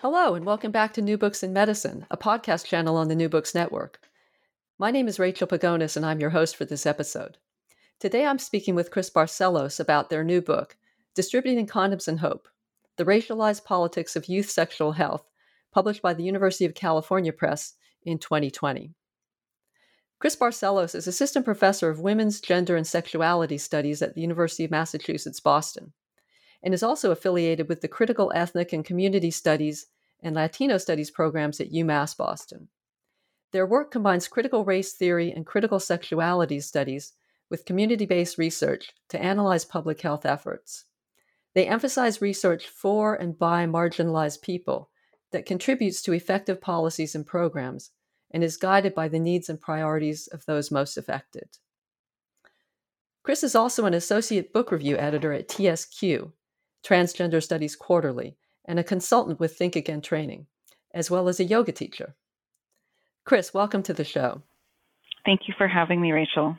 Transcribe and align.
Hello, 0.00 0.36
and 0.36 0.46
welcome 0.46 0.70
back 0.70 0.92
to 0.92 1.02
New 1.02 1.18
Books 1.18 1.42
in 1.42 1.52
Medicine, 1.52 2.06
a 2.08 2.16
podcast 2.16 2.64
channel 2.64 2.96
on 2.96 3.08
the 3.08 3.16
New 3.16 3.28
Books 3.28 3.52
Network. 3.52 3.98
My 4.78 4.92
name 4.92 5.08
is 5.08 5.18
Rachel 5.18 5.48
Pagones, 5.48 5.96
and 5.96 6.06
I'm 6.06 6.20
your 6.20 6.30
host 6.30 6.54
for 6.54 6.64
this 6.64 6.86
episode. 6.86 7.36
Today 7.98 8.24
I'm 8.24 8.38
speaking 8.38 8.76
with 8.76 8.92
Chris 8.92 9.10
Barcelos 9.10 9.80
about 9.80 10.08
their 10.08 10.22
new 10.22 10.40
book, 10.40 10.76
Distributing 11.16 11.66
Condoms 11.66 12.06
and 12.06 12.20
Hope 12.20 12.46
The 12.96 13.04
Racialized 13.04 13.64
Politics 13.64 14.14
of 14.14 14.28
Youth 14.28 14.48
Sexual 14.48 14.92
Health, 14.92 15.26
published 15.72 16.00
by 16.00 16.14
the 16.14 16.22
University 16.22 16.64
of 16.64 16.76
California 16.76 17.32
Press 17.32 17.74
in 18.04 18.18
2020. 18.18 18.94
Chris 20.20 20.36
Barcelos 20.36 20.94
is 20.94 21.08
assistant 21.08 21.44
professor 21.44 21.90
of 21.90 21.98
women's 21.98 22.40
gender 22.40 22.76
and 22.76 22.86
sexuality 22.86 23.58
studies 23.58 24.00
at 24.00 24.14
the 24.14 24.20
University 24.20 24.64
of 24.64 24.70
Massachusetts 24.70 25.40
Boston 25.40 25.92
and 26.62 26.74
is 26.74 26.82
also 26.82 27.10
affiliated 27.10 27.68
with 27.68 27.80
the 27.80 27.88
Critical 27.88 28.32
Ethnic 28.34 28.72
and 28.72 28.84
Community 28.84 29.30
Studies 29.30 29.86
and 30.22 30.34
Latino 30.34 30.78
Studies 30.78 31.10
programs 31.10 31.60
at 31.60 31.72
UMass 31.72 32.16
Boston. 32.16 32.68
Their 33.52 33.66
work 33.66 33.90
combines 33.90 34.28
critical 34.28 34.64
race 34.64 34.92
theory 34.92 35.32
and 35.32 35.46
critical 35.46 35.80
sexuality 35.80 36.60
studies 36.60 37.12
with 37.50 37.64
community 37.64 38.04
based 38.04 38.36
research 38.36 38.92
to 39.08 39.22
analyze 39.22 39.64
public 39.64 40.00
health 40.00 40.26
efforts. 40.26 40.84
They 41.54 41.66
emphasize 41.66 42.20
research 42.20 42.68
for 42.68 43.14
and 43.14 43.38
by 43.38 43.66
marginalized 43.66 44.42
people 44.42 44.90
that 45.32 45.46
contributes 45.46 46.02
to 46.02 46.12
effective 46.12 46.60
policies 46.60 47.14
and 47.14 47.26
programs 47.26 47.90
and 48.30 48.44
is 48.44 48.56
guided 48.56 48.94
by 48.94 49.08
the 49.08 49.18
needs 49.18 49.48
and 49.48 49.60
priorities 49.60 50.26
of 50.26 50.44
those 50.44 50.70
most 50.70 50.98
affected. 50.98 51.48
Chris 53.22 53.42
is 53.42 53.54
also 53.54 53.86
an 53.86 53.94
associate 53.94 54.52
book 54.52 54.70
review 54.70 54.96
editor 54.96 55.32
at 55.32 55.48
TSQ, 55.48 56.32
Transgender 56.84 57.42
Studies 57.42 57.76
Quarterly, 57.76 58.36
and 58.64 58.78
a 58.78 58.84
consultant 58.84 59.40
with 59.40 59.56
Think 59.56 59.76
Again 59.76 60.00
Training, 60.00 60.46
as 60.92 61.10
well 61.10 61.28
as 61.28 61.40
a 61.40 61.44
yoga 61.44 61.72
teacher. 61.72 62.14
Chris, 63.24 63.52
welcome 63.52 63.82
to 63.82 63.92
the 63.92 64.04
show. 64.04 64.42
Thank 65.24 65.48
you 65.48 65.54
for 65.58 65.68
having 65.68 66.00
me, 66.00 66.12
Rachel. 66.12 66.56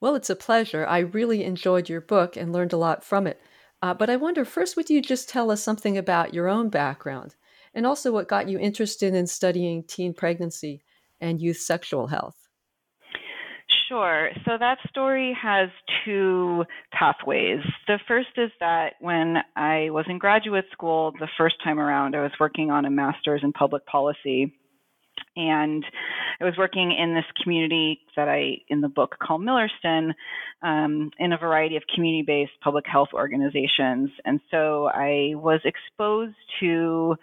Well, 0.00 0.14
it's 0.14 0.30
a 0.30 0.36
pleasure. 0.36 0.86
I 0.86 0.98
really 0.98 1.44
enjoyed 1.44 1.88
your 1.88 2.00
book 2.00 2.36
and 2.36 2.52
learned 2.52 2.72
a 2.72 2.76
lot 2.76 3.04
from 3.04 3.26
it. 3.26 3.40
Uh, 3.80 3.94
but 3.94 4.10
I 4.10 4.16
wonder 4.16 4.44
first, 4.44 4.76
would 4.76 4.90
you 4.90 5.00
just 5.00 5.28
tell 5.28 5.50
us 5.50 5.62
something 5.62 5.96
about 5.96 6.34
your 6.34 6.48
own 6.48 6.68
background 6.68 7.36
and 7.74 7.86
also 7.86 8.12
what 8.12 8.28
got 8.28 8.48
you 8.48 8.58
interested 8.58 9.14
in 9.14 9.26
studying 9.26 9.84
teen 9.84 10.14
pregnancy 10.14 10.82
and 11.20 11.40
youth 11.40 11.58
sexual 11.58 12.08
health? 12.08 12.47
Sure. 13.88 14.30
So 14.44 14.52
that 14.58 14.76
story 14.90 15.36
has 15.40 15.70
two 16.04 16.64
pathways. 16.92 17.60
The 17.86 17.98
first 18.06 18.28
is 18.36 18.50
that 18.60 18.94
when 19.00 19.36
I 19.56 19.88
was 19.90 20.04
in 20.08 20.18
graduate 20.18 20.66
school 20.72 21.12
the 21.18 21.28
first 21.38 21.56
time 21.64 21.78
around, 21.78 22.14
I 22.14 22.20
was 22.20 22.32
working 22.38 22.70
on 22.70 22.84
a 22.84 22.90
master's 22.90 23.40
in 23.42 23.52
public 23.52 23.86
policy. 23.86 24.54
And 25.36 25.84
I 26.40 26.44
was 26.44 26.54
working 26.58 26.92
in 26.92 27.14
this 27.14 27.24
community 27.42 28.00
that 28.14 28.28
I, 28.28 28.58
in 28.68 28.80
the 28.80 28.88
book, 28.88 29.16
call 29.22 29.38
Millerston, 29.38 30.12
um, 30.62 31.10
in 31.18 31.32
a 31.32 31.38
variety 31.38 31.76
of 31.76 31.82
community 31.94 32.24
based 32.26 32.52
public 32.62 32.84
health 32.86 33.08
organizations. 33.14 34.10
And 34.24 34.40
so 34.50 34.90
I 34.92 35.32
was 35.34 35.60
exposed 35.64 36.36
to 36.60 37.16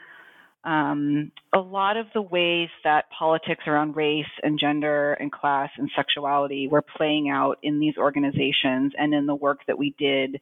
um, 0.66 1.32
a 1.54 1.60
lot 1.60 1.96
of 1.96 2.08
the 2.14 2.22
ways 2.22 2.70
that 2.84 3.06
politics 3.18 3.64
around 3.68 3.96
race 3.96 4.26
and 4.44 4.60
gender 4.60 5.14
and 5.14 5.32
class 5.32 5.70
and 5.78 5.90
sexuality 5.96 6.68
were 6.68 6.82
playing 6.82 7.30
out 7.30 7.60
in 7.62 7.80
these 7.80 7.98
organizations 7.98 8.94
and 8.98 9.14
in 9.14 9.28
the 9.28 9.36
work 9.36 9.60
that 9.68 9.78
we 9.78 9.96
did 10.00 10.42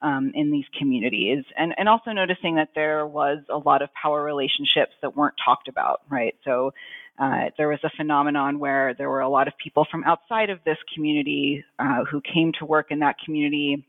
um, 0.00 0.30
in 0.34 0.52
these 0.52 0.66
communities. 0.78 1.44
And, 1.56 1.74
and 1.76 1.88
also 1.88 2.12
noticing 2.12 2.54
that 2.56 2.70
there 2.74 3.06
was 3.06 3.38
a 3.50 3.58
lot 3.58 3.82
of 3.82 3.92
power 3.94 4.22
relationships 4.22 4.92
that 5.02 5.16
weren't 5.16 5.34
talked 5.44 5.66
about, 5.66 6.02
right? 6.08 6.36
So 6.44 6.72
uh, 7.18 7.50
there 7.58 7.68
was 7.68 7.80
a 7.82 7.90
phenomenon 7.96 8.60
where 8.60 8.94
there 8.94 9.10
were 9.10 9.20
a 9.20 9.28
lot 9.28 9.48
of 9.48 9.54
people 9.62 9.86
from 9.90 10.04
outside 10.04 10.50
of 10.50 10.60
this 10.64 10.78
community 10.94 11.64
uh, 11.78 12.04
who 12.04 12.20
came 12.20 12.52
to 12.60 12.64
work 12.64 12.90
in 12.90 13.00
that 13.00 13.16
community 13.24 13.84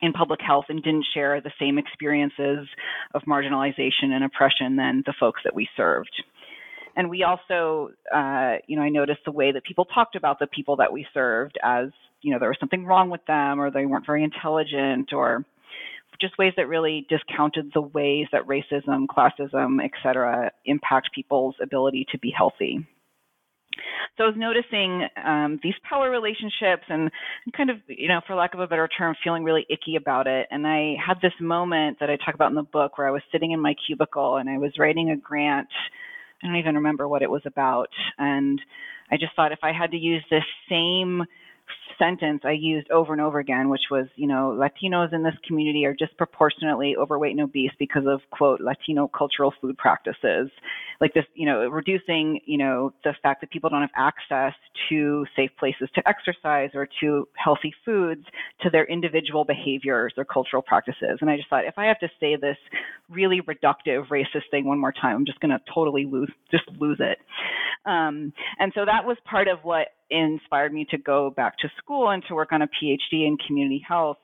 in 0.00 0.12
public 0.12 0.40
health 0.40 0.66
and 0.68 0.82
didn't 0.82 1.06
share 1.12 1.40
the 1.40 1.50
same 1.58 1.78
experiences 1.78 2.68
of 3.14 3.22
marginalization 3.22 4.12
and 4.12 4.24
oppression 4.24 4.76
than 4.76 5.02
the 5.06 5.14
folks 5.18 5.40
that 5.44 5.54
we 5.54 5.68
served. 5.76 6.12
And 6.96 7.10
we 7.10 7.22
also, 7.22 7.90
uh, 8.14 8.56
you 8.66 8.76
know, 8.76 8.82
I 8.82 8.88
noticed 8.88 9.20
the 9.24 9.32
way 9.32 9.52
that 9.52 9.64
people 9.64 9.84
talked 9.84 10.16
about 10.16 10.38
the 10.38 10.48
people 10.48 10.76
that 10.76 10.92
we 10.92 11.06
served 11.14 11.56
as, 11.62 11.88
you 12.22 12.32
know, 12.32 12.38
there 12.38 12.48
was 12.48 12.58
something 12.58 12.84
wrong 12.84 13.10
with 13.10 13.24
them 13.26 13.60
or 13.60 13.70
they 13.70 13.86
weren't 13.86 14.06
very 14.06 14.24
intelligent 14.24 15.12
or 15.12 15.44
just 16.20 16.36
ways 16.38 16.52
that 16.56 16.66
really 16.66 17.06
discounted 17.08 17.70
the 17.74 17.80
ways 17.80 18.26
that 18.32 18.46
racism, 18.46 19.06
classism, 19.06 19.78
et 19.84 19.92
cetera, 20.02 20.50
impact 20.64 21.10
people's 21.14 21.54
ability 21.62 22.06
to 22.10 22.18
be 22.18 22.32
healthy. 22.36 22.84
So 24.16 24.24
I 24.24 24.26
was 24.26 24.36
noticing 24.36 25.06
um, 25.24 25.60
these 25.62 25.74
power 25.88 26.10
relationships 26.10 26.82
and 26.88 27.10
kind 27.56 27.70
of, 27.70 27.76
you 27.86 28.08
know, 28.08 28.20
for 28.26 28.34
lack 28.34 28.54
of 28.54 28.60
a 28.60 28.66
better 28.66 28.88
term, 28.88 29.14
feeling 29.22 29.44
really 29.44 29.66
icky 29.70 29.96
about 29.96 30.26
it. 30.26 30.48
And 30.50 30.66
I 30.66 30.96
had 31.04 31.20
this 31.22 31.32
moment 31.40 31.98
that 32.00 32.10
I 32.10 32.16
talk 32.16 32.34
about 32.34 32.50
in 32.50 32.56
the 32.56 32.62
book 32.62 32.98
where 32.98 33.06
I 33.06 33.12
was 33.12 33.22
sitting 33.30 33.52
in 33.52 33.60
my 33.60 33.74
cubicle 33.86 34.36
and 34.36 34.50
I 34.50 34.58
was 34.58 34.72
writing 34.78 35.10
a 35.10 35.16
grant. 35.16 35.68
I 36.42 36.46
don't 36.46 36.56
even 36.56 36.74
remember 36.76 37.06
what 37.06 37.22
it 37.22 37.30
was 37.30 37.42
about. 37.44 37.90
And 38.18 38.60
I 39.10 39.16
just 39.16 39.34
thought 39.36 39.52
if 39.52 39.60
I 39.62 39.72
had 39.72 39.92
to 39.92 39.96
use 39.96 40.24
this 40.30 40.44
same 40.68 41.22
sentence 41.98 42.42
I 42.44 42.52
used 42.52 42.90
over 42.90 43.12
and 43.12 43.20
over 43.20 43.38
again, 43.38 43.68
which 43.68 43.90
was, 43.90 44.06
you 44.16 44.26
know, 44.26 44.56
Latinos 44.56 45.12
in 45.12 45.22
this 45.22 45.34
community 45.46 45.84
are 45.84 45.94
disproportionately 45.94 46.96
overweight 46.96 47.32
and 47.32 47.40
obese 47.40 47.72
because 47.78 48.04
of, 48.06 48.20
quote, 48.30 48.60
Latino 48.60 49.08
cultural 49.08 49.52
food 49.60 49.76
practices. 49.76 50.50
Like 51.00 51.14
this, 51.14 51.24
you 51.34 51.46
know, 51.46 51.68
reducing, 51.68 52.40
you 52.44 52.58
know, 52.58 52.92
the 53.04 53.14
fact 53.22 53.40
that 53.40 53.50
people 53.50 53.70
don't 53.70 53.80
have 53.80 53.90
access 53.96 54.52
to 54.88 55.26
safe 55.36 55.50
places 55.58 55.88
to 55.94 56.08
exercise 56.08 56.70
or 56.74 56.88
to 57.00 57.28
healthy 57.36 57.72
foods 57.84 58.24
to 58.62 58.70
their 58.70 58.84
individual 58.86 59.44
behaviors 59.44 60.12
or 60.16 60.24
cultural 60.24 60.62
practices. 60.62 61.18
And 61.20 61.30
I 61.30 61.36
just 61.36 61.48
thought, 61.48 61.64
if 61.66 61.78
I 61.78 61.86
have 61.86 61.98
to 62.00 62.08
say 62.20 62.36
this 62.36 62.56
really 63.08 63.40
reductive 63.42 64.08
racist 64.08 64.50
thing 64.50 64.64
one 64.64 64.78
more 64.78 64.92
time, 64.92 65.16
I'm 65.16 65.26
just 65.26 65.40
going 65.40 65.50
to 65.50 65.60
totally 65.72 66.04
lose, 66.04 66.30
just 66.50 66.64
lose 66.78 66.98
it. 67.00 67.18
Um, 67.86 68.32
and 68.58 68.72
so 68.74 68.84
that 68.84 69.04
was 69.04 69.16
part 69.24 69.48
of 69.48 69.60
what 69.62 69.88
inspired 70.10 70.72
me 70.72 70.86
to 70.90 70.98
go 70.98 71.30
back 71.30 71.58
to 71.58 71.68
school 71.78 72.10
and 72.10 72.22
to 72.28 72.34
work 72.34 72.52
on 72.52 72.62
a 72.62 72.66
PhD 72.66 73.26
in 73.26 73.36
community 73.46 73.82
health. 73.86 74.18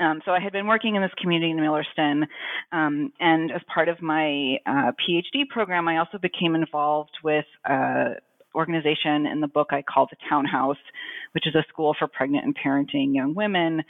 Um, 0.00 0.20
so 0.24 0.32
I 0.32 0.40
had 0.40 0.52
been 0.52 0.66
working 0.66 0.96
in 0.96 1.02
this 1.02 1.12
community 1.20 1.50
in 1.50 1.56
Millerston, 1.56 2.26
um, 2.72 3.12
and 3.20 3.50
as 3.50 3.62
part 3.72 3.88
of 3.88 4.02
my 4.02 4.56
uh, 4.66 4.92
PhD 5.00 5.48
program, 5.48 5.88
I 5.88 5.98
also 5.98 6.18
became 6.18 6.54
involved 6.54 7.12
with 7.22 7.46
an 7.64 8.16
organization 8.54 9.26
in 9.26 9.40
the 9.40 9.48
book 9.48 9.68
I 9.70 9.82
call 9.82 10.06
the 10.10 10.16
Townhouse, 10.28 10.76
which 11.32 11.46
is 11.46 11.54
a 11.54 11.64
school 11.68 11.94
for 11.98 12.08
pregnant 12.08 12.44
and 12.44 12.56
parenting 12.56 13.14
young 13.14 13.34
women 13.34 13.82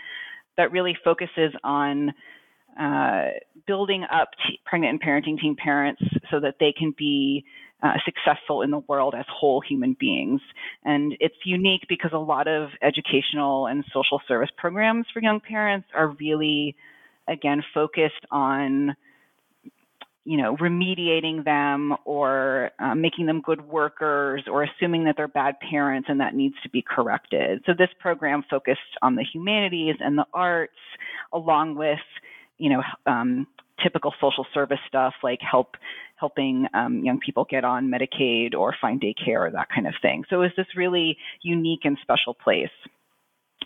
that 0.57 0.71
really 0.71 0.97
focuses 1.03 1.53
on 1.65 2.13
uh, 2.79 3.29
building 3.67 4.05
up 4.13 4.29
t- 4.47 4.61
pregnant 4.65 4.93
and 4.93 5.03
parenting 5.03 5.41
teen 5.41 5.57
parents 5.57 6.03
so 6.31 6.41
that 6.41 6.57
they 6.61 6.73
can 6.77 6.95
be 6.97 7.45
uh, 7.83 7.95
successful 8.05 8.63
in 8.63 8.71
the 8.71 8.79
world 8.89 9.15
as 9.17 9.25
whole 9.29 9.61
human 9.61 9.97
beings. 9.99 10.41
And 10.85 11.17
it's 11.21 11.37
unique 11.45 11.83
because 11.89 12.13
a 12.13 12.19
lot 12.19 12.49
of 12.49 12.71
educational 12.83 13.67
and 13.67 13.85
social 13.93 14.21
service 14.27 14.51
programs 14.57 15.07
for 15.13 15.21
young 15.21 15.41
parents 15.41 15.89
are 15.95 16.09
really, 16.09 16.75
again, 17.29 17.63
focused 17.75 18.25
on 18.31 18.97
you 20.27 20.37
know, 20.37 20.57
remediating 20.57 21.45
them 21.45 21.95
or 22.05 22.73
uh, 22.81 22.97
making 22.97 23.27
them 23.27 23.41
good 23.41 23.61
workers 23.69 24.43
or 24.51 24.65
assuming 24.65 25.05
that 25.05 25.15
they're 25.17 25.29
bad 25.29 25.55
parents 25.71 26.09
and 26.11 26.19
that 26.19 26.35
needs 26.35 26.57
to 26.65 26.69
be 26.69 26.83
corrected. 26.83 27.63
So 27.65 27.73
this 27.79 27.91
program 28.01 28.43
focused 28.51 28.81
on 29.03 29.15
the 29.15 29.23
humanities 29.23 29.95
and 30.01 30.19
the 30.19 30.27
arts, 30.35 30.73
along 31.33 31.77
with, 31.77 32.01
you 32.59 32.71
know, 32.71 32.83
um, 33.07 33.47
typical 33.83 34.13
social 34.21 34.47
service 34.55 34.79
stuff 34.89 35.15
like 35.23 35.41
help 35.41 35.77
helping 36.17 36.67
um, 36.75 37.05
young 37.05 37.21
people 37.21 37.47
get 37.49 37.65
on 37.65 37.91
Medicaid 37.91 38.55
or 38.55 38.75
find 38.81 39.01
daycare 39.01 39.47
or 39.47 39.51
that 39.51 39.69
kind 39.75 39.87
of 39.87 39.95
thing. 40.01 40.25
So 40.31 40.37
it 40.37 40.45
was 40.45 40.53
this 40.57 40.67
really 40.77 41.17
unique 41.43 41.81
and 41.85 41.99
special 42.03 42.35
place. 42.35 42.71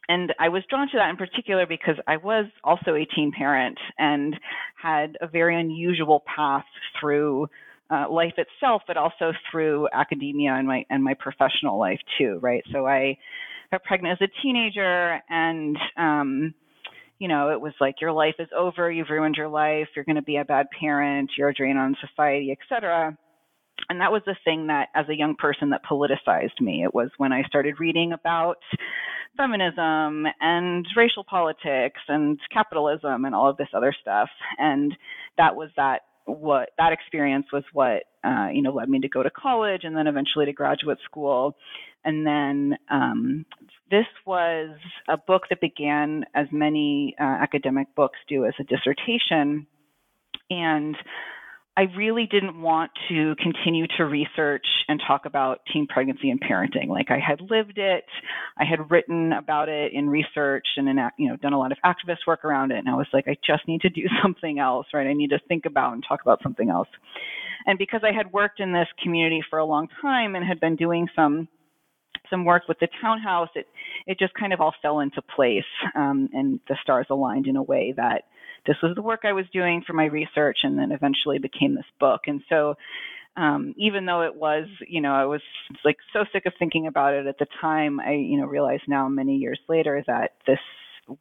And 0.08 0.34
I 0.40 0.48
was 0.48 0.64
drawn 0.68 0.88
to 0.88 0.96
that 0.96 1.10
in 1.10 1.16
particular 1.16 1.66
because 1.66 1.94
I 2.08 2.16
was 2.16 2.46
also 2.64 2.94
a 2.94 3.04
teen 3.14 3.30
parent 3.30 3.78
and 3.98 4.34
had 4.80 5.16
a 5.20 5.28
very 5.28 5.58
unusual 5.60 6.24
path 6.26 6.64
through 6.98 7.46
uh, 7.90 8.06
life 8.10 8.34
itself, 8.36 8.82
but 8.86 8.96
also 8.96 9.32
through 9.50 9.88
academia 9.92 10.54
and 10.54 10.66
my 10.66 10.84
and 10.90 11.02
my 11.02 11.14
professional 11.14 11.78
life 11.78 12.00
too, 12.18 12.38
right? 12.40 12.64
So 12.72 12.86
I 12.86 13.18
got 13.70 13.84
pregnant 13.84 14.20
as 14.20 14.28
a 14.28 14.42
teenager, 14.42 15.20
and 15.28 15.76
um, 15.96 16.54
you 17.20 17.28
know, 17.28 17.50
it 17.50 17.60
was 17.60 17.74
like 17.80 18.00
your 18.00 18.12
life 18.12 18.34
is 18.38 18.48
over, 18.56 18.90
you've 18.90 19.10
ruined 19.10 19.36
your 19.36 19.48
life, 19.48 19.88
you're 19.94 20.06
going 20.06 20.16
to 20.16 20.22
be 20.22 20.38
a 20.38 20.44
bad 20.44 20.66
parent, 20.80 21.30
you're 21.36 21.50
a 21.50 21.54
drain 21.54 21.76
on 21.76 21.94
society, 22.00 22.50
etc. 22.50 23.16
And 23.90 24.00
that 24.00 24.10
was 24.10 24.22
the 24.24 24.36
thing 24.44 24.66
that, 24.68 24.88
as 24.94 25.06
a 25.08 25.16
young 25.16 25.36
person, 25.36 25.70
that 25.70 25.82
politicized 25.88 26.60
me. 26.60 26.82
It 26.82 26.94
was 26.94 27.10
when 27.18 27.32
I 27.32 27.42
started 27.42 27.78
reading 27.78 28.12
about 28.12 28.56
feminism 29.36 30.26
and 30.40 30.86
racial 30.96 31.24
politics 31.24 32.00
and 32.08 32.38
capitalism 32.52 33.26
and 33.26 33.34
all 33.34 33.50
of 33.50 33.56
this 33.58 33.68
other 33.74 33.94
stuff. 34.00 34.28
And 34.58 34.96
that 35.36 35.54
was 35.54 35.70
that 35.76 36.00
what 36.30 36.70
that 36.78 36.92
experience 36.92 37.46
was 37.52 37.64
what 37.72 38.04
uh, 38.24 38.48
you 38.52 38.62
know 38.62 38.72
led 38.72 38.88
me 38.88 39.00
to 39.00 39.08
go 39.08 39.22
to 39.22 39.30
college 39.30 39.82
and 39.84 39.96
then 39.96 40.06
eventually 40.06 40.46
to 40.46 40.52
graduate 40.52 40.98
school. 41.04 41.56
And 42.04 42.26
then 42.26 42.78
um, 42.90 43.44
this 43.90 44.06
was 44.24 44.70
a 45.08 45.18
book 45.18 45.42
that 45.50 45.60
began 45.60 46.24
as 46.34 46.46
many 46.50 47.14
uh, 47.20 47.24
academic 47.24 47.94
books 47.94 48.18
do 48.26 48.46
as 48.46 48.54
a 48.58 48.64
dissertation. 48.64 49.66
And 50.48 50.96
I 51.76 51.82
really 51.96 52.26
didn't 52.26 52.60
want 52.60 52.90
to 53.08 53.34
continue 53.36 53.86
to 53.96 54.04
research 54.04 54.66
and 54.88 55.00
talk 55.06 55.24
about 55.24 55.60
teen 55.72 55.86
pregnancy 55.86 56.30
and 56.30 56.40
parenting. 56.40 56.88
Like 56.88 57.10
I 57.10 57.18
had 57.18 57.40
lived 57.40 57.78
it, 57.78 58.04
I 58.58 58.64
had 58.64 58.90
written 58.90 59.32
about 59.32 59.68
it 59.68 59.92
in 59.92 60.10
research 60.10 60.66
and 60.76 60.88
in, 60.88 60.98
you 61.16 61.28
know 61.28 61.36
done 61.36 61.52
a 61.52 61.58
lot 61.58 61.72
of 61.72 61.78
activist 61.84 62.26
work 62.26 62.44
around 62.44 62.72
it, 62.72 62.78
and 62.78 62.88
I 62.88 62.96
was 62.96 63.06
like, 63.12 63.28
I 63.28 63.36
just 63.46 63.66
need 63.68 63.82
to 63.82 63.88
do 63.88 64.02
something 64.22 64.58
else, 64.58 64.86
right? 64.92 65.06
I 65.06 65.14
need 65.14 65.30
to 65.30 65.38
think 65.48 65.64
about 65.64 65.94
and 65.94 66.04
talk 66.06 66.22
about 66.22 66.42
something 66.42 66.70
else. 66.70 66.88
And 67.66 67.78
because 67.78 68.00
I 68.02 68.12
had 68.12 68.32
worked 68.32 68.58
in 68.58 68.72
this 68.72 68.88
community 69.02 69.42
for 69.48 69.58
a 69.58 69.64
long 69.64 69.88
time 70.02 70.34
and 70.34 70.44
had 70.44 70.60
been 70.60 70.76
doing 70.76 71.08
some 71.14 71.48
some 72.28 72.44
work 72.44 72.64
with 72.68 72.78
the 72.80 72.88
townhouse, 73.00 73.48
it 73.54 73.66
it 74.06 74.18
just 74.18 74.34
kind 74.34 74.52
of 74.52 74.60
all 74.60 74.74
fell 74.82 75.00
into 75.00 75.22
place, 75.22 75.64
um, 75.94 76.28
and 76.32 76.60
the 76.68 76.76
stars 76.82 77.06
aligned 77.10 77.46
in 77.46 77.56
a 77.56 77.62
way 77.62 77.94
that 77.96 78.24
this 78.66 78.76
was 78.82 78.94
the 78.94 79.02
work 79.02 79.20
I 79.24 79.32
was 79.32 79.46
doing 79.52 79.82
for 79.86 79.92
my 79.92 80.06
research, 80.06 80.58
and 80.62 80.78
then 80.78 80.92
eventually 80.92 81.38
became 81.38 81.74
this 81.74 81.84
book. 81.98 82.22
And 82.26 82.42
so, 82.48 82.74
um, 83.36 83.74
even 83.76 84.06
though 84.06 84.22
it 84.22 84.34
was, 84.34 84.66
you 84.88 85.00
know, 85.00 85.12
I 85.12 85.24
was 85.24 85.40
like 85.84 85.96
so 86.12 86.24
sick 86.32 86.46
of 86.46 86.52
thinking 86.58 86.86
about 86.86 87.14
it 87.14 87.26
at 87.26 87.38
the 87.38 87.46
time, 87.60 88.00
I, 88.00 88.12
you 88.12 88.38
know, 88.38 88.46
realize 88.46 88.80
now 88.88 89.08
many 89.08 89.36
years 89.36 89.60
later 89.68 90.02
that 90.06 90.32
this 90.46 90.58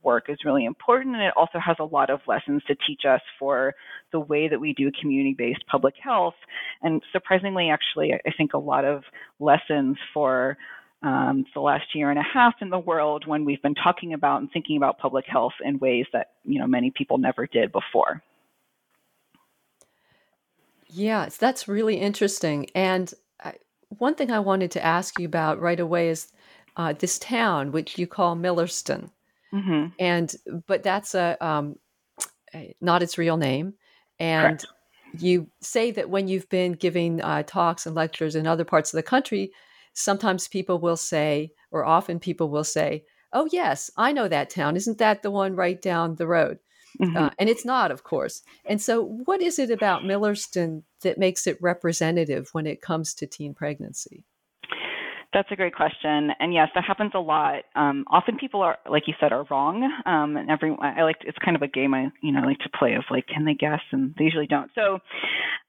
work 0.04 0.26
is 0.30 0.38
really 0.46 0.66
important 0.66 1.16
and 1.16 1.24
it 1.24 1.34
also 1.36 1.60
has 1.60 1.76
a 1.80 1.84
lot 1.84 2.10
of 2.10 2.20
lessons 2.28 2.62
to 2.68 2.76
teach 2.88 3.02
us 3.08 3.22
for 3.40 3.74
the 4.12 4.20
way 4.20 4.48
that 4.48 4.60
we 4.60 4.74
do 4.74 4.92
community-based 5.00 5.66
public 5.70 5.96
health 6.02 6.36
and 6.82 7.02
surprisingly 7.12 7.70
actually 7.70 8.14
i 8.14 8.32
think 8.38 8.54
a 8.54 8.58
lot 8.58 8.86
of 8.86 9.04
lessons 9.40 9.98
for 10.14 10.58
um, 11.02 11.46
the 11.54 11.62
last 11.62 11.96
year 11.96 12.10
and 12.10 12.20
a 12.20 12.24
half 12.24 12.56
in 12.62 12.70
the 12.70 12.80
world 12.80 13.26
when 13.26 13.46
we've 13.46 13.62
been 13.62 13.76
talking 13.76 14.14
about 14.14 14.42
and 14.42 14.52
thinking 14.52 14.76
about 14.76 14.98
public 15.00 15.26
health 15.26 15.54
in 15.64 15.80
ways 15.80 16.06
that 16.12 16.32
you 16.44 16.60
know 16.60 16.68
many 16.68 16.92
people 16.92 17.18
never 17.18 17.48
did 17.48 17.72
before. 17.72 18.22
Yes, 20.88 21.38
that's 21.38 21.68
really 21.68 21.96
interesting. 21.96 22.68
And 22.76 23.14
I, 23.42 23.54
one 23.90 24.16
thing 24.16 24.32
I 24.32 24.40
wanted 24.40 24.72
to 24.72 24.86
ask 24.86 25.20
you 25.20 25.26
about 25.26 25.62
right 25.62 25.80
away 25.80 26.10
is 26.10 26.32
uh, 26.76 26.94
this 26.94 27.20
town, 27.20 27.72
which 27.72 27.98
you 27.98 28.08
call 28.08 28.36
Millerston, 28.36 29.12
mm-hmm. 29.54 29.88
and 30.00 30.36
but 30.68 30.84
that's 30.84 31.16
a, 31.16 31.38
um, 31.46 31.78
not 32.82 33.04
its 33.04 33.18
real 33.18 33.38
name, 33.38 33.74
and. 34.20 34.60
Correct. 34.60 34.68
You 35.18 35.50
say 35.60 35.90
that 35.90 36.12
when 36.12 36.28
you've 36.28 36.48
been 36.50 36.74
giving 36.74 37.20
uh, 37.20 37.42
talks 37.42 37.88
and 37.88 37.96
lectures 37.96 38.36
in 38.36 38.46
other 38.46 38.64
parts 38.64 38.94
of 38.94 38.98
the 38.98 39.02
country, 39.02 39.52
sometimes 40.00 40.48
people 40.48 40.80
will 40.80 40.98
say, 40.98 41.52
or 41.72 41.86
often 41.86 42.20
people 42.20 42.50
will 42.50 42.64
say, 42.64 43.04
Oh, 43.32 43.48
yes, 43.52 43.92
I 43.96 44.12
know 44.12 44.28
that 44.28 44.50
town. 44.50 44.76
Isn't 44.76 44.98
that 44.98 45.22
the 45.22 45.30
one 45.30 45.56
right 45.56 45.80
down 45.80 46.16
the 46.16 46.26
road? 46.26 46.58
Mm-hmm. 47.00 47.16
Uh, 47.16 47.30
and 47.38 47.48
it's 47.48 47.66
not, 47.66 47.92
of 47.92 48.04
course. 48.04 48.42
And 48.66 48.82
so, 48.82 49.04
what 49.04 49.42
is 49.42 49.60
it 49.60 49.70
about 49.70 50.04
Millerston 50.04 50.84
that 51.02 51.20
makes 51.20 51.46
it 51.46 51.62
representative 51.62 52.50
when 52.54 52.66
it 52.66 52.82
comes 52.82 53.14
to 53.16 53.28
teen 53.28 53.54
pregnancy? 53.54 54.26
That's 55.32 55.52
a 55.52 55.56
great 55.56 55.76
question, 55.76 56.32
and 56.40 56.56
yes, 56.56 56.70
that 56.74 56.84
happens 56.84 57.12
a 57.14 57.20
lot. 57.20 57.60
Um, 57.76 58.04
often 58.10 58.38
people 58.40 58.64
are, 58.64 58.80
like 58.90 59.04
you 59.06 59.14
said, 59.20 59.32
are 59.32 59.46
wrong. 59.52 59.84
Um, 60.08 60.36
and 60.36 60.50
every 60.50 60.76
I 60.82 61.04
like 61.04 61.18
it's 61.22 61.38
kind 61.46 61.56
of 61.56 61.62
a 61.62 61.68
game 61.68 61.94
I 61.94 62.08
you 62.24 62.32
know 62.32 62.42
like 62.42 62.58
to 62.60 62.70
play 62.78 62.96
of 62.96 63.04
like 63.12 63.28
can 63.28 63.46
they 63.46 63.54
guess, 63.54 63.82
and 63.92 64.16
they 64.18 64.24
usually 64.24 64.48
don't. 64.48 64.72
So, 64.74 64.98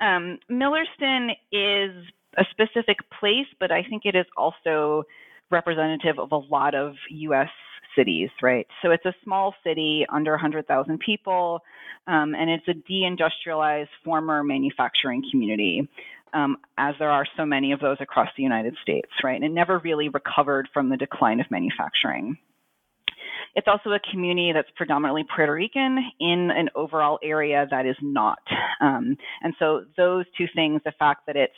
um, 0.01 0.39
Millerston 0.49 1.33
is 1.53 1.91
a 2.39 2.45
specific 2.51 2.99
place, 3.19 3.47
but 3.59 3.71
I 3.71 3.83
think 3.83 4.03
it 4.05 4.15
is 4.15 4.27
also 4.37 5.05
representative 5.51 6.19
of 6.19 6.33
a 6.33 6.37
lot 6.37 6.75
of 6.75 6.95
U.S. 7.11 7.49
cities, 7.97 8.31
right? 8.41 8.67
So 8.83 8.91
it's 8.91 9.05
a 9.05 9.15
small 9.25 9.55
city, 9.65 10.07
under 10.09 10.33
100,000 10.33 10.99
people, 11.01 11.61
um, 12.07 12.35
and 12.35 12.49
it's 12.51 12.69
a 12.69 12.75
deindustrialized 12.91 13.89
former 14.05 14.45
manufacturing 14.45 15.25
community, 15.31 15.89
um, 16.33 16.57
as 16.79 16.95
there 16.99 17.11
are 17.11 17.27
so 17.37 17.45
many 17.45 17.73
of 17.73 17.81
those 17.81 17.97
across 18.01 18.29
the 18.37 18.43
United 18.43 18.77
States, 18.83 19.11
right? 19.25 19.35
And 19.35 19.45
it 19.45 19.53
never 19.53 19.79
really 19.79 20.09
recovered 20.09 20.69
from 20.73 20.89
the 20.89 20.97
decline 20.97 21.41
of 21.41 21.51
manufacturing. 21.51 22.39
It's 23.57 23.67
also 23.67 23.91
a 23.91 23.99
community 24.11 24.53
that's 24.53 24.71
predominantly 24.77 25.25
Puerto 25.25 25.53
Rican 25.53 25.99
in 26.21 26.51
an 26.53 26.69
overall 26.77 27.19
area 27.23 27.67
that 27.71 27.85
is 27.85 27.97
not. 28.01 28.39
Um, 28.81 29.17
and 29.43 29.55
so 29.59 29.85
those 29.97 30.25
two 30.39 30.47
things, 30.55 30.81
the 30.85 30.93
fact 30.93 31.27
that 31.27 31.37
it's 31.37 31.53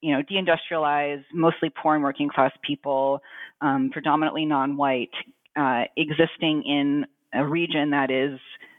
you 0.00 0.12
know, 0.12 0.22
deindustrialized, 0.22 1.24
mostly 1.32 1.70
poor 1.70 1.94
and 1.94 2.04
working 2.04 2.28
class 2.28 2.52
people, 2.62 3.20
um, 3.60 3.90
predominantly 3.92 4.44
non-white, 4.44 5.10
uh, 5.56 5.84
existing 5.96 6.62
in 6.64 7.06
a 7.32 7.46
region 7.46 7.90
that 7.90 8.10
is 8.10 8.38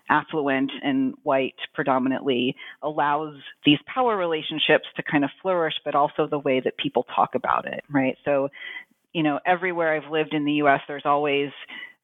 affluent 0.10 0.72
and 0.84 1.14
white 1.24 1.56
predominantly 1.74 2.56
allows 2.82 3.36
these 3.66 3.80
power 3.94 4.16
relationships 4.16 4.86
to 4.96 5.04
kind 5.04 5.24
of 5.24 5.30
flourish, 5.42 5.74
but 5.84 5.96
also 5.96 6.28
the 6.28 6.40
way 6.40 6.62
that 6.64 6.78
people 6.78 7.06
talk 7.14 7.36
about 7.36 7.68
it, 7.68 7.84
right? 7.90 8.18
So, 8.24 8.50
you 9.14 9.24
know, 9.24 9.40
everywhere 9.46 9.96
I've 9.96 10.12
lived 10.12 10.34
in 10.34 10.46
the 10.46 10.54
US, 10.64 10.82
there's 10.88 11.06
always 11.06 11.50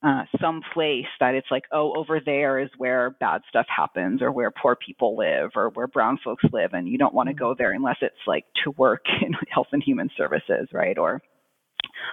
uh, 0.04 0.24
some 0.42 0.62
place 0.74 1.06
that 1.20 1.34
it's 1.34 1.48
like, 1.50 1.64
oh, 1.72 1.94
over 1.96 2.20
there 2.20 2.60
is 2.60 2.70
where 2.78 3.12
bad 3.20 3.42
stuff 3.48 3.66
happens, 3.76 4.22
or 4.22 4.32
where 4.32 4.52
poor 4.52 4.76
people 4.76 5.18
live, 5.18 5.52
or 5.56 5.70
where 5.70 5.88
brown 5.88 6.20
folks 6.24 6.44
live, 6.52 6.72
and 6.74 6.90
you 6.90 6.98
don't 6.98 7.14
want 7.14 7.30
to 7.30 7.34
go 7.34 7.56
there 7.58 7.72
unless 7.72 7.98
it's 8.02 8.16
like 8.28 8.46
to 8.64 8.72
work 8.72 9.06
in 9.22 9.34
health 9.50 9.68
and 9.72 9.82
human 9.82 10.10
services, 10.18 10.68
right? 10.74 10.98
Or 10.98 11.22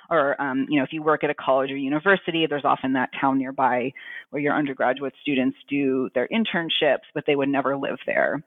or 0.09 0.41
um, 0.41 0.67
you 0.69 0.79
know 0.79 0.85
if 0.85 0.93
you 0.93 1.03
work 1.03 1.25
at 1.25 1.31
a 1.31 1.35
college 1.35 1.71
or 1.71 1.77
university 1.77 2.47
there's 2.49 2.65
often 2.65 2.93
that 2.93 3.11
town 3.19 3.39
nearby 3.39 3.91
where 4.31 4.43
your 4.43 4.55
undergraduate 4.55 5.15
students 5.23 5.57
do 5.69 6.09
their 6.15 6.29
internships 6.29 7.07
but 7.15 7.25
they 7.27 7.37
would 7.37 7.49
never 7.49 7.77
live 7.77 7.99
there 8.07 8.43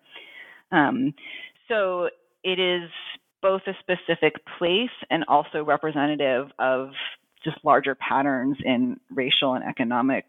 um, 0.72 1.14
so 1.68 2.10
it 2.44 2.60
is 2.60 2.90
both 3.42 3.62
a 3.68 3.74
specific 3.80 4.34
place 4.58 4.90
and 5.10 5.24
also 5.28 5.64
representative 5.64 6.48
of 6.60 6.90
just 7.44 7.58
larger 7.64 7.96
patterns 7.96 8.58
in 8.64 9.00
racial 9.10 9.54
and 9.54 9.64
economic 9.64 10.26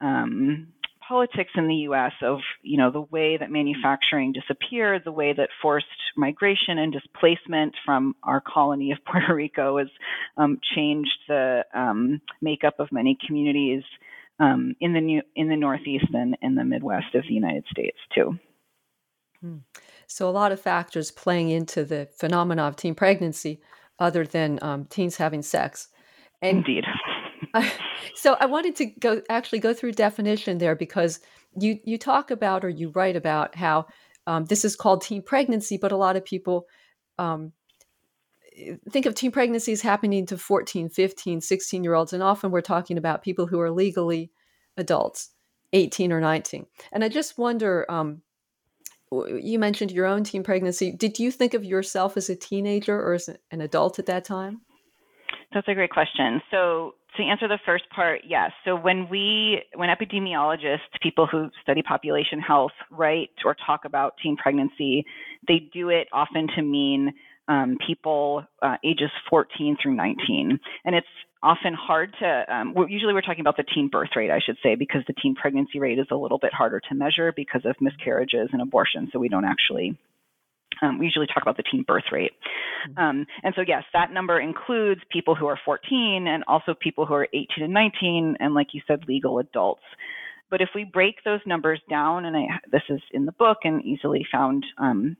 um, 0.00 0.68
politics 1.08 1.50
in 1.56 1.66
the 1.66 1.74
U.S. 1.74 2.12
of 2.22 2.40
you 2.62 2.76
know 2.76 2.90
the 2.90 3.00
way 3.00 3.36
that 3.38 3.50
manufacturing 3.50 4.32
disappeared, 4.32 5.02
the 5.04 5.12
way 5.12 5.32
that 5.32 5.48
forced 5.62 5.86
migration 6.16 6.78
and 6.78 6.92
displacement 6.92 7.74
from 7.84 8.14
our 8.22 8.40
colony 8.40 8.92
of 8.92 8.98
Puerto 9.10 9.34
Rico 9.34 9.78
has 9.78 9.88
um, 10.36 10.60
changed 10.74 11.18
the 11.26 11.64
um, 11.74 12.20
makeup 12.42 12.78
of 12.78 12.92
many 12.92 13.16
communities 13.26 13.82
um, 14.38 14.74
in 14.80 14.92
the 14.92 15.00
new 15.00 15.22
in 15.34 15.48
the 15.48 15.56
Northeast 15.56 16.06
and 16.12 16.36
in 16.42 16.54
the 16.54 16.64
Midwest 16.64 17.14
of 17.14 17.22
the 17.22 17.34
United 17.34 17.64
States 17.70 17.98
too. 18.14 18.38
Hmm. 19.40 19.58
So 20.06 20.28
a 20.28 20.30
lot 20.30 20.52
of 20.52 20.60
factors 20.60 21.10
playing 21.10 21.50
into 21.50 21.84
the 21.84 22.08
phenomena 22.16 22.62
of 22.62 22.76
teen 22.76 22.94
pregnancy, 22.94 23.60
other 23.98 24.24
than 24.24 24.58
um, 24.62 24.84
teens 24.86 25.16
having 25.16 25.42
sex. 25.42 25.88
And 26.42 26.58
Indeed. 26.58 26.84
so 28.14 28.36
I 28.40 28.46
wanted 28.46 28.76
to 28.76 28.86
go 28.86 29.22
actually 29.28 29.58
go 29.58 29.74
through 29.74 29.92
definition 29.92 30.58
there 30.58 30.74
because 30.74 31.20
you 31.58 31.78
you 31.84 31.98
talk 31.98 32.30
about 32.30 32.64
or 32.64 32.68
you 32.68 32.90
write 32.90 33.16
about 33.16 33.54
how 33.54 33.86
um, 34.26 34.44
this 34.44 34.64
is 34.64 34.76
called 34.76 35.02
teen 35.02 35.22
pregnancy, 35.22 35.78
but 35.78 35.92
a 35.92 35.96
lot 35.96 36.16
of 36.16 36.24
people 36.24 36.66
um, 37.18 37.52
think 38.90 39.06
of 39.06 39.14
teen 39.14 39.30
pregnancies 39.30 39.80
happening 39.80 40.26
to 40.26 40.36
14, 40.36 40.88
15, 40.88 41.40
16 41.40 41.84
year 41.84 41.94
olds, 41.94 42.12
and 42.12 42.22
often 42.22 42.50
we're 42.50 42.60
talking 42.60 42.98
about 42.98 43.22
people 43.22 43.46
who 43.46 43.60
are 43.60 43.70
legally 43.70 44.30
adults, 44.76 45.30
18 45.72 46.12
or 46.12 46.20
19. 46.20 46.66
And 46.92 47.04
I 47.04 47.08
just 47.08 47.38
wonder. 47.38 47.86
Um, 47.90 48.22
you 49.10 49.58
mentioned 49.58 49.90
your 49.90 50.04
own 50.04 50.22
teen 50.22 50.42
pregnancy. 50.42 50.92
Did 50.92 51.18
you 51.18 51.30
think 51.30 51.54
of 51.54 51.64
yourself 51.64 52.18
as 52.18 52.28
a 52.28 52.36
teenager 52.36 52.94
or 52.94 53.14
as 53.14 53.30
an 53.50 53.62
adult 53.62 53.98
at 53.98 54.04
that 54.04 54.22
time? 54.22 54.60
That's 55.52 55.66
a 55.68 55.74
great 55.74 55.90
question. 55.90 56.42
So 56.50 56.94
to 57.16 57.22
answer 57.22 57.48
the 57.48 57.58
first 57.64 57.84
part, 57.94 58.20
yes. 58.26 58.50
So 58.64 58.76
when 58.76 59.08
we, 59.08 59.62
when 59.74 59.88
epidemiologists, 59.88 61.00
people 61.02 61.26
who 61.26 61.48
study 61.62 61.82
population 61.82 62.38
health, 62.38 62.72
write 62.90 63.30
or 63.44 63.56
talk 63.66 63.84
about 63.84 64.14
teen 64.22 64.36
pregnancy, 64.36 65.04
they 65.46 65.68
do 65.72 65.88
it 65.88 66.08
often 66.12 66.48
to 66.56 66.62
mean 66.62 67.14
um, 67.48 67.78
people 67.86 68.44
uh, 68.60 68.76
ages 68.84 69.10
14 69.30 69.78
through 69.82 69.94
19, 69.94 70.58
and 70.84 70.94
it's 70.94 71.06
often 71.42 71.72
hard 71.72 72.14
to. 72.20 72.44
Um, 72.54 72.74
we're, 72.74 72.88
usually, 72.88 73.14
we're 73.14 73.22
talking 73.22 73.40
about 73.40 73.56
the 73.56 73.64
teen 73.74 73.88
birth 73.88 74.10
rate, 74.14 74.30
I 74.30 74.40
should 74.44 74.58
say, 74.62 74.74
because 74.74 75.00
the 75.06 75.14
teen 75.22 75.34
pregnancy 75.34 75.78
rate 75.80 75.98
is 75.98 76.06
a 76.10 76.16
little 76.16 76.38
bit 76.38 76.52
harder 76.52 76.80
to 76.90 76.94
measure 76.94 77.32
because 77.34 77.62
of 77.64 77.74
miscarriages 77.80 78.50
and 78.52 78.60
abortion. 78.60 79.08
So 79.12 79.18
we 79.18 79.30
don't 79.30 79.46
actually 79.46 79.96
um, 80.82 80.98
we 80.98 81.06
usually 81.06 81.26
talk 81.26 81.42
about 81.42 81.56
the 81.56 81.62
teen 81.62 81.84
birth 81.86 82.04
rate. 82.12 82.32
Mm-hmm. 82.90 82.98
Um, 82.98 83.26
and 83.42 83.54
so, 83.56 83.62
yes, 83.66 83.84
that 83.92 84.12
number 84.12 84.40
includes 84.40 85.00
people 85.10 85.34
who 85.34 85.46
are 85.46 85.58
14 85.64 86.26
and 86.28 86.44
also 86.46 86.74
people 86.80 87.06
who 87.06 87.14
are 87.14 87.28
18 87.32 87.46
and 87.64 87.72
19, 87.72 88.36
and 88.40 88.54
like 88.54 88.68
you 88.72 88.80
said, 88.86 89.00
legal 89.08 89.38
adults. 89.38 89.82
But 90.50 90.60
if 90.62 90.70
we 90.74 90.84
break 90.84 91.16
those 91.24 91.40
numbers 91.46 91.80
down, 91.90 92.24
and 92.24 92.36
I, 92.36 92.46
this 92.70 92.82
is 92.88 93.00
in 93.12 93.26
the 93.26 93.32
book 93.32 93.58
and 93.64 93.84
easily 93.84 94.26
found 94.32 94.64
um, 94.78 95.16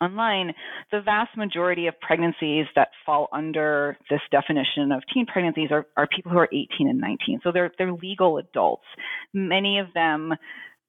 online, 0.00 0.52
the 0.90 1.00
vast 1.00 1.36
majority 1.36 1.86
of 1.86 1.98
pregnancies 2.00 2.66
that 2.74 2.88
fall 3.04 3.28
under 3.32 3.96
this 4.10 4.20
definition 4.30 4.92
of 4.92 5.02
teen 5.12 5.26
pregnancies 5.26 5.70
are, 5.70 5.86
are 5.96 6.06
people 6.14 6.32
who 6.32 6.38
are 6.38 6.48
18 6.52 6.88
and 6.88 7.00
19. 7.00 7.40
So 7.42 7.52
they're, 7.52 7.70
they're 7.78 7.92
legal 7.92 8.38
adults. 8.38 8.84
Many 9.32 9.78
of 9.78 9.86
them 9.94 10.34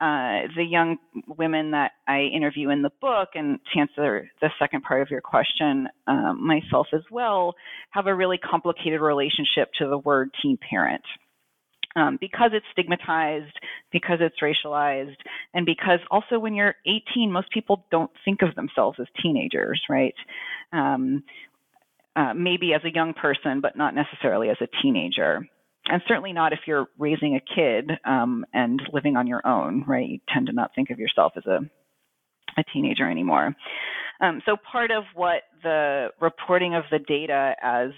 uh, 0.02 0.50
the 0.56 0.64
young 0.68 0.98
women 1.28 1.72
that 1.72 1.92
I 2.08 2.22
interview 2.22 2.72
in 2.72 2.82
the 2.82 2.90
book, 3.00 3.30
and 3.36 3.60
to 3.72 3.80
answer 3.80 4.32
the 4.42 4.50
second 4.58 4.82
part 4.82 5.04
of 5.04 5.12
your 5.12 5.22
question, 5.22 5.88
um, 6.08 6.46
myself 6.46 6.88
as 6.92 7.04
well, 7.12 7.54
have 7.92 8.08
a 8.08 8.16
really 8.16 8.40
complicated 8.40 9.00
relationship 9.00 9.70
to 9.78 9.88
the 9.88 10.00
word 10.00 10.32
teen 10.42 10.58
parent. 10.58 11.04
Um, 11.96 12.18
because 12.20 12.52
it's 12.54 12.66
stigmatized, 12.72 13.54
because 13.92 14.20
it's 14.22 14.38
racialized, 14.42 15.18
and 15.54 15.66
because 15.68 16.00
also 16.10 16.40
when 16.40 16.56
you're 16.56 16.76
18, 16.88 17.32
most 17.32 17.52
people 17.52 17.86
don't 17.92 18.12
think 18.26 18.42
of 18.42 18.56
themselves 18.56 18.98
as 19.00 19.08
teenagers, 19.22 19.80
right? 19.88 20.16
Um, 20.74 21.24
uh, 22.16 22.34
maybe 22.34 22.74
as 22.74 22.82
a 22.86 22.94
young 22.94 23.14
person, 23.14 23.62
but 23.62 23.78
not 23.78 23.94
necessarily 23.94 24.50
as 24.50 24.58
a 24.62 24.68
teenager 24.82 25.48
and 25.92 26.02
certainly 26.08 26.32
not 26.32 26.54
if 26.54 26.60
you're 26.66 26.88
raising 26.98 27.36
a 27.36 27.42
kid 27.56 27.92
um, 28.06 28.46
and 28.54 28.82
living 28.94 29.18
on 29.18 29.28
your 29.28 29.46
own, 29.46 29.84
right? 29.86 30.08
You 30.08 30.20
tend 30.34 30.48
to 30.48 30.54
not 30.54 30.72
think 30.74 30.90
of 30.90 31.00
yourself 31.00 31.34
as 31.36 31.46
a 31.46 31.60
a 32.58 32.64
teenager 32.74 33.10
anymore. 33.10 33.56
Um, 34.20 34.42
so 34.46 34.58
part 34.72 34.92
of 34.92 35.04
what 35.16 35.44
the 35.64 36.10
reporting 36.20 36.76
of 36.76 36.84
the 36.92 37.00
data 37.00 37.56
as 37.62 37.92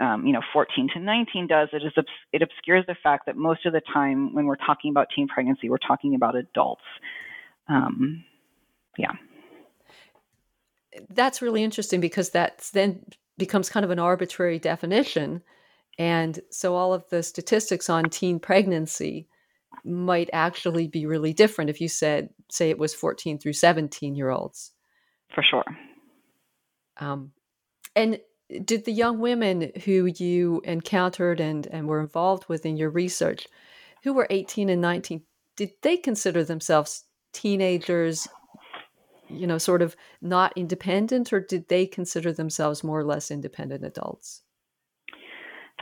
um, 0.00 0.26
you 0.26 0.32
know 0.32 0.40
14 0.52 0.88
to 0.94 1.00
19 1.00 1.46
does 1.46 1.68
it 1.72 1.82
is 1.82 1.92
it 2.32 2.42
obscures 2.42 2.84
the 2.86 2.96
fact 3.02 3.26
that 3.26 3.36
most 3.36 3.64
of 3.66 3.72
the 3.72 3.80
time 3.92 4.34
when 4.34 4.46
we're 4.46 4.56
talking 4.56 4.90
about 4.90 5.08
teen 5.14 5.28
pregnancy, 5.28 5.68
we're 5.68 5.78
talking 5.78 6.14
about 6.14 6.36
adults. 6.36 6.82
Um, 7.68 8.24
yeah. 8.98 9.12
That's 11.10 11.42
really 11.42 11.64
interesting 11.64 12.00
because 12.00 12.30
that 12.30 12.70
then 12.72 13.04
becomes 13.36 13.68
kind 13.68 13.84
of 13.84 13.90
an 13.90 13.98
arbitrary 13.98 14.58
definition 14.58 15.42
and 15.98 16.40
so 16.50 16.74
all 16.74 16.92
of 16.92 17.04
the 17.10 17.22
statistics 17.22 17.88
on 17.88 18.10
teen 18.10 18.38
pregnancy 18.40 19.28
might 19.84 20.30
actually 20.32 20.88
be 20.88 21.06
really 21.06 21.32
different 21.32 21.70
if 21.70 21.80
you 21.80 21.88
said, 21.88 22.30
say, 22.50 22.70
it 22.70 22.78
was 22.78 22.94
14 22.94 23.38
through 23.38 23.52
17 23.52 24.14
year 24.14 24.30
olds. 24.30 24.72
For 25.34 25.42
sure. 25.42 25.64
Um, 26.98 27.32
and 27.96 28.20
did 28.64 28.84
the 28.84 28.92
young 28.92 29.18
women 29.18 29.72
who 29.84 30.06
you 30.06 30.60
encountered 30.64 31.40
and, 31.40 31.66
and 31.66 31.88
were 31.88 32.00
involved 32.00 32.48
with 32.48 32.64
in 32.66 32.76
your 32.76 32.90
research, 32.90 33.46
who 34.02 34.12
were 34.12 34.26
18 34.30 34.68
and 34.68 34.80
19, 34.80 35.22
did 35.56 35.70
they 35.82 35.96
consider 35.96 36.44
themselves 36.44 37.04
teenagers, 37.32 38.28
you 39.28 39.46
know, 39.46 39.58
sort 39.58 39.82
of 39.82 39.96
not 40.20 40.52
independent, 40.56 41.32
or 41.32 41.40
did 41.40 41.68
they 41.68 41.86
consider 41.86 42.32
themselves 42.32 42.84
more 42.84 43.00
or 43.00 43.04
less 43.04 43.30
independent 43.30 43.84
adults? 43.84 44.43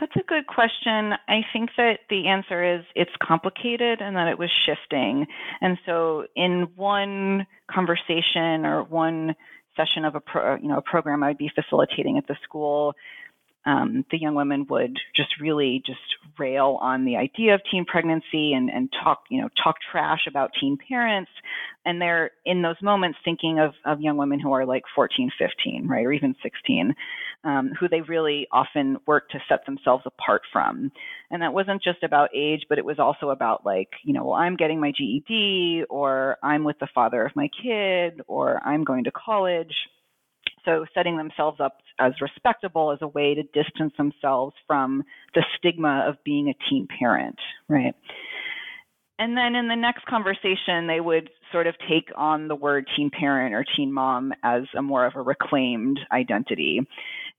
That's 0.03 0.17
a 0.17 0.27
good 0.27 0.47
question. 0.47 1.13
I 1.29 1.45
think 1.53 1.69
that 1.77 1.99
the 2.09 2.27
answer 2.27 2.75
is 2.75 2.83
it's 2.93 3.13
complicated 3.25 4.01
and 4.01 4.17
that 4.17 4.27
it 4.27 4.37
was 4.37 4.49
shifting. 4.65 5.25
And 5.61 5.77
so 5.85 6.25
in 6.35 6.67
one 6.75 7.47
conversation 7.71 8.65
or 8.65 8.83
one 8.83 9.33
session 9.77 10.03
of 10.03 10.15
a 10.15 10.19
pro, 10.19 10.55
you 10.55 10.67
know 10.67 10.75
a 10.75 10.81
program 10.81 11.23
I'd 11.23 11.37
be 11.37 11.49
facilitating 11.55 12.17
at 12.17 12.27
the 12.27 12.35
school, 12.43 12.95
um, 13.65 14.05
the 14.11 14.17
young 14.17 14.35
women 14.35 14.65
would 14.69 14.97
just 15.15 15.29
really 15.39 15.81
just 15.85 15.99
rail 16.37 16.77
on 16.81 17.05
the 17.05 17.15
idea 17.15 17.53
of 17.53 17.61
teen 17.69 17.85
pregnancy 17.85 18.53
and, 18.53 18.69
and 18.69 18.89
talk, 19.03 19.23
you 19.29 19.41
know, 19.41 19.49
talk 19.63 19.75
trash 19.91 20.21
about 20.27 20.51
teen 20.59 20.77
parents. 20.89 21.31
And 21.85 22.01
they're 22.01 22.31
in 22.45 22.61
those 22.61 22.75
moments 22.81 23.19
thinking 23.23 23.59
of, 23.59 23.73
of 23.85 24.01
young 24.01 24.17
women 24.17 24.39
who 24.39 24.51
are 24.51 24.65
like 24.65 24.83
14, 24.95 25.31
15, 25.37 25.87
right, 25.87 26.05
or 26.05 26.11
even 26.11 26.35
16, 26.43 26.93
um, 27.45 27.71
who 27.79 27.87
they 27.87 28.01
really 28.01 28.47
often 28.51 28.97
work 29.05 29.29
to 29.29 29.39
set 29.47 29.65
themselves 29.65 30.03
apart 30.05 30.41
from. 30.51 30.91
And 31.31 31.41
that 31.41 31.53
wasn't 31.53 31.83
just 31.83 32.03
about 32.03 32.29
age, 32.35 32.63
but 32.67 32.77
it 32.77 32.85
was 32.85 32.99
also 32.99 33.29
about 33.29 33.65
like, 33.65 33.89
you 34.03 34.13
know, 34.13 34.25
well, 34.25 34.35
I'm 34.35 34.55
getting 34.55 34.79
my 34.79 34.91
GED, 34.91 35.85
or 35.89 36.37
I'm 36.43 36.63
with 36.63 36.79
the 36.79 36.87
father 36.93 37.25
of 37.25 37.35
my 37.35 37.49
kid, 37.61 38.21
or 38.27 38.61
I'm 38.65 38.83
going 38.83 39.05
to 39.05 39.11
college 39.11 39.73
so 40.65 40.85
setting 40.93 41.17
themselves 41.17 41.59
up 41.59 41.77
as 41.99 42.13
respectable 42.21 42.91
as 42.91 42.99
a 43.01 43.07
way 43.07 43.35
to 43.35 43.43
distance 43.43 43.93
themselves 43.97 44.55
from 44.67 45.03
the 45.35 45.43
stigma 45.57 46.05
of 46.07 46.15
being 46.23 46.49
a 46.49 46.69
teen 46.69 46.87
parent, 46.99 47.37
right? 47.67 47.95
And 49.19 49.37
then 49.37 49.55
in 49.55 49.67
the 49.67 49.75
next 49.75 50.05
conversation, 50.05 50.87
they 50.87 50.99
would 50.99 51.29
sort 51.51 51.67
of 51.67 51.75
take 51.87 52.09
on 52.15 52.47
the 52.47 52.55
word 52.55 52.87
teen 52.95 53.11
parent 53.11 53.53
or 53.53 53.63
teen 53.75 53.93
mom 53.93 54.33
as 54.43 54.63
a 54.75 54.81
more 54.81 55.05
of 55.05 55.15
a 55.15 55.21
reclaimed 55.21 55.99
identity. 56.11 56.81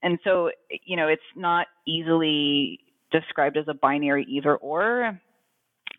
And 0.01 0.17
so, 0.23 0.51
you 0.85 0.95
know, 0.95 1.07
it's 1.07 1.21
not 1.35 1.67
easily 1.85 2.79
described 3.11 3.57
as 3.57 3.65
a 3.67 3.73
binary 3.73 4.25
either 4.29 4.55
or. 4.55 5.19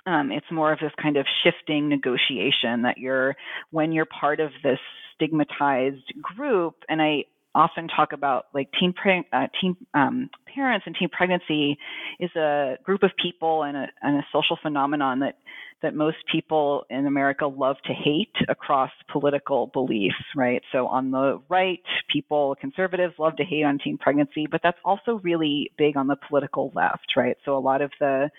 Um, 0.06 0.30
it's 0.30 0.47
more 0.50 0.73
of 0.73 0.78
this 0.78 0.92
kind 1.02 1.16
of 1.16 1.26
shifting 1.42 1.88
negotiation 1.88 2.83
that 2.83 2.97
you're, 2.97 3.35
when 3.71 3.92
you're 3.92 4.06
part 4.06 4.40
of 4.40 4.50
this 4.62 4.78
stigmatized 5.16 6.12
group, 6.23 6.75
and 6.88 7.02
I 7.02 7.25
often 7.54 7.88
talk 7.88 8.12
about 8.12 8.46
like 8.54 8.68
teen, 8.78 8.94
uh, 9.32 9.46
teen 9.61 9.76
um, 9.94 10.28
parents 10.54 10.85
and 10.87 10.94
teen 10.99 11.08
pregnancy 11.08 11.78
is 12.20 12.30
a 12.37 12.76
group 12.85 13.02
of 13.02 13.11
people 13.20 13.62
and 13.62 13.76
a, 13.76 13.87
and 14.02 14.18
a 14.18 14.26
social 14.32 14.58
phenomenon 14.62 15.20
that 15.20 15.38
that 15.82 15.94
most 15.94 16.16
people 16.32 16.85
in 16.88 17.06
America 17.06 17.46
love 17.46 17.76
to 17.85 17.92
hate 17.92 18.35
across 18.49 18.90
political 19.12 19.66
beliefs, 19.68 20.14
right? 20.35 20.62
So 20.73 20.87
on 20.87 21.11
the 21.11 21.40
right, 21.50 21.82
people, 22.11 22.56
conservatives 22.58 23.12
love 23.18 23.37
to 23.37 23.44
hate 23.44 23.62
on 23.62 23.78
teen 23.78 23.99
pregnancy, 23.99 24.46
but 24.50 24.61
that's 24.62 24.78
also 24.87 25.20
really 25.23 25.70
big 25.76 25.96
on 25.99 26.06
the 26.06 26.16
political 26.28 26.73
left, 26.75 27.12
right? 27.14 27.37
So 27.44 27.56
a 27.56 27.61
lot 27.61 27.82
of 27.82 27.90
the 28.00 28.30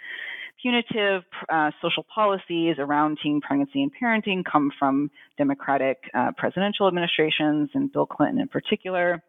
punitive 0.61 1.23
uh, 1.49 1.71
social 1.81 2.05
policies 2.13 2.75
around 2.79 3.17
teen 3.21 3.41
pregnancy 3.41 3.83
and 3.83 3.91
parenting 4.01 4.43
come 4.49 4.71
from 4.77 5.11
Democratic 5.37 5.97
uh, 6.13 6.31
presidential 6.37 6.87
administrations 6.87 7.69
and 7.73 7.91
Bill 7.91 8.05
Clinton 8.05 8.39
in 8.39 8.47
particular. 8.47 9.21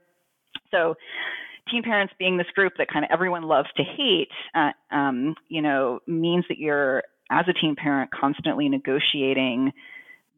So, 0.71 0.95
teen 1.71 1.83
parents 1.83 2.15
being 2.19 2.39
this 2.39 2.47
group 2.55 2.75
that 2.79 2.89
kind 2.91 3.05
of 3.05 3.11
everyone 3.13 3.43
loves 3.43 3.69
to 3.77 3.83
hate, 3.83 4.31
uh, 4.55 4.71
um, 4.95 5.35
you 5.49 5.61
know, 5.61 6.01
means 6.07 6.45
that 6.49 6.59
you're 6.59 7.03
as 7.31 7.45
a 7.49 7.53
teen 7.53 7.77
parent, 7.77 8.11
constantly 8.11 8.69
negotiating 8.69 9.73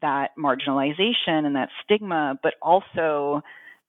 that 0.03 0.31
marginalization 0.39 1.45
and 1.47 1.55
that 1.57 1.69
stigma, 1.85 2.39
but 2.43 2.55
also, 2.63 3.43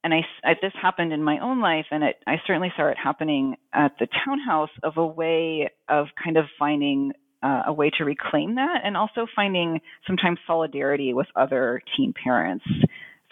and 0.03 0.13
I, 0.13 0.21
I, 0.43 0.53
this 0.61 0.73
happened 0.81 1.13
in 1.13 1.23
my 1.23 1.39
own 1.39 1.61
life, 1.61 1.85
and 1.91 2.03
it, 2.03 2.17
I 2.25 2.37
certainly 2.47 2.73
saw 2.75 2.87
it 2.87 2.97
happening 3.01 3.55
at 3.73 3.93
the 3.99 4.07
townhouse 4.25 4.71
of 4.83 4.97
a 4.97 5.05
way 5.05 5.69
of 5.87 6.07
kind 6.23 6.37
of 6.37 6.45
finding 6.57 7.13
uh, 7.43 7.63
a 7.67 7.73
way 7.73 7.91
to 7.97 8.05
reclaim 8.05 8.55
that, 8.55 8.81
and 8.83 8.97
also 8.97 9.27
finding 9.35 9.79
sometimes 10.07 10.39
solidarity 10.47 11.13
with 11.13 11.27
other 11.35 11.81
teen 11.95 12.13
parents 12.13 12.65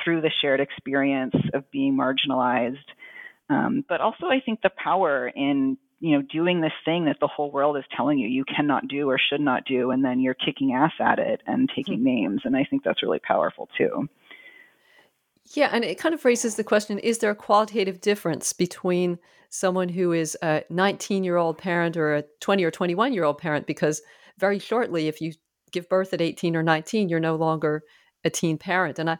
through 0.03 0.21
the 0.21 0.31
shared 0.41 0.59
experience 0.59 1.35
of 1.53 1.69
being 1.71 1.97
marginalized. 1.97 2.77
Um, 3.49 3.83
but 3.88 4.01
also, 4.01 4.27
I 4.27 4.39
think 4.43 4.61
the 4.61 4.71
power 4.83 5.27
in 5.27 5.77
you 5.99 6.15
know 6.15 6.21
doing 6.21 6.61
this 6.61 6.71
thing 6.85 7.05
that 7.05 7.17
the 7.19 7.27
whole 7.27 7.51
world 7.51 7.77
is 7.77 7.83
telling 7.95 8.19
you 8.19 8.27
you 8.27 8.45
cannot 8.45 8.88
do 8.88 9.09
or 9.09 9.19
should 9.19 9.41
not 9.41 9.65
do 9.65 9.91
and 9.91 10.03
then 10.03 10.19
you're 10.21 10.33
kicking 10.33 10.73
ass 10.73 10.93
at 10.99 11.19
it 11.19 11.41
and 11.45 11.69
taking 11.75 11.95
mm-hmm. 11.95 12.05
names 12.05 12.41
and 12.45 12.55
i 12.55 12.63
think 12.63 12.83
that's 12.83 13.03
really 13.03 13.19
powerful 13.19 13.67
too 13.77 14.07
yeah 15.53 15.69
and 15.72 15.84
it 15.84 15.98
kind 15.98 16.13
of 16.13 16.24
raises 16.25 16.55
the 16.55 16.63
question 16.63 17.00
is 17.00 17.19
there 17.19 17.31
a 17.31 17.36
qualitative 17.36 18.01
difference 18.01 18.53
between 18.53 19.17
someone 19.50 19.89
who 19.89 20.12
is 20.12 20.38
a 20.43 20.63
19 20.69 21.24
year 21.24 21.38
old 21.38 21.58
parent 21.58 21.98
or 21.98 22.15
a 22.15 22.24
20 22.39 22.63
or 22.63 22.72
21 22.72 23.13
year 23.13 23.24
old 23.24 23.38
parent 23.38 23.65
because 23.65 24.01
very 24.38 24.60
shortly 24.60 25.08
if 25.08 25.22
you 25.22 25.34
give 25.72 25.89
birth 25.89 26.13
at 26.13 26.22
18 26.22 26.55
or 26.55 26.63
19 26.63 27.10
you're 27.10 27.19
no 27.19 27.36
longer 27.36 27.84
a 28.24 28.29
teen 28.29 28.58
parent 28.58 29.00
and 29.00 29.10
i 29.10 29.17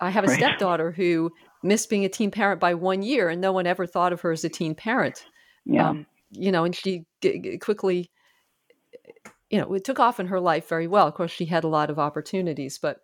i 0.00 0.10
have 0.10 0.24
a 0.24 0.26
right. 0.26 0.36
stepdaughter 0.36 0.90
who 0.92 1.30
missed 1.62 1.88
being 1.88 2.04
a 2.04 2.08
teen 2.08 2.30
parent 2.30 2.60
by 2.60 2.74
one 2.74 3.02
year 3.02 3.28
and 3.28 3.40
no 3.40 3.52
one 3.52 3.66
ever 3.66 3.86
thought 3.86 4.12
of 4.12 4.20
her 4.20 4.32
as 4.32 4.44
a 4.44 4.48
teen 4.48 4.74
parent 4.74 5.24
yeah. 5.64 5.90
Um, 5.90 6.06
you 6.30 6.50
know, 6.50 6.64
and 6.64 6.74
she 6.74 7.04
g- 7.20 7.38
g- 7.38 7.58
quickly, 7.58 8.10
you 9.50 9.60
know, 9.60 9.72
it 9.74 9.84
took 9.84 10.00
off 10.00 10.18
in 10.18 10.26
her 10.26 10.40
life 10.40 10.68
very 10.68 10.86
well. 10.86 11.06
Of 11.06 11.14
course, 11.14 11.30
she 11.30 11.44
had 11.44 11.64
a 11.64 11.68
lot 11.68 11.90
of 11.90 11.98
opportunities, 11.98 12.78
but, 12.78 13.00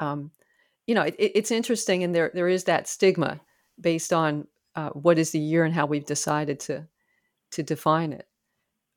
um, 0.00 0.30
you 0.88 0.94
know, 0.94 1.02
it, 1.02 1.14
it's 1.18 1.52
interesting, 1.52 2.02
and 2.02 2.12
there 2.12 2.32
there 2.34 2.48
is 2.48 2.64
that 2.64 2.88
stigma 2.88 3.40
based 3.80 4.12
on 4.12 4.48
uh, 4.74 4.90
what 4.90 5.18
is 5.18 5.30
the 5.30 5.38
year 5.38 5.64
and 5.64 5.74
how 5.74 5.86
we've 5.86 6.06
decided 6.06 6.58
to 6.60 6.88
to 7.52 7.62
define 7.62 8.12
it. 8.12 8.26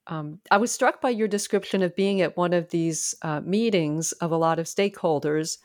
Um, 0.08 0.40
I 0.50 0.58
was 0.58 0.72
struck 0.72 1.00
by 1.00 1.12
your 1.12 1.28
description 1.28 1.84
of 1.84 1.96
being 1.96 2.22
at 2.22 2.36
one 2.36 2.54
of 2.54 2.70
these 2.70 3.14
uh, 3.22 3.42
meetings 3.42 4.14
of 4.14 4.32
a 4.32 4.38
lot 4.38 4.58
of 4.58 4.66
stakeholders 4.66 5.60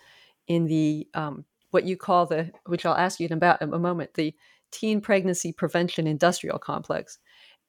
in 0.46 0.66
the 0.66 1.08
um, 1.14 1.46
what 1.70 1.84
you 1.84 1.96
call 1.96 2.26
the, 2.26 2.50
which 2.66 2.84
I'll 2.84 2.94
ask 2.94 3.18
you 3.18 3.26
in 3.26 3.32
about 3.32 3.62
a 3.62 3.66
moment, 3.66 4.14
the 4.14 4.34
teen 4.70 5.00
pregnancy 5.00 5.52
prevention 5.52 6.06
industrial 6.06 6.58
complex 6.58 7.18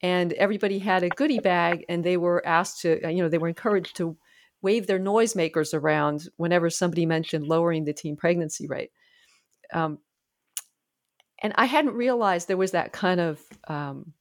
and 0.02 0.34
everybody 0.34 0.80
had 0.80 1.04
a 1.04 1.10
goodie 1.10 1.40
bag 1.40 1.86
and 1.90 2.04
they 2.04 2.18
were 2.18 2.46
asked 2.46 2.82
to 2.82 3.04
uh, 3.04 3.10
you 3.10 3.22
know 3.22 3.30
they 3.30 3.38
were 3.38 3.48
encouraged 3.48 3.96
to 3.98 4.18
wave 4.68 4.88
their 4.88 5.00
noisemakers 5.00 5.74
around 5.74 6.28
whenever 6.38 6.70
somebody 6.70 7.06
mentioned 7.06 7.48
lowering 7.48 7.86
the 7.86 7.94
teen 7.94 8.18
pregnancy 8.18 8.68
rate 8.68 8.92
um, 9.74 9.98
and 11.42 11.54
i 11.56 11.66
hadn't 11.66 11.94
realized 11.94 12.48
there 12.48 12.58
was 12.58 12.72
that 12.72 12.92
kind 12.92 13.20
of 13.20 13.42
um, 13.68 14.14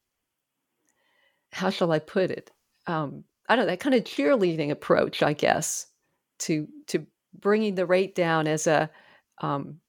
how 1.51 1.69
shall 1.69 1.91
i 1.91 1.99
put 1.99 2.31
it 2.31 2.51
um, 2.87 3.23
i 3.49 3.55
don't 3.55 3.65
know 3.65 3.71
that 3.71 3.79
kind 3.79 3.95
of 3.95 4.03
cheerleading 4.03 4.71
approach 4.71 5.21
i 5.21 5.33
guess 5.33 5.87
to 6.39 6.67
to 6.87 7.05
bringing 7.39 7.75
the 7.75 7.85
rate 7.85 8.15
down 8.15 8.47
as 8.47 8.67
a 8.67 8.89
um, 9.41 9.79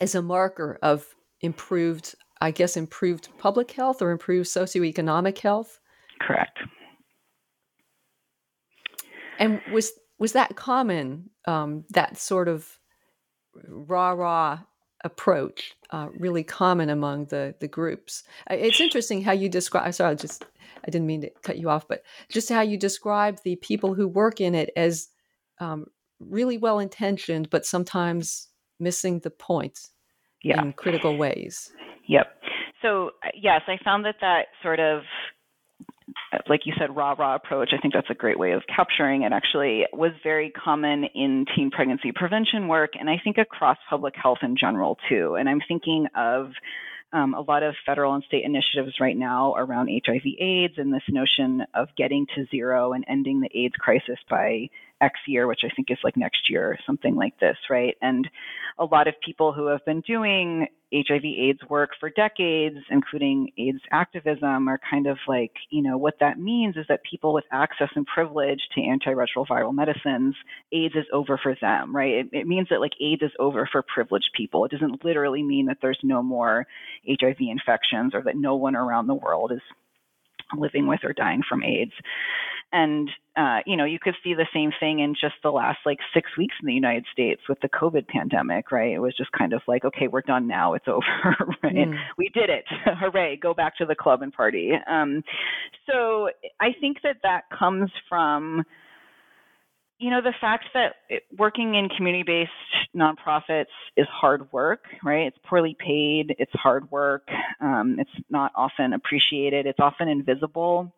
as 0.00 0.14
a 0.14 0.22
marker 0.22 0.78
of 0.82 1.04
improved 1.40 2.14
I 2.40 2.50
guess, 2.50 2.76
improved 2.76 3.28
public 3.38 3.70
health 3.70 4.00
or 4.00 4.10
improved 4.10 4.48
socioeconomic 4.48 5.38
health? 5.38 5.78
Correct. 6.20 6.58
And 9.40 9.60
was 9.72 9.90
was 10.18 10.32
that 10.32 10.54
common? 10.54 11.30
Um, 11.46 11.84
that 11.90 12.18
sort 12.18 12.46
of 12.46 12.78
rah 13.66 14.10
rah 14.10 14.60
approach 15.02 15.74
uh, 15.90 16.08
really 16.12 16.44
common 16.44 16.90
among 16.90 17.26
the 17.26 17.54
the 17.60 17.66
groups. 17.66 18.22
It's 18.48 18.80
interesting 18.80 19.22
how 19.22 19.32
you 19.32 19.48
describe. 19.48 19.92
Sorry, 19.94 20.12
I 20.12 20.14
just 20.14 20.44
I 20.86 20.90
didn't 20.90 21.06
mean 21.06 21.22
to 21.22 21.30
cut 21.42 21.58
you 21.58 21.70
off, 21.70 21.88
but 21.88 22.02
just 22.30 22.48
how 22.48 22.60
you 22.60 22.76
describe 22.76 23.40
the 23.42 23.56
people 23.56 23.94
who 23.94 24.06
work 24.06 24.40
in 24.40 24.54
it 24.54 24.70
as 24.76 25.08
um, 25.58 25.86
really 26.20 26.58
well 26.58 26.78
intentioned, 26.78 27.50
but 27.50 27.66
sometimes 27.66 28.48
missing 28.78 29.20
the 29.20 29.30
point 29.30 29.78
yeah. 30.42 30.62
in 30.62 30.72
critical 30.72 31.16
ways. 31.16 31.72
Yep. 32.08 32.26
So 32.82 33.10
uh, 33.24 33.28
yes, 33.34 33.62
I 33.68 33.76
found 33.84 34.04
that 34.04 34.16
that 34.20 34.46
sort 34.62 34.80
of 34.80 35.02
like 36.48 36.60
you 36.64 36.72
said, 36.78 36.94
rah 36.94 37.14
rah 37.18 37.34
approach, 37.34 37.70
I 37.76 37.80
think 37.80 37.94
that's 37.94 38.10
a 38.10 38.14
great 38.14 38.38
way 38.38 38.52
of 38.52 38.62
capturing 38.74 39.22
it 39.22 39.32
actually, 39.32 39.86
was 39.92 40.12
very 40.22 40.50
common 40.50 41.04
in 41.14 41.44
teen 41.54 41.70
pregnancy 41.70 42.12
prevention 42.14 42.68
work, 42.68 42.90
and 42.98 43.08
I 43.08 43.20
think 43.22 43.38
across 43.38 43.78
public 43.88 44.14
health 44.20 44.38
in 44.42 44.56
general 44.58 44.98
too. 45.08 45.36
And 45.38 45.48
I'm 45.48 45.60
thinking 45.66 46.06
of 46.16 46.50
um, 47.12 47.34
a 47.34 47.40
lot 47.40 47.62
of 47.62 47.74
federal 47.84 48.14
and 48.14 48.24
state 48.24 48.44
initiatives 48.44 48.96
right 49.00 49.16
now 49.16 49.54
around 49.54 49.88
HIV 50.06 50.22
AIDS 50.38 50.74
and 50.76 50.92
this 50.92 51.02
notion 51.08 51.62
of 51.74 51.88
getting 51.96 52.26
to 52.36 52.46
zero 52.50 52.92
and 52.92 53.04
ending 53.08 53.40
the 53.40 53.50
AIDS 53.58 53.74
crisis 53.78 54.18
by 54.28 54.68
X 55.00 55.18
year, 55.26 55.46
which 55.46 55.60
I 55.64 55.74
think 55.74 55.90
is 55.90 55.98
like 56.04 56.16
next 56.16 56.50
year, 56.50 56.66
or 56.66 56.78
something 56.86 57.16
like 57.16 57.38
this, 57.40 57.56
right? 57.68 57.96
And 58.02 58.28
a 58.78 58.84
lot 58.84 59.08
of 59.08 59.14
people 59.24 59.52
who 59.52 59.66
have 59.66 59.84
been 59.84 60.00
doing 60.02 60.66
HIV 60.92 61.24
AIDS 61.24 61.60
work 61.68 61.90
for 62.00 62.10
decades, 62.10 62.76
including 62.90 63.50
AIDS 63.56 63.80
activism, 63.92 64.68
are 64.68 64.80
kind 64.90 65.06
of 65.06 65.18
like, 65.28 65.52
you 65.70 65.82
know, 65.82 65.96
what 65.96 66.14
that 66.20 66.38
means 66.38 66.76
is 66.76 66.84
that 66.88 67.00
people 67.08 67.32
with 67.32 67.44
access 67.52 67.88
and 67.94 68.06
privilege 68.06 68.60
to 68.74 68.80
antiretroviral 68.80 69.72
medicines, 69.72 70.34
AIDS 70.72 70.96
is 70.96 71.06
over 71.12 71.38
for 71.40 71.54
them, 71.60 71.94
right? 71.94 72.14
It, 72.14 72.28
it 72.32 72.46
means 72.46 72.68
that 72.70 72.80
like 72.80 72.92
AIDS 73.00 73.22
is 73.22 73.32
over 73.38 73.68
for 73.70 73.82
privileged 73.82 74.30
people. 74.36 74.64
It 74.64 74.72
doesn't 74.72 75.04
literally 75.04 75.42
mean 75.42 75.66
that 75.66 75.78
there's 75.80 76.00
no 76.02 76.22
more 76.22 76.66
HIV 77.08 77.36
infections 77.40 78.14
or 78.14 78.22
that 78.22 78.36
no 78.36 78.56
one 78.56 78.74
around 78.74 79.06
the 79.06 79.14
world 79.14 79.52
is 79.52 79.62
living 80.58 80.86
with 80.86 81.00
or 81.04 81.12
dying 81.12 81.42
from 81.48 81.62
AIDS. 81.62 81.92
And, 82.72 83.10
uh, 83.36 83.58
you 83.66 83.76
know, 83.76 83.84
you 83.84 83.98
could 84.00 84.14
see 84.22 84.34
the 84.34 84.46
same 84.54 84.70
thing 84.78 85.00
in 85.00 85.14
just 85.14 85.34
the 85.42 85.50
last 85.50 85.78
like 85.84 85.98
six 86.14 86.30
weeks 86.38 86.54
in 86.60 86.66
the 86.66 86.72
United 86.72 87.04
States 87.12 87.42
with 87.48 87.58
the 87.60 87.68
COVID 87.68 88.06
pandemic, 88.06 88.70
right? 88.70 88.92
It 88.92 89.00
was 89.00 89.16
just 89.16 89.32
kind 89.32 89.52
of 89.52 89.60
like, 89.66 89.84
okay, 89.84 90.06
we're 90.06 90.20
done 90.20 90.46
now. 90.46 90.74
It's 90.74 90.86
over, 90.88 91.36
right? 91.62 91.74
Mm. 91.74 91.98
We 92.16 92.30
did 92.32 92.48
it. 92.48 92.64
Hooray. 93.00 93.36
Go 93.36 93.54
back 93.54 93.76
to 93.78 93.86
the 93.86 93.96
club 93.96 94.22
and 94.22 94.32
party. 94.32 94.72
Um, 94.88 95.22
so 95.90 96.28
I 96.60 96.68
think 96.80 96.98
that 97.02 97.16
that 97.24 97.42
comes 97.56 97.90
from, 98.08 98.62
you 100.00 100.10
know, 100.10 100.22
the 100.22 100.32
fact 100.40 100.64
that 100.72 100.94
working 101.36 101.74
in 101.74 101.88
community 101.90 102.24
based 102.24 102.96
nonprofits 102.96 103.66
is 103.96 104.06
hard 104.10 104.50
work, 104.50 104.84
right? 105.04 105.26
It's 105.26 105.38
poorly 105.44 105.76
paid, 105.78 106.34
it's 106.38 106.52
hard 106.54 106.90
work, 106.90 107.28
um, 107.60 107.96
it's 107.98 108.10
not 108.30 108.50
often 108.56 108.94
appreciated, 108.94 109.66
it's 109.66 109.78
often 109.80 110.08
invisible 110.08 110.92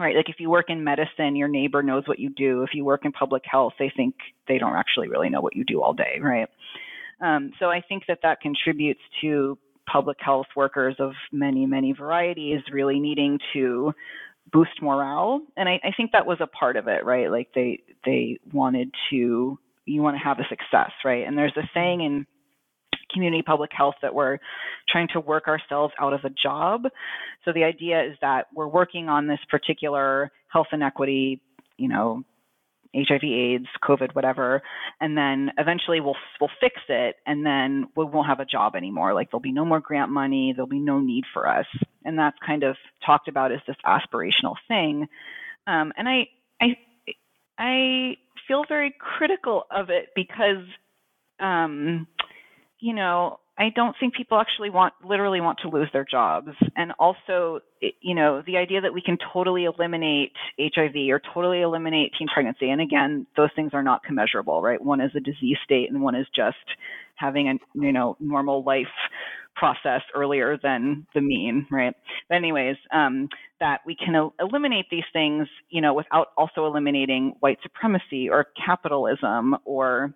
right? 0.00 0.14
Like 0.14 0.28
if 0.28 0.36
you 0.38 0.48
work 0.48 0.66
in 0.68 0.84
medicine, 0.84 1.34
your 1.34 1.48
neighbor 1.48 1.82
knows 1.82 2.04
what 2.06 2.20
you 2.20 2.30
do. 2.30 2.62
If 2.62 2.70
you 2.72 2.84
work 2.84 3.04
in 3.04 3.10
public 3.10 3.42
health, 3.44 3.72
they 3.78 3.92
think 3.96 4.14
they 4.46 4.56
don't 4.58 4.76
actually 4.76 5.08
really 5.08 5.28
know 5.28 5.40
what 5.40 5.56
you 5.56 5.64
do 5.64 5.82
all 5.82 5.92
day, 5.92 6.20
right? 6.22 6.48
Um, 7.20 7.50
so 7.58 7.66
I 7.66 7.80
think 7.80 8.04
that 8.06 8.20
that 8.22 8.40
contributes 8.40 9.00
to 9.22 9.58
public 9.90 10.18
health 10.20 10.46
workers 10.54 10.94
of 10.98 11.12
many, 11.32 11.66
many 11.66 11.92
varieties 11.92 12.60
really 12.72 13.00
needing 13.00 13.38
to 13.54 13.92
boost 14.52 14.82
morale. 14.82 15.40
And 15.56 15.68
I, 15.68 15.80
I 15.84 15.92
think 15.96 16.12
that 16.12 16.26
was 16.26 16.38
a 16.40 16.46
part 16.46 16.76
of 16.76 16.88
it, 16.88 17.04
right? 17.04 17.30
Like 17.30 17.48
they 17.54 17.80
they 18.04 18.38
wanted 18.52 18.92
to 19.10 19.58
you 19.86 20.02
want 20.02 20.16
to 20.16 20.22
have 20.22 20.38
a 20.38 20.48
success, 20.48 20.92
right? 21.04 21.26
And 21.26 21.36
there's 21.36 21.56
a 21.56 21.68
saying 21.74 22.02
in 22.02 22.26
community 23.12 23.42
public 23.42 23.70
health 23.72 23.94
that 24.02 24.14
we're 24.14 24.38
trying 24.88 25.08
to 25.12 25.20
work 25.20 25.48
ourselves 25.48 25.94
out 25.98 26.12
of 26.12 26.20
a 26.24 26.30
job. 26.30 26.82
So 27.44 27.52
the 27.52 27.64
idea 27.64 28.04
is 28.04 28.16
that 28.20 28.46
we're 28.54 28.68
working 28.68 29.08
on 29.08 29.26
this 29.26 29.38
particular 29.50 30.30
health 30.48 30.66
inequity, 30.72 31.40
you 31.78 31.88
know, 31.88 32.22
HIV, 32.94 33.22
AIDS, 33.22 33.66
COVID, 33.82 34.14
whatever, 34.14 34.62
and 35.00 35.16
then 35.16 35.52
eventually 35.58 36.00
we'll 36.00 36.16
we'll 36.40 36.50
fix 36.60 36.76
it, 36.88 37.16
and 37.26 37.44
then 37.44 37.88
we 37.96 38.04
won't 38.04 38.28
have 38.28 38.40
a 38.40 38.44
job 38.44 38.76
anymore. 38.76 39.14
Like 39.14 39.30
there'll 39.30 39.40
be 39.40 39.52
no 39.52 39.64
more 39.64 39.80
grant 39.80 40.10
money, 40.10 40.52
there'll 40.54 40.68
be 40.68 40.78
no 40.78 41.00
need 41.00 41.24
for 41.32 41.48
us, 41.48 41.66
and 42.04 42.18
that's 42.18 42.36
kind 42.44 42.62
of 42.62 42.76
talked 43.04 43.28
about 43.28 43.52
as 43.52 43.60
this 43.66 43.76
aspirational 43.86 44.56
thing. 44.68 45.08
Um, 45.66 45.92
and 45.96 46.08
I 46.08 46.28
I 46.60 46.76
I 47.58 48.16
feel 48.46 48.64
very 48.68 48.94
critical 48.98 49.64
of 49.70 49.90
it 49.90 50.08
because 50.14 50.64
um, 51.40 52.06
you 52.80 52.94
know, 52.94 53.40
I 53.58 53.70
don't 53.74 53.96
think 53.98 54.14
people 54.14 54.38
actually 54.38 54.70
want 54.70 54.94
literally 55.04 55.40
want 55.40 55.58
to 55.62 55.68
lose 55.68 55.88
their 55.92 56.04
jobs. 56.08 56.50
And 56.76 56.92
also, 56.98 57.60
you 58.00 58.14
know, 58.14 58.42
the 58.46 58.56
idea 58.56 58.80
that 58.80 58.94
we 58.94 59.02
can 59.02 59.18
totally 59.32 59.64
eliminate 59.64 60.32
HIV 60.60 60.94
or 61.10 61.20
totally 61.34 61.62
eliminate 61.62 62.12
teen 62.16 62.28
pregnancy. 62.32 62.70
And 62.70 62.80
again, 62.80 63.26
those 63.36 63.50
things 63.56 63.72
are 63.74 63.82
not 63.82 64.04
commensurable, 64.04 64.62
right? 64.62 64.80
One 64.80 65.00
is 65.00 65.10
a 65.16 65.20
disease 65.20 65.56
state 65.64 65.90
and 65.90 66.00
one 66.00 66.14
is 66.14 66.26
just 66.34 66.56
having 67.16 67.48
a, 67.48 67.54
you 67.74 67.92
know, 67.92 68.16
normal 68.20 68.62
life 68.62 68.86
process 69.56 70.02
earlier 70.14 70.56
than 70.62 71.04
the 71.14 71.20
mean, 71.20 71.66
right? 71.70 71.92
But 72.28 72.36
anyways, 72.36 72.76
um, 72.92 73.28
that 73.58 73.80
we 73.84 73.96
can 73.96 74.14
el- 74.14 74.34
eliminate 74.38 74.86
these 74.88 75.02
things, 75.12 75.48
you 75.68 75.80
know, 75.80 75.94
without 75.94 76.28
also 76.36 76.64
eliminating 76.66 77.34
white 77.40 77.58
supremacy 77.64 78.28
or 78.30 78.46
capitalism 78.64 79.56
or 79.64 80.14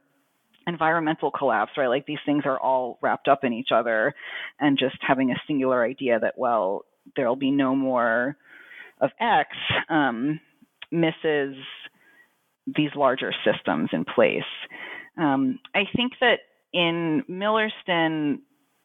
environmental 0.67 1.31
collapse, 1.31 1.73
right? 1.77 1.89
Like 1.89 2.07
these 2.07 2.19
things 2.25 2.45
are 2.47 2.59
all 2.59 2.99
wrapped 3.03 3.29
up 3.29 3.45
in 3.45 3.53
each 3.53 3.69
other, 3.75 4.15
and 4.61 4.79
just 4.79 4.97
having 5.07 5.31
a 5.31 5.43
singular 5.47 5.85
idea 5.85 6.19
that 6.21 6.35
well, 6.37 6.85
there'll 7.17 7.37
be 7.37 7.51
no 7.51 7.75
more 7.75 8.37
of 9.01 9.11
X 9.21 9.51
um, 9.89 10.41
misses 10.91 11.57
these 12.67 12.91
larger 12.95 13.33
systems 13.45 13.91
in 13.93 14.05
place. 14.05 14.43
Um, 15.19 15.59
I 15.75 15.83
think 15.95 16.13
that 16.21 16.39
in 16.73 17.25
Millerston, 17.29 18.43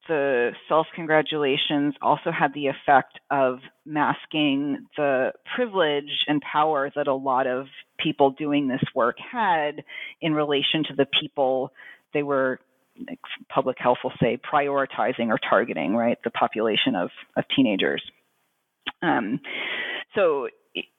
the 0.07 0.51
self 0.67 0.87
congratulations 0.95 1.95
also 2.01 2.31
had 2.31 2.53
the 2.53 2.67
effect 2.67 3.19
of 3.29 3.59
masking 3.85 4.85
the 4.95 5.31
privilege 5.55 6.25
and 6.27 6.41
power 6.41 6.91
that 6.95 7.07
a 7.07 7.13
lot 7.13 7.47
of 7.47 7.67
people 7.99 8.31
doing 8.31 8.67
this 8.67 8.83
work 8.95 9.17
had 9.31 9.83
in 10.21 10.33
relation 10.33 10.83
to 10.87 10.95
the 10.95 11.07
people 11.19 11.71
they 12.13 12.23
were 12.23 12.59
public 13.53 13.77
health 13.79 13.97
will 14.03 14.13
say 14.19 14.39
prioritizing 14.51 15.27
or 15.27 15.37
targeting 15.37 15.95
right? 15.95 16.17
The 16.23 16.31
population 16.31 16.95
of, 16.95 17.09
of 17.35 17.43
teenagers. 17.55 18.01
Um, 19.01 19.39
so 20.15 20.47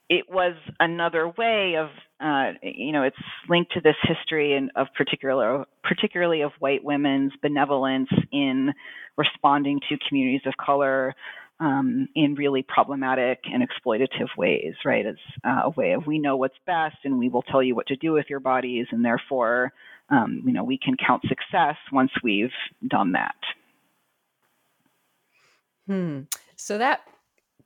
it, 0.08 0.24
was 0.30 0.54
another 0.80 1.28
way 1.28 1.76
of 1.76 1.88
uh, 2.20 2.52
you 2.62 2.90
know, 2.90 3.04
it's 3.04 3.16
linked 3.48 3.72
to 3.72 3.80
this 3.80 3.94
history 4.02 4.54
in, 4.54 4.70
of 4.74 4.88
particular, 4.96 5.64
particularly 5.84 6.40
of 6.40 6.50
white 6.58 6.82
women's 6.82 7.32
benevolence 7.42 8.08
in 8.32 8.72
responding 9.16 9.80
to 9.88 9.96
communities 10.08 10.40
of 10.44 10.54
color 10.56 11.14
um, 11.60 12.08
in 12.14 12.34
really 12.34 12.62
problematic 12.62 13.40
and 13.44 13.62
exploitative 13.62 14.28
ways, 14.36 14.74
right? 14.84 15.06
As 15.06 15.16
uh, 15.44 15.62
a 15.64 15.70
way 15.70 15.92
of 15.92 16.06
we 16.06 16.18
know 16.18 16.36
what's 16.36 16.58
best 16.66 16.96
and 17.04 17.18
we 17.18 17.28
will 17.28 17.42
tell 17.42 17.62
you 17.62 17.74
what 17.74 17.86
to 17.88 17.96
do 17.96 18.12
with 18.12 18.26
your 18.28 18.40
bodies, 18.40 18.86
and 18.90 19.04
therefore, 19.04 19.72
um, 20.08 20.42
you 20.44 20.52
know, 20.52 20.64
we 20.64 20.78
can 20.78 20.96
count 20.96 21.22
success 21.28 21.76
once 21.92 22.10
we've 22.22 22.50
done 22.86 23.12
that. 23.12 23.36
Hmm. 25.86 26.22
So 26.56 26.78
that 26.78 27.00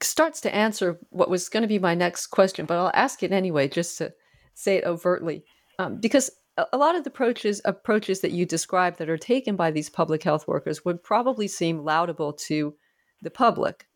starts 0.05 0.41
to 0.43 0.55
answer 0.55 0.99
what 1.11 1.31
was 1.31 1.49
going 1.49 1.62
to 1.62 1.69
be 1.69 1.79
my 1.79 1.95
next 1.95 2.29
question, 2.29 2.67
but 2.67 2.79
I'll 2.79 2.93
ask 2.95 3.23
it 3.23 3.33
anyway, 3.33 3.69
just 3.69 3.99
to 3.99 4.12
say 4.55 4.77
it 4.77 4.85
overtly, 4.85 5.45
um, 5.79 5.99
because 6.01 6.31
a 6.73 6.77
lot 6.77 6.95
of 6.95 7.05
the 7.05 7.11
approaches 7.11 7.62
approaches 7.65 8.21
that 8.21 8.33
you 8.33 8.45
describe 8.45 8.99
that 8.99 9.09
are 9.09 9.17
taken 9.17 9.57
by 9.57 9.71
these 9.71 9.88
public 9.88 10.23
health 10.23 10.47
workers 10.47 10.85
would 10.85 11.03
probably 11.03 11.49
seem 11.49 11.85
laudable 11.85 12.33
to 12.33 12.75
the 13.23 13.31
public 13.31 13.87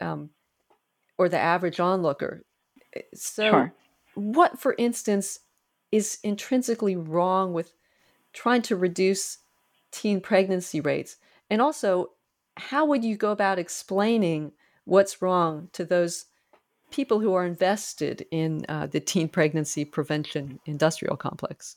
um, 0.00 0.30
or 1.18 1.28
the 1.28 1.38
average 1.38 1.80
onlooker. 1.80 2.44
Eh, 2.94 3.02
so, 3.14 3.50
sure. 3.50 3.74
what, 4.14 4.58
for 4.58 4.74
instance, 4.78 5.40
is 5.90 6.18
intrinsically 6.22 6.96
wrong 6.96 7.52
with 7.52 7.74
trying 8.32 8.62
to 8.62 8.76
reduce 8.76 9.38
teen 9.90 10.20
pregnancy 10.20 10.80
rates? 10.80 11.16
And 11.50 11.60
also, 11.60 12.12
how 12.56 12.86
would 12.86 13.04
you 13.04 13.16
go 13.16 13.30
about 13.30 13.58
explaining 13.58 14.52
what's 14.84 15.22
wrong 15.22 15.68
to 15.72 15.84
those 15.84 16.26
people 16.90 17.20
who 17.20 17.34
are 17.34 17.46
invested 17.46 18.26
in 18.30 18.64
uh, 18.68 18.86
the 18.86 19.00
teen 19.00 19.28
pregnancy 19.28 19.84
prevention 19.84 20.60
industrial 20.66 21.16
complex? 21.16 21.76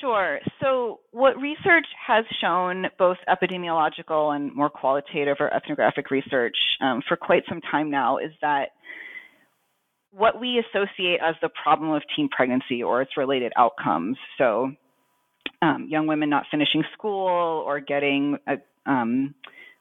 Sure. 0.00 0.40
So, 0.60 1.00
what 1.12 1.36
research 1.40 1.86
has 2.06 2.24
shown, 2.40 2.86
both 2.98 3.16
epidemiological 3.28 4.34
and 4.34 4.54
more 4.54 4.70
qualitative 4.70 5.36
or 5.40 5.52
ethnographic 5.54 6.10
research, 6.10 6.56
um, 6.80 7.02
for 7.08 7.16
quite 7.16 7.42
some 7.48 7.60
time 7.60 7.90
now, 7.90 8.18
is 8.18 8.30
that 8.42 8.70
what 10.12 10.40
we 10.40 10.62
associate 10.62 11.20
as 11.22 11.34
the 11.42 11.48
problem 11.62 11.90
of 11.90 12.02
teen 12.14 12.28
pregnancy 12.28 12.82
or 12.82 13.02
its 13.02 13.16
related 13.16 13.52
outcomes, 13.56 14.16
so 14.38 14.70
um, 15.62 15.86
young 15.88 16.06
women 16.06 16.30
not 16.30 16.44
finishing 16.50 16.82
school 16.92 17.64
or 17.66 17.80
getting 17.80 18.38
a 18.46 18.54
um, 18.90 19.34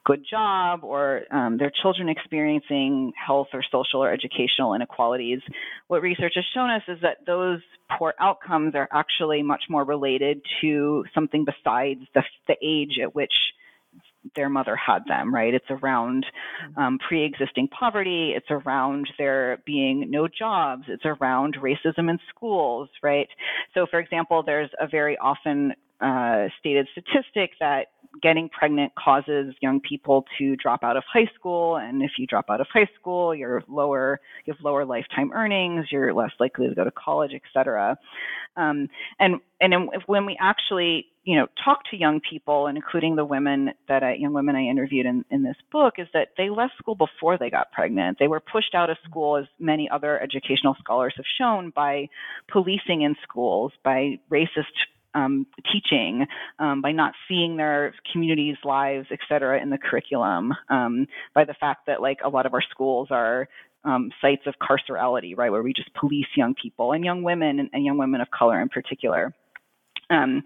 good 0.06 0.26
job 0.30 0.84
or 0.84 1.24
um, 1.32 1.58
their 1.58 1.72
children 1.82 2.10
experiencing 2.10 3.12
health 3.16 3.48
or 3.54 3.64
social 3.72 4.04
or 4.04 4.12
educational 4.12 4.74
inequalities, 4.74 5.40
what 5.88 6.02
research 6.02 6.34
has 6.36 6.46
shown 6.54 6.70
us 6.70 6.84
is 6.88 7.00
that 7.02 7.18
those 7.26 7.60
poor 7.98 8.14
outcomes 8.20 8.76
are 8.76 8.88
actually 8.94 9.42
much 9.42 9.64
more 9.70 9.84
related 9.84 10.42
to 10.62 11.04
something 11.14 11.46
besides 11.46 12.02
the, 12.14 12.24
the 12.48 12.56
age 12.62 13.00
at 13.02 13.16
which 13.16 13.34
their 14.36 14.50
mother 14.50 14.76
had 14.76 15.04
them, 15.08 15.34
right? 15.34 15.54
It's 15.54 15.70
around 15.70 16.26
mm-hmm. 16.26 16.80
um, 16.80 17.00
pre 17.00 17.24
existing 17.24 17.68
poverty, 17.68 18.34
it's 18.36 18.50
around 18.50 19.08
there 19.18 19.60
being 19.66 20.10
no 20.10 20.28
jobs, 20.28 20.84
it's 20.88 21.06
around 21.06 21.58
racism 21.62 22.10
in 22.10 22.18
schools, 22.30 22.90
right? 23.04 23.28
So, 23.74 23.86
for 23.90 24.00
example, 24.00 24.44
there's 24.44 24.72
a 24.80 24.88
very 24.88 25.18
often 25.18 25.74
uh, 26.02 26.48
stated 26.60 26.88
statistic 26.92 27.52
that 27.60 27.88
getting 28.22 28.48
pregnant 28.50 28.94
causes 28.96 29.54
young 29.62 29.82
people 29.82 30.26
to 30.38 30.56
drop 30.56 30.84
out 30.84 30.96
of 30.96 31.04
high 31.12 31.30
school, 31.38 31.76
and 31.76 32.02
if 32.02 32.12
you 32.18 32.26
drop 32.26 32.46
out 32.50 32.62
of 32.62 32.68
high 32.72 32.88
school, 33.00 33.36
you're 33.36 33.64
lower, 33.68 34.22
you 34.46 34.54
have 34.54 34.64
lower 34.64 34.86
lifetime 34.86 35.32
earnings, 35.34 35.88
you're 35.92 36.14
less 36.14 36.32
likely 36.40 36.70
to 36.70 36.76
go 36.76 36.84
to 36.84 36.92
college, 36.92 37.32
et 37.34 37.42
cetera. 37.54 37.98
Um, 38.56 38.88
and 39.20 39.42
and 39.60 39.74
when 40.06 40.26
we 40.26 40.38
actually 40.40 41.08
you 41.26 41.36
know 41.36 41.48
talk 41.64 41.80
to 41.92 41.98
young 41.98 42.22
people, 42.30 42.68
and 42.68 42.78
including 42.78 43.16
the 43.16 43.26
women 43.26 43.72
that 43.90 44.02
I, 44.04 44.14
young 44.14 44.34
women 44.34 44.56
I 44.56 44.64
interviewed 44.64 45.06
in, 45.06 45.26
in 45.30 45.44
this 45.44 45.58
book, 45.72 45.96
is 45.98 46.08
that 46.14 46.30
they 46.38 46.50
left 46.50 46.74
school 46.78 46.96
before 46.96 47.38
they 47.38 47.50
got 47.50 47.72
pregnant. 47.74 48.18
They 48.20 48.28
were 48.28 48.40
pushed 48.40 48.76
out 48.76 48.90
of 48.90 48.98
school, 49.04 49.36
as 49.38 49.46
many 49.60 49.90
other 49.90 50.22
educational 50.22 50.76
scholars 50.80 51.14
have 51.18 51.26
shown, 51.38 51.72
by 51.76 52.08
policing 52.50 53.02
in 53.02 53.16
schools, 53.24 53.74
by 53.84 54.20
racist 54.32 54.76
um, 55.16 55.48
teaching, 55.72 56.26
um, 56.60 56.82
by 56.82 56.92
not 56.92 57.14
seeing 57.28 57.58
their 57.58 57.94
communities' 58.12 58.58
lives, 58.64 59.08
et 59.12 59.20
cetera, 59.28 59.62
in 59.62 59.70
the 59.70 59.78
curriculum, 59.78 60.54
um, 60.70 61.08
by 61.34 61.46
the 61.46 61.56
fact 61.56 61.88
that 61.88 62.02
like 62.02 62.20
a 62.24 62.30
lot 62.30 62.46
of 62.46 62.54
our 62.54 62.62
schools 62.62 63.08
are 63.10 63.48
um, 63.86 64.12
sites 64.22 64.44
of 64.46 64.56
carcerality, 64.62 65.38
right, 65.38 65.52
where 65.52 65.64
we 65.64 65.74
just 65.74 65.94
police 65.94 66.28
young 66.36 66.54
people 66.62 66.92
and 66.92 67.06
young 67.06 67.24
women 67.24 67.60
and, 67.60 67.70
and 67.74 67.86
young 67.86 67.98
women 67.98 68.22
of 68.22 68.30
color 68.32 68.62
in 68.62 68.70
particular. 68.70 69.34
Um, 70.10 70.44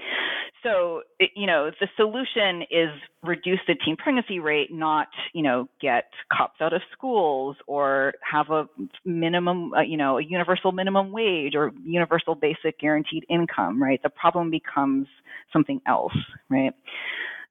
so, 0.63 1.03
it, 1.19 1.31
you 1.35 1.47
know, 1.47 1.71
the 1.79 1.87
solution 1.95 2.63
is 2.69 2.89
reduce 3.23 3.59
the 3.67 3.75
teen 3.85 3.95
pregnancy 3.95 4.39
rate, 4.39 4.71
not, 4.71 5.07
you 5.33 5.41
know, 5.41 5.69
get 5.81 6.05
cops 6.31 6.59
out 6.61 6.73
of 6.73 6.81
schools 6.91 7.55
or 7.65 8.13
have 8.29 8.49
a 8.49 8.65
minimum, 9.05 9.73
uh, 9.73 9.81
you 9.81 9.95
know, 9.95 10.17
a 10.17 10.23
universal 10.23 10.71
minimum 10.71 11.11
wage 11.11 11.55
or 11.55 11.71
universal 11.85 12.35
basic 12.35 12.77
guaranteed 12.79 13.25
income, 13.29 13.81
right? 13.81 14.01
The 14.03 14.09
problem 14.09 14.51
becomes 14.51 15.07
something 15.53 15.81
else, 15.87 16.15
right? 16.49 16.73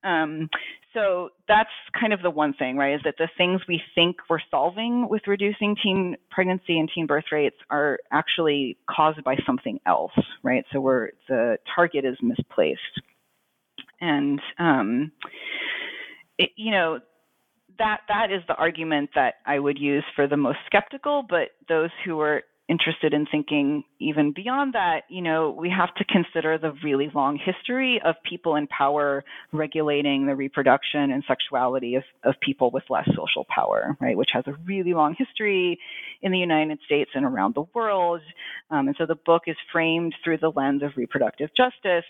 Um, 0.04 0.48
so 0.94 1.30
that's 1.46 1.70
kind 1.98 2.12
of 2.12 2.22
the 2.22 2.30
one 2.30 2.54
thing, 2.54 2.76
right? 2.76 2.94
Is 2.94 3.00
that 3.04 3.16
the 3.18 3.28
things 3.36 3.60
we 3.68 3.80
think 3.94 4.16
we're 4.28 4.38
solving 4.50 5.08
with 5.08 5.22
reducing 5.26 5.76
teen 5.82 6.16
pregnancy 6.30 6.78
and 6.78 6.90
teen 6.94 7.06
birth 7.06 7.26
rates 7.30 7.56
are 7.70 7.98
actually 8.10 8.78
caused 8.88 9.22
by 9.24 9.36
something 9.46 9.78
else, 9.86 10.12
right? 10.42 10.64
So 10.72 10.80
we're 10.80 11.10
the 11.28 11.58
target 11.74 12.04
is 12.04 12.16
misplaced, 12.22 12.80
and 14.00 14.40
um, 14.58 15.12
it, 16.38 16.50
you 16.56 16.70
know 16.70 17.00
that 17.78 18.00
that 18.08 18.32
is 18.32 18.42
the 18.48 18.54
argument 18.54 19.10
that 19.14 19.34
I 19.46 19.58
would 19.58 19.78
use 19.78 20.04
for 20.16 20.26
the 20.26 20.36
most 20.36 20.58
skeptical, 20.66 21.24
but 21.28 21.50
those 21.68 21.90
who 22.04 22.20
are 22.20 22.42
interested 22.68 23.14
in 23.14 23.26
thinking 23.26 23.82
even 23.98 24.32
beyond 24.32 24.74
that, 24.74 25.02
you 25.08 25.22
know, 25.22 25.50
we 25.50 25.70
have 25.70 25.94
to 25.94 26.04
consider 26.04 26.58
the 26.58 26.72
really 26.84 27.10
long 27.14 27.38
history 27.42 28.00
of 28.04 28.14
people 28.28 28.56
in 28.56 28.66
power 28.66 29.24
regulating 29.52 30.26
the 30.26 30.36
reproduction 30.36 31.10
and 31.10 31.24
sexuality 31.26 31.94
of, 31.94 32.02
of 32.24 32.34
people 32.40 32.70
with 32.70 32.84
less 32.90 33.08
social 33.16 33.46
power, 33.48 33.96
right, 34.00 34.16
which 34.16 34.30
has 34.32 34.44
a 34.46 34.52
really 34.66 34.92
long 34.92 35.14
history 35.18 35.78
in 36.20 36.30
the 36.30 36.38
United 36.38 36.78
States 36.84 37.10
and 37.14 37.24
around 37.24 37.54
the 37.54 37.64
world. 37.74 38.20
Um, 38.70 38.88
and 38.88 38.96
so 38.98 39.06
the 39.06 39.16
book 39.16 39.44
is 39.46 39.56
framed 39.72 40.14
through 40.22 40.38
the 40.38 40.52
lens 40.54 40.82
of 40.82 40.90
reproductive 40.96 41.50
justice. 41.56 42.04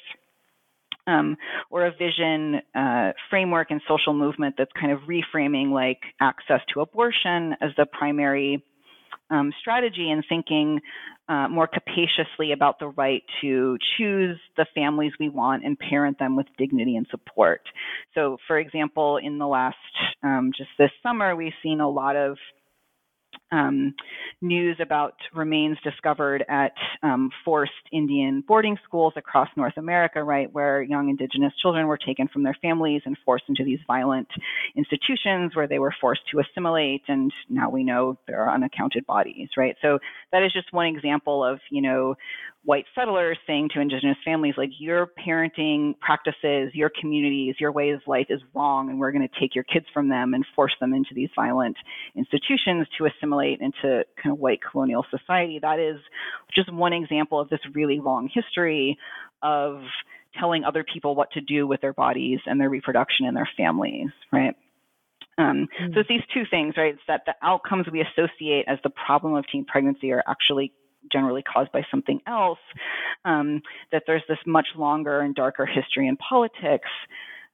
Um, 1.07 1.39
or 1.71 1.87
a 1.87 1.91
vision 1.91 2.61
uh, 2.75 3.13
framework 3.31 3.71
and 3.71 3.81
social 3.89 4.13
movement 4.13 4.57
that's 4.59 4.71
kind 4.79 4.93
of 4.93 4.99
reframing 5.09 5.71
like 5.73 6.01
access 6.21 6.61
to 6.75 6.83
abortion 6.83 7.55
as 7.63 7.71
the 7.79 7.87
primary 7.87 8.63
um, 9.31 9.53
strategy 9.61 10.11
and 10.11 10.25
thinking 10.29 10.81
uh, 11.29 11.49
more 11.49 11.67
capaciously 11.67 12.53
about 12.53 12.79
the 12.79 12.89
right 12.89 13.23
to 13.43 13.77
choose 13.97 14.39
the 14.57 14.67
families 14.75 15.13
we 15.21 15.29
want 15.29 15.65
and 15.65 15.79
parent 15.79 16.19
them 16.19 16.37
with 16.37 16.47
dignity 16.57 16.97
and 16.97 17.07
support. 17.11 17.61
So, 18.15 18.39
for 18.47 18.59
example, 18.59 19.19
in 19.19 19.39
the 19.39 19.47
last, 19.47 19.77
um, 20.23 20.53
just 20.57 20.71
this 20.79 20.91
summer, 21.03 21.37
we've 21.37 21.53
seen 21.63 21.81
a 21.81 21.89
lot 21.89 22.17
of 22.17 22.39
um, 23.51 23.95
news 24.43 24.77
about 24.81 25.15
remains 25.35 25.79
discovered 25.83 26.45
at 26.49 26.73
um, 27.03 27.31
forced 27.45 27.73
Indian 27.93 28.43
boarding 28.47 28.77
schools 28.85 29.15
across 29.17 29.49
North 29.57 29.77
America, 29.77 30.23
right, 30.23 30.53
where 30.53 30.83
young 30.83 31.09
indigenous 31.09 31.53
children 31.61 31.87
were 31.87 31.99
taken 31.99 32.29
from 32.29 32.43
their 32.43 32.57
families 32.61 33.03
and 33.05 33.17
forced 33.25 33.45
into 33.49 33.65
these 33.65 33.79
violent 33.87 34.29
institutions 34.77 35.55
where 35.55 35.67
they 35.67 35.79
were 35.79 35.95
forced 36.01 36.23
to 36.31 36.41
assimilate, 36.41 37.03
and 37.09 37.33
now 37.49 37.71
we 37.71 37.83
know 37.85 38.19
there 38.27 38.43
are 38.43 38.55
unaccounted 38.55 39.07
bodies, 39.07 39.49
right? 39.57 39.77
So 39.81 39.99
that 40.33 40.43
is 40.43 40.53
just 40.53 40.73
one 40.73 40.87
example 40.87 41.45
of, 41.45 41.59
you 41.71 41.81
know, 41.81 42.15
white 42.65 42.85
settlers 42.95 43.39
saying 43.47 43.71
to 43.73 43.81
indigenous 43.81 44.19
families, 44.25 44.55
like, 44.59 44.71
your 44.79 45.11
parenting 45.27 45.99
practices, 46.01 46.71
your 46.75 46.91
communities, 47.01 47.55
your 47.59 47.73
way 47.73 47.91
of 47.91 48.03
life 48.07 48.27
is 48.29 48.41
wrong, 48.55 48.91
and 48.91 48.99
we're 48.99 49.13
going 49.13 49.27
to 49.27 49.41
take 49.41 49.55
your 49.55 49.65
kids 49.65 49.87
from 49.95 50.09
them 50.09 50.35
and 50.35 50.45
force 50.55 50.75
them 50.81 50.93
into 50.93 51.11
these 51.15 51.31
violent 51.35 51.77
institutions 52.15 52.87
to 52.99 53.07
assimilate 53.07 53.38
into 53.61 54.05
kind 54.23 54.33
of 54.33 54.39
white 54.39 54.61
colonial 54.71 55.05
society. 55.11 55.59
That 55.61 55.79
is 55.79 55.99
just 56.55 56.73
one 56.73 56.93
example 56.93 57.41
of 57.41 57.49
this 57.49 57.61
really 57.75 58.01
long 58.01 58.29
history 58.33 58.99
of 59.43 59.83
telling 60.39 60.65
other 60.65 60.85
people 60.85 61.15
what 61.15 61.31
to 61.33 61.41
do 61.41 61.67
with 61.67 61.81
their 61.81 61.93
bodies 61.93 62.41
and 62.47 62.61
their 62.61 62.71
reproduction 62.71 63.27
and 63.27 63.37
their 63.37 63.49
families, 63.57 64.11
right? 64.33 64.55
Um, 65.39 65.69
mm-hmm. 65.81 65.95
So 65.95 66.01
it's 66.01 66.09
these 66.09 66.21
two 66.35 66.43
things, 66.51 66.75
right? 66.77 66.95
It's 66.95 67.03
that 67.07 67.23
the 67.27 67.35
outcomes 67.43 67.87
we 67.91 68.03
associate 68.03 68.65
as 68.67 68.79
the 68.83 68.91
problem 68.91 69.35
of 69.35 69.45
teen 69.51 69.65
pregnancy 69.65 70.13
are 70.13 70.23
actually 70.29 70.73
generally 71.11 71.43
caused 71.43 71.73
by 71.73 71.83
something 71.91 72.21
else, 72.27 72.59
um, 73.25 73.63
that 73.93 74.03
there's 74.07 74.23
this 74.29 74.39
much 74.47 74.67
longer 74.77 75.21
and 75.21 75.35
darker 75.35 75.65
history 75.65 76.09
in 76.09 76.17
politics. 76.17 76.89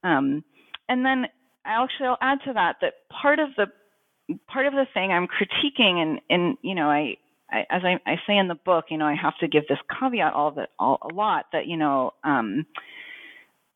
Um, 0.02 0.42
and 0.88 1.04
then 1.04 1.26
I 1.64 1.82
actually 1.82 2.08
I'll 2.08 2.18
add 2.20 2.38
to 2.46 2.52
that 2.54 2.76
that 2.80 2.94
part 3.10 3.38
of 3.38 3.48
the 3.56 3.66
part 4.46 4.66
of 4.66 4.72
the 4.72 4.86
thing 4.94 5.12
I'm 5.12 5.26
critiquing 5.26 5.96
and 6.02 6.20
and 6.30 6.56
you 6.62 6.74
know 6.74 6.88
I, 6.88 7.16
I 7.50 7.60
as 7.70 7.82
I, 7.84 8.00
I, 8.10 8.16
say 8.26 8.36
in 8.36 8.48
the 8.48 8.54
book 8.54 8.86
you 8.90 8.98
know 8.98 9.06
I 9.06 9.14
have 9.14 9.36
to 9.40 9.48
give 9.48 9.64
this 9.68 9.78
caveat 9.98 10.32
all 10.32 10.52
that 10.52 10.70
all 10.78 10.98
a 11.02 11.14
lot 11.14 11.46
that 11.52 11.66
you 11.66 11.76
know 11.76 12.12
um, 12.24 12.66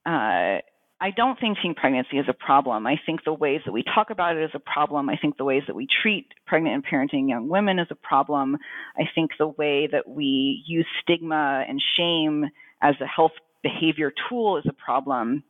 uh, 0.06 0.58
I 1.00 1.10
don't 1.16 1.38
think 1.38 1.58
teen 1.62 1.74
pregnancy 1.74 2.18
is 2.18 2.26
a 2.28 2.32
problem. 2.32 2.86
I 2.86 2.96
think 3.06 3.22
the 3.24 3.32
ways 3.32 3.60
that 3.66 3.72
we 3.72 3.84
talk 3.84 4.10
about 4.10 4.36
it 4.36 4.42
is 4.42 4.50
a 4.54 4.58
problem. 4.58 5.08
I 5.08 5.16
think 5.16 5.36
the 5.36 5.44
ways 5.44 5.62
that 5.68 5.76
we 5.76 5.86
treat 6.02 6.26
pregnant 6.44 6.74
and 6.74 6.84
parenting 6.84 7.28
young 7.28 7.48
women 7.48 7.78
is 7.78 7.86
a 7.90 7.94
problem. 7.94 8.56
I 8.96 9.04
think 9.14 9.32
the 9.38 9.46
way 9.46 9.88
that 9.92 10.08
we 10.08 10.64
use 10.66 10.86
stigma 11.02 11.64
and 11.68 11.80
shame 11.96 12.46
as 12.82 12.96
a 13.00 13.06
health 13.06 13.32
behavior 13.62 14.12
tool 14.28 14.56
is 14.56 14.64
a 14.68 14.72
problem. 14.72 15.44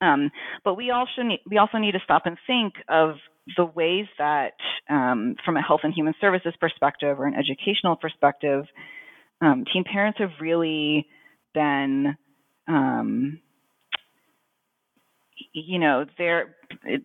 Um, 0.00 0.32
but 0.64 0.74
we 0.74 0.90
also 0.90 1.22
need 1.22 1.40
we 1.48 1.58
also 1.58 1.78
need 1.78 1.92
to 1.92 2.00
stop 2.02 2.22
and 2.26 2.36
think 2.46 2.74
of 2.88 3.16
the 3.56 3.64
ways 3.64 4.06
that, 4.18 4.52
um, 4.88 5.36
from 5.44 5.56
a 5.56 5.62
health 5.62 5.80
and 5.82 5.92
human 5.92 6.14
services 6.20 6.54
perspective 6.60 7.18
or 7.18 7.26
an 7.26 7.34
educational 7.34 7.96
perspective, 7.96 8.64
um, 9.40 9.64
teen 9.72 9.84
parents 9.84 10.18
have 10.18 10.30
really 10.40 11.06
been 11.54 12.16
um, 12.68 13.40
you 15.52 15.78
know, 15.78 16.04
they're 16.18 16.56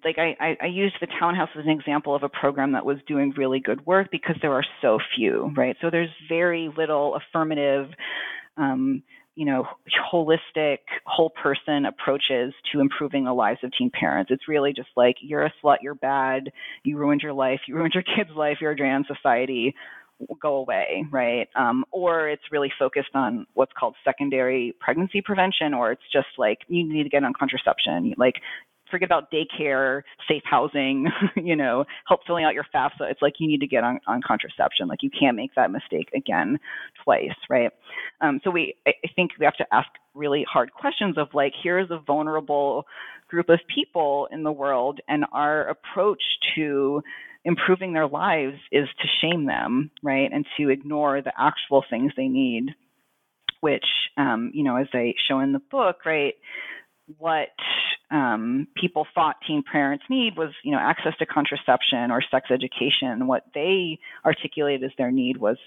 like 0.06 0.18
I, 0.18 0.58
I 0.62 0.68
used 0.68 0.96
the 1.02 1.08
townhouse 1.20 1.50
as 1.58 1.66
an 1.66 1.72
example 1.72 2.16
of 2.16 2.24
a 2.24 2.30
program 2.30 2.72
that 2.74 2.86
was 2.86 2.98
doing 3.08 3.34
really 3.36 3.60
good 3.60 3.86
work 3.86 4.08
because 4.12 4.36
there 4.42 4.54
are 4.54 4.64
so 4.82 5.00
few, 5.16 5.52
right? 5.56 5.76
So 5.82 5.90
there's 5.90 6.10
very 6.30 6.70
little 6.78 7.16
affirmative, 7.16 7.88
um, 8.56 9.04
you 9.38 9.46
know, 9.46 9.66
holistic, 10.12 10.80
whole 11.06 11.30
person 11.30 11.86
approaches 11.86 12.56
to 12.72 12.80
improving 12.80 13.24
the 13.24 13.34
lives 13.34 13.60
of 13.64 13.72
teen 13.78 13.92
parents. 13.92 14.32
It's 14.32 14.48
really 14.48 14.74
just 14.74 14.90
like 14.98 15.16
you're 15.22 15.46
a 15.46 15.54
slut, 15.64 15.78
you're 15.84 15.94
bad, 15.94 16.50
you 16.84 16.98
ruined 16.98 17.22
your 17.22 17.34
life, 17.34 17.60
you 17.68 17.76
ruined 17.76 17.94
your 17.94 18.04
kid's 18.16 18.36
life, 18.36 18.58
you're 18.60 18.72
a 18.72 18.76
drain 18.76 18.94
on 18.94 19.06
society 19.08 19.76
go 20.42 20.56
away, 20.56 21.06
right? 21.12 21.48
Um, 21.56 21.86
or 21.92 22.28
it's 22.28 22.42
really 22.52 22.72
focused 22.80 23.12
on 23.14 23.46
what's 23.54 23.72
called 23.78 23.94
secondary 24.04 24.76
pregnancy 24.80 25.22
prevention, 25.22 25.76
or 25.76 25.92
it's 25.92 26.02
just 26.12 26.28
like 26.40 26.58
you 26.68 26.92
need 26.92 27.04
to 27.04 27.10
get 27.10 27.24
on 27.24 27.34
contraception. 27.38 28.16
Like 28.18 28.34
forget 28.90 29.08
about 29.08 29.32
daycare, 29.32 30.02
safe 30.28 30.44
housing, 30.46 31.08
you 31.36 31.56
know, 31.56 31.86
help 32.08 32.22
filling 32.26 32.46
out 32.46 32.54
your 32.54 32.66
FAFSA. 32.74 33.10
It's 33.12 33.22
like 33.22 33.36
you 33.40 33.48
need 33.48 33.62
to 33.62 33.68
get 33.68 33.84
on, 33.84 34.00
on 34.08 34.22
contraception. 34.26 34.88
Like 34.88 35.04
you 35.04 35.10
can't 35.10 35.36
make 35.36 35.56
that 35.56 35.72
mistake 35.72 36.10
again 36.16 36.60
twice, 37.04 37.36
right? 37.50 37.72
Um, 38.22 38.40
so 38.44 38.52
we, 38.52 38.76
I 38.88 38.94
think 39.16 39.32
we 39.40 39.46
have 39.46 39.58
to 39.58 39.66
ask 39.74 39.88
really 40.14 40.46
hard 40.52 40.74
questions 40.74 41.18
of 41.18 41.28
like, 41.34 41.54
here's 41.62 41.92
a 41.92 42.00
vulnerable 42.00 42.86
group 43.28 43.50
of 43.50 43.60
people 43.74 44.28
in 44.32 44.44
the 44.44 44.52
world, 44.52 45.00
and 45.08 45.26
our 45.32 45.68
approach 45.68 46.22
to 46.56 47.02
improving 47.44 47.94
their 47.94 48.08
lives 48.08 48.58
is 48.72 48.88
to 49.02 49.08
shame 49.22 49.46
them, 49.46 49.92
right, 50.04 50.30
and 50.32 50.46
to 50.58 50.70
ignore 50.70 51.22
the 51.22 51.34
actual 51.38 51.84
things 51.90 52.12
they 52.16 52.28
need, 52.28 52.76
which, 53.62 53.86
um, 54.18 54.52
you 54.54 54.64
know, 54.64 54.76
as 54.78 54.88
I 54.94 55.14
show 55.28 55.40
in 55.40 55.54
the 55.54 55.62
book, 55.72 56.06
right, 56.06 56.36
what 57.18 57.50
um, 58.10 58.68
people 58.76 59.06
thought 59.14 59.36
teen 59.46 59.64
parents 59.70 60.06
need 60.10 60.38
was, 60.38 60.52
you 60.64 60.72
know, 60.72 60.80
access 60.80 61.14
to 61.20 61.26
contraception 61.26 62.10
or 62.12 62.22
sex 62.22 62.50
education. 62.52 63.28
What 63.28 63.44
they 63.54 64.00
articulated 64.26 64.84
as 64.86 64.96
their 64.98 65.12
need 65.12 65.38
was, 65.38 65.58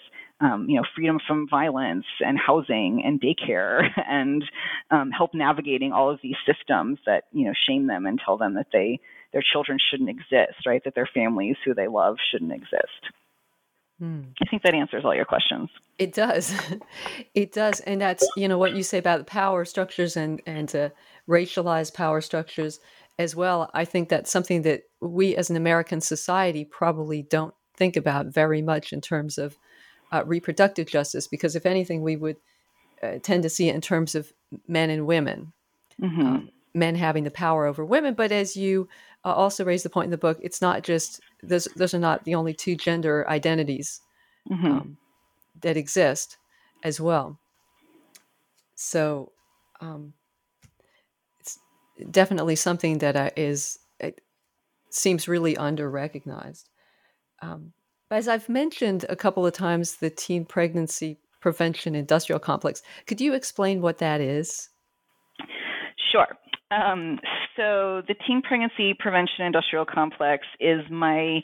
um, 0.41 0.67
you 0.69 0.77
know, 0.77 0.85
freedom 0.95 1.19
from 1.27 1.49
violence 1.49 2.07
and 2.21 2.39
housing 2.39 3.03
and 3.05 3.21
daycare 3.21 3.89
and 4.09 4.43
um, 4.91 5.11
help 5.11 5.35
navigating 5.35 5.93
all 5.93 6.11
of 6.11 6.19
these 6.23 6.37
systems 6.47 6.99
that, 7.07 7.25
you 7.33 7.45
know, 7.45 7.53
shame 7.69 7.87
them 7.87 8.07
and 8.07 8.21
tell 8.25 8.39
them 8.39 8.55
that 8.55 8.69
they 8.73 9.01
their 9.33 9.43
children 9.53 9.79
shouldn't 9.91 10.11
exist, 10.11 10.67
right? 10.67 10.83
That 10.85 10.95
their 10.95 11.09
families 11.13 11.57
who 11.65 11.75
they 11.75 11.87
love 11.87 12.17
shouldn't 12.31 12.53
exist. 12.53 13.13
Hmm. 14.01 14.23
I 14.43 14.49
think 14.49 14.63
that 14.63 14.75
answers 14.75 15.05
all 15.05 15.15
your 15.15 15.27
questions. 15.27 15.69
It 15.99 16.15
does. 16.15 16.55
it 17.35 17.53
does. 17.53 17.81
And 17.81 18.01
that's, 18.01 18.27
you 18.35 18.49
know, 18.49 18.59
what 18.59 18.75
you 18.75 18.83
say 18.83 18.99
about 18.99 19.19
the 19.19 19.25
power 19.25 19.65
structures 19.65 20.17
and, 20.17 20.41
and 20.47 20.75
uh, 20.75 20.89
racialized 21.31 21.95
power 21.95 22.21
structures 22.21 22.81
as 23.19 23.37
well. 23.37 23.71
I 23.73 23.85
think 23.85 24.09
that's 24.09 24.31
something 24.31 24.63
that 24.63 24.83
we 25.01 25.37
as 25.37 25.51
an 25.51 25.57
American 25.57 26.01
society 26.01 26.65
probably 26.65 27.23
don't 27.23 27.55
think 27.77 27.97
about 27.97 28.27
very 28.27 28.63
much 28.63 28.93
in 28.93 29.01
terms 29.01 29.39
of 29.39 29.57
uh, 30.13 30.25
reproductive 30.27 30.87
justice, 30.87 31.29
because 31.29 31.57
if 31.57 31.67
anything, 31.67 32.03
we 32.03 32.17
would 32.17 32.37
uh, 33.03 33.19
tend 33.23 33.43
to 33.45 33.49
see 33.49 33.69
it 33.69 33.75
in 33.75 33.81
terms 33.81 34.15
of 34.15 34.33
men 34.67 34.91
and 34.91 35.07
women. 35.07 35.53
Mm-hmm. 36.03 36.21
Um, 36.21 36.51
men 36.75 36.95
having 36.95 37.25
the 37.25 37.31
power 37.31 37.67
over 37.67 37.85
women. 37.85 38.15
But 38.15 38.33
as 38.33 38.57
you 38.57 38.89
uh, 39.25 39.33
also 39.33 39.65
raise 39.65 39.83
the 39.83 39.91
point 39.91 40.07
in 40.07 40.11
the 40.11 40.19
book, 40.19 40.39
it's 40.41 40.63
not 40.63 40.83
just 40.83 41.21
those. 41.43 41.69
Those 41.77 41.95
are 41.95 41.99
not 41.99 42.25
the 42.25 42.35
only 42.35 42.55
two 42.55 42.77
gender 42.77 43.29
identities 43.29 44.01
mm-hmm. 44.51 44.67
um, 44.67 44.97
that 45.63 45.77
exist 45.77 46.39
as 46.85 47.01
well. 47.01 47.39
So 48.77 49.33
um, 49.81 50.13
definitely 52.11 52.57
something 52.57 52.99
that 52.99 53.39
is 53.39 53.79
it 53.99 54.21
seems 54.91 55.29
really 55.29 55.57
under 55.57 55.91
recognized. 55.91 56.69
Um, 57.43 57.73
as 58.11 58.29
I've 58.29 58.49
mentioned 58.49 59.07
a 59.09 59.17
couple 59.17 59.47
of 59.47 59.53
times, 59.53 59.97
the 59.97 60.11
teen 60.11 60.45
pregnancy 60.45 61.19
prevention 61.41 61.95
industrial 61.95 62.39
complex. 62.39 62.83
Could 63.07 63.21
you 63.21 63.35
explain 63.35 63.81
what 63.81 63.99
that 63.99 64.21
is? 64.21 64.69
Sure. 66.13 66.27
Um, 66.71 67.19
so 67.57 68.03
the 68.07 68.15
Teen 68.27 68.43
Pregnancy 68.43 68.95
Prevention 68.99 69.45
Industrial 69.45 69.85
Complex 69.85 70.47
is 70.61 70.81
my 70.91 71.41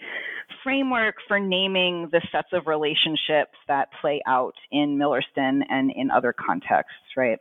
framework 0.62 1.16
for 1.26 1.40
naming 1.40 2.08
the 2.12 2.20
sets 2.30 2.48
of 2.52 2.66
relationships 2.66 3.56
that 3.68 3.88
play 4.00 4.20
out 4.26 4.54
in 4.70 4.96
Millerston 4.98 5.62
and 5.68 5.90
in 5.94 6.10
other 6.10 6.32
contexts, 6.32 7.16
right? 7.16 7.38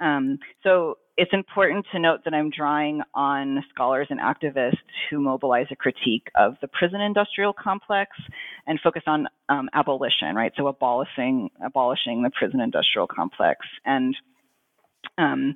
Um, 0.00 0.38
so 0.62 0.98
it's 1.16 1.32
important 1.32 1.86
to 1.92 1.98
note 1.98 2.20
that 2.24 2.34
I'm 2.34 2.50
drawing 2.50 3.02
on 3.14 3.64
scholars 3.72 4.08
and 4.10 4.20
activists 4.20 4.76
who 5.08 5.20
mobilize 5.20 5.66
a 5.70 5.76
critique 5.76 6.28
of 6.34 6.56
the 6.60 6.68
prison 6.68 7.00
industrial 7.00 7.54
complex 7.54 8.10
and 8.66 8.78
focus 8.82 9.02
on 9.06 9.26
um, 9.48 9.70
abolition, 9.72 10.34
right? 10.34 10.52
So 10.56 10.66
abolishing 10.66 11.50
abolishing 11.64 12.22
the 12.22 12.30
prison 12.30 12.60
industrial 12.60 13.06
complex 13.06 13.60
and 13.84 14.14
um, 15.18 15.54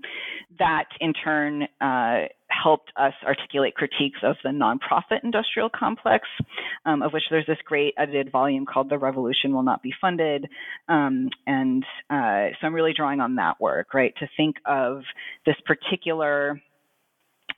that 0.58 0.86
in 1.00 1.12
turn 1.12 1.64
uh, 1.80 2.26
helped 2.48 2.90
us 2.96 3.12
articulate 3.24 3.74
critiques 3.74 4.18
of 4.22 4.36
the 4.42 4.50
nonprofit 4.50 5.22
industrial 5.22 5.68
complex, 5.68 6.26
um, 6.84 7.02
of 7.02 7.12
which 7.12 7.24
there's 7.30 7.46
this 7.46 7.58
great 7.64 7.94
edited 7.98 8.32
volume 8.32 8.66
called 8.66 8.90
The 8.90 8.98
Revolution 8.98 9.52
Will 9.54 9.62
Not 9.62 9.82
Be 9.82 9.92
Funded. 10.00 10.48
Um, 10.88 11.28
and 11.46 11.84
uh, 12.08 12.48
so 12.60 12.66
I'm 12.66 12.74
really 12.74 12.94
drawing 12.96 13.20
on 13.20 13.36
that 13.36 13.60
work, 13.60 13.94
right, 13.94 14.14
to 14.18 14.26
think 14.36 14.56
of 14.66 15.02
this 15.46 15.56
particular 15.66 16.60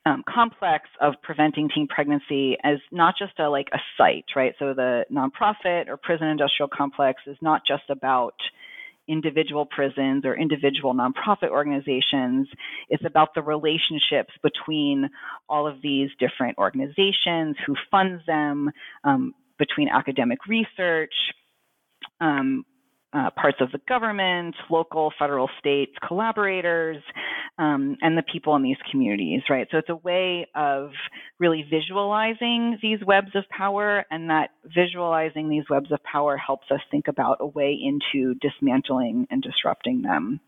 um, 0.04 0.24
complex 0.28 0.88
of 1.00 1.14
preventing 1.22 1.68
teen 1.72 1.86
pregnancy 1.86 2.56
as 2.64 2.78
not 2.90 3.14
just 3.18 3.38
a 3.38 3.48
like 3.48 3.68
a 3.72 3.78
site, 3.96 4.24
right? 4.34 4.54
So 4.58 4.74
the 4.74 5.04
nonprofit 5.12 5.88
or 5.88 5.96
prison 5.96 6.26
industrial 6.26 6.68
complex 6.68 7.22
is 7.26 7.36
not 7.40 7.62
just 7.66 7.84
about 7.88 8.34
individual 9.08 9.66
prisons 9.66 10.24
or 10.24 10.36
individual 10.36 10.94
nonprofit 10.94 11.50
organizations. 11.50 12.48
It's 12.88 13.04
about 13.04 13.34
the 13.34 13.42
relationships 13.42 14.32
between 14.42 15.08
all 15.48 15.66
of 15.66 15.82
these 15.82 16.10
different 16.18 16.58
organizations, 16.58 17.56
who 17.66 17.74
funds 17.90 18.22
them, 18.26 18.70
um, 19.04 19.34
between 19.58 19.88
academic 19.88 20.38
research, 20.46 21.12
um, 22.20 22.64
uh, 23.12 23.30
parts 23.36 23.58
of 23.60 23.70
the 23.72 23.80
government, 23.88 24.54
local, 24.70 25.12
federal, 25.18 25.48
states, 25.58 25.92
collaborators, 26.06 27.02
um, 27.58 27.96
and 28.00 28.16
the 28.16 28.22
people 28.32 28.56
in 28.56 28.62
these 28.62 28.76
communities, 28.90 29.42
right? 29.50 29.68
So 29.70 29.78
it's 29.78 29.90
a 29.90 29.96
way 29.96 30.48
of 30.54 30.90
really 31.38 31.64
visualizing 31.68 32.78
these 32.80 32.98
webs 33.06 33.30
of 33.34 33.44
power, 33.50 34.04
and 34.10 34.30
that 34.30 34.50
visualizing 34.64 35.48
these 35.48 35.64
webs 35.68 35.92
of 35.92 36.02
power 36.04 36.36
helps 36.36 36.66
us 36.70 36.80
think 36.90 37.08
about 37.08 37.38
a 37.40 37.46
way 37.46 37.78
into 37.80 38.34
dismantling 38.40 39.26
and 39.30 39.42
disrupting 39.42 40.02
them. 40.02 40.40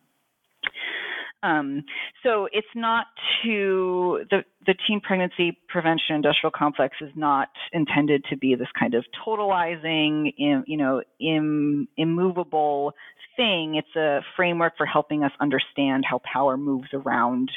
Um, 1.44 1.84
so 2.22 2.48
it's 2.52 2.66
not 2.74 3.06
to 3.44 4.24
the 4.30 4.44
the 4.66 4.74
teen 4.86 5.00
pregnancy 5.00 5.58
prevention 5.68 6.16
industrial 6.16 6.50
complex 6.50 6.96
is 7.02 7.10
not 7.14 7.48
intended 7.72 8.24
to 8.30 8.36
be 8.38 8.54
this 8.54 8.68
kind 8.78 8.94
of 8.94 9.04
totalizing, 9.26 10.32
you 10.38 10.76
know, 10.78 11.02
Im, 11.20 11.86
immovable 11.98 12.94
thing. 13.36 13.74
It's 13.74 13.94
a 13.94 14.20
framework 14.36 14.78
for 14.78 14.86
helping 14.86 15.22
us 15.22 15.32
understand 15.38 16.04
how 16.08 16.20
power 16.32 16.56
moves 16.56 16.88
around 16.94 17.50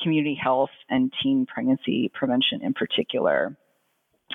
community 0.00 0.38
health 0.40 0.70
and 0.88 1.12
teen 1.20 1.44
pregnancy 1.52 2.12
prevention 2.14 2.60
in 2.62 2.74
particular. 2.74 3.56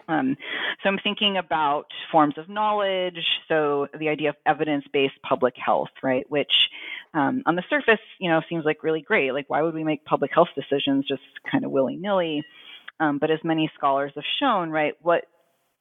Um, 0.10 0.38
so 0.84 0.90
I'm 0.90 1.00
thinking 1.04 1.38
about 1.38 1.86
forms 2.12 2.36
of 2.38 2.50
knowledge. 2.50 3.20
So 3.48 3.88
the 3.98 4.10
idea 4.10 4.30
of 4.30 4.36
evidence-based 4.46 5.22
public 5.28 5.54
health, 5.58 5.90
right? 6.04 6.30
Which 6.30 6.52
um, 7.14 7.44
on 7.46 7.56
the 7.56 7.64
surface, 7.70 8.04
you 8.20 8.30
know, 8.30 8.42
seems 8.50 8.66
like 8.66 8.84
really 8.84 9.02
great. 9.02 9.32
Like, 9.34 9.50
why 9.50 9.62
would 9.62 9.74
we 9.74 9.84
make 9.84 10.06
public 10.06 10.32
health 10.34 10.50
decisions 10.56 11.06
just 11.08 11.22
kind 11.52 11.66
of 11.66 11.72
willy-nilly? 11.72 12.44
Um, 13.00 13.18
but 13.20 13.32
as 13.32 13.40
many 13.44 13.70
scholars 13.76 14.12
have 14.16 14.24
shown, 14.40 14.70
right, 14.70 14.94
what 15.02 15.26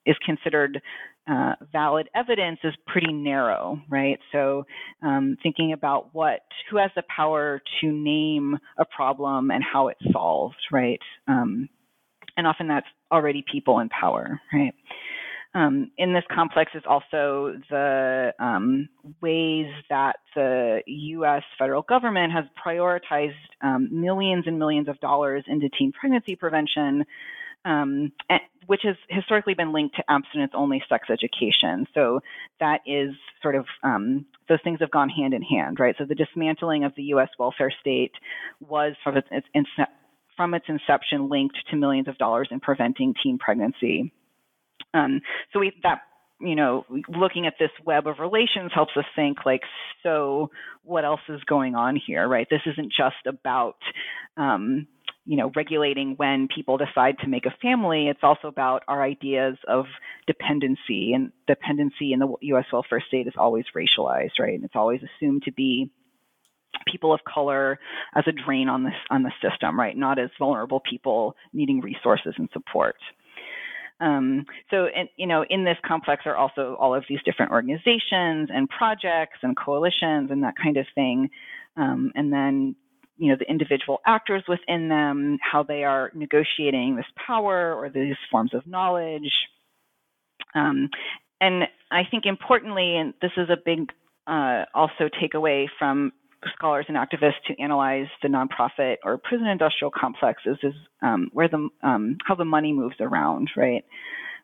is 0.05 0.17
considered 0.25 0.81
uh, 1.29 1.55
valid 1.73 2.09
evidence 2.15 2.61
is 2.63 2.75
pretty 2.87 3.13
narrow, 3.13 3.81
right? 3.89 4.19
So 4.33 4.65
um, 5.03 5.37
thinking 5.43 5.73
about 5.73 6.15
what, 6.15 6.41
who 6.71 6.77
has 6.77 6.91
the 6.95 7.03
power 7.15 7.61
to 7.81 7.91
name 7.91 8.57
a 8.79 8.85
problem 8.85 9.51
and 9.51 9.63
how 9.65 9.89
it's 9.89 10.01
solved, 10.13 10.57
right? 10.71 11.01
Um, 11.27 11.69
and 12.37 12.47
often 12.47 12.69
that's 12.69 12.87
already 13.11 13.45
people 13.51 13.81
in 13.81 13.89
power, 13.89 14.41
right? 14.53 14.75
Um, 15.57 15.91
in 15.97 16.13
this 16.13 16.25
complex 16.31 16.73
is 16.75 16.83
also 16.87 17.55
the 17.71 18.35
um, 18.39 18.91
ways 19.23 19.73
that 19.89 20.17
the 20.35 20.83
U.S. 20.87 21.45
federal 21.59 21.81
government 21.81 22.31
has 22.35 22.45
prioritized 22.63 23.33
um, 23.63 23.89
millions 23.91 24.45
and 24.47 24.59
millions 24.59 24.87
of 24.87 25.01
dollars 25.01 25.45
into 25.47 25.71
teen 25.71 25.93
pregnancy 25.93 26.37
prevention, 26.37 27.07
um, 27.65 28.13
which 28.67 28.83
has 28.83 28.97
historically 29.09 29.55
been 29.55 29.73
linked 29.73 29.97
to 29.97 30.05
abstinence-only 30.11 30.83
sex 30.91 31.09
education. 31.09 31.87
So 31.95 32.21
that 32.61 32.83
is 32.85 33.15
sort 33.41 33.55
of 33.55 33.65
um, 33.83 34.27
those 34.51 34.61
things 34.63 34.81
have 34.81 34.91
gone 34.91 35.09
hand 35.09 35.33
in 35.33 35.41
hand, 35.41 35.81
right? 35.81 35.95
So 35.97 36.05
the 36.05 36.15
dismantling 36.15 36.85
of 36.85 36.95
the 36.97 37.05
U.S. 37.05 37.31
welfare 37.39 37.73
state 37.81 38.13
was 38.61 38.93
from 39.03 39.17
its, 39.17 39.29
its 39.55 39.69
from 40.37 40.53
its 40.53 40.67
inception 40.69 41.31
linked 41.31 41.57
to 41.71 41.77
millions 41.77 42.09
of 42.09 42.19
dollars 42.19 42.49
in 42.51 42.61
preventing 42.61 43.15
teen 43.23 43.39
pregnancy. 43.39 44.13
Um, 44.95 45.21
so 45.53 45.61
we 45.61 45.73
that 45.83 46.01
you 46.41 46.55
know 46.55 46.85
looking 47.09 47.47
at 47.47 47.55
this 47.59 47.71
web 47.85 48.07
of 48.07 48.19
relations 48.19 48.71
helps 48.75 48.93
us 48.97 49.05
think 49.15 49.39
like 49.47 49.63
so 50.03 50.51
what 50.83 51.05
else 51.05 51.21
is 51.29 51.41
going 51.45 51.75
on 51.75 51.99
here 52.07 52.29
right 52.29 52.47
this 52.51 52.61
isn't 52.67 52.93
just 52.93 53.27
about 53.27 53.77
um, 54.37 54.87
you 55.25 55.37
know 55.37 55.51
regulating 55.57 56.15
when 56.19 56.47
people 56.55 56.77
decide 56.77 57.17
to 57.21 57.29
make 57.29 57.47
a 57.47 57.55
family 57.63 58.09
it's 58.09 58.21
also 58.23 58.49
about 58.49 58.83
our 58.87 59.03
ideas 59.03 59.57
of 59.67 59.87
dependency 60.27 61.15
and 61.15 61.33
dependency 61.47 62.13
in 62.13 62.19
the 62.19 62.29
US 62.43 62.67
welfare 62.71 63.03
state 63.09 63.27
is 63.27 63.35
always 63.39 63.65
racialized 63.75 64.39
right 64.39 64.55
and 64.55 64.65
it's 64.65 64.77
always 64.77 65.01
assumed 65.03 65.43
to 65.45 65.53
be 65.53 65.91
people 66.87 67.13
of 67.13 67.21
color 67.25 67.79
as 68.15 68.25
a 68.27 68.33
drain 68.33 68.69
on 68.69 68.85
this 68.85 68.95
on 69.11 69.23
the 69.23 69.33
system, 69.43 69.79
right? 69.79 69.97
Not 69.97 70.19
as 70.19 70.31
vulnerable 70.39 70.81
people 70.81 71.35
needing 71.53 71.81
resources 71.81 72.35
and 72.37 72.49
support. 72.53 72.97
Um, 74.01 74.45
so, 74.71 74.87
in, 74.87 75.09
you 75.17 75.27
know, 75.27 75.45
in 75.49 75.65
this 75.65 75.79
complex 75.87 76.25
are 76.27 76.37
also 76.37 76.77
all 76.79 76.95
of 76.95 77.05
these 77.09 77.21
different 77.25 77.53
organizations 77.53 78.51
and 78.53 78.69
projects 78.69 79.39
and 79.43 79.57
coalitions 79.57 80.31
and 80.31 80.43
that 80.43 80.55
kind 80.63 80.77
of 80.77 80.87
thing. 80.95 81.31
Um, 81.77 82.13
and 82.15 82.33
then, 82.33 82.77
you 83.17 83.31
know, 83.31 83.37
the 83.39 83.51
individual 83.51 84.01
actors 84.07 84.43
within 84.49 84.89
them, 84.89 85.39
how 85.41 85.63
they 85.63 85.85
are 85.85 86.11
negotiating 86.15 86.97
this 86.97 87.07
power 87.27 87.75
or 87.75 87.89
these 87.89 88.17
forms 88.31 88.53
of 88.53 88.67
knowledge. 88.67 89.33
Um, 90.55 90.91
and 91.41 91.65
I 91.91 92.03
think 92.11 92.27
importantly, 92.27 92.97
and 92.97 93.15
this 93.23 93.33
is 93.37 93.49
a 93.51 93.57
big 93.63 93.93
uh, 94.27 94.65
also 94.75 95.09
takeaway 95.23 95.67
from 95.79 96.13
scholars 96.55 96.87
and 96.89 96.97
activists 96.97 97.43
to 97.49 97.61
analyze 97.63 98.07
the 98.23 98.29
nonprofit 98.29 98.97
or 99.05 99.19
prison 99.19 99.47
industrial 99.47 99.91
complexes 99.91 100.59
is 100.63 100.75
um, 101.03 101.31
where 101.33 101.49
the 101.49 101.69
um, 101.83 102.17
how 102.27 102.35
the 102.35 102.45
money 102.45 102.73
moves 102.73 102.97
around, 103.01 103.51
right? 103.57 103.85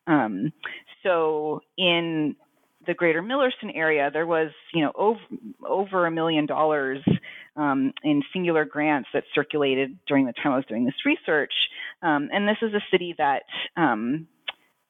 Um, 0.07 0.53
so 1.03 1.61
in 1.77 2.37
the 2.87 2.95
greater 2.95 3.23
Millerston 3.23 3.71
area, 3.71 4.11
there 4.13 4.27
was, 4.27 4.51
you 4.75 4.83
know, 4.83 4.93
over, 4.97 5.21
over 5.67 6.07
a 6.07 6.11
million 6.11 6.47
dollars 6.47 6.99
um, 7.57 7.93
in 8.03 8.23
singular 8.33 8.65
grants 8.65 9.09
that 9.15 9.25
circulated 9.35 9.99
during 10.09 10.27
the 10.27 10.33
time 10.33 10.53
I 10.53 10.57
was 10.57 10.65
doing 10.69 10.85
this 10.85 10.95
research. 11.07 11.53
Um, 12.03 12.29
and 12.33 12.49
this 12.49 12.57
is 12.63 12.75
a 12.75 12.83
city 12.91 13.15
that 13.19 13.43
um, 13.77 14.27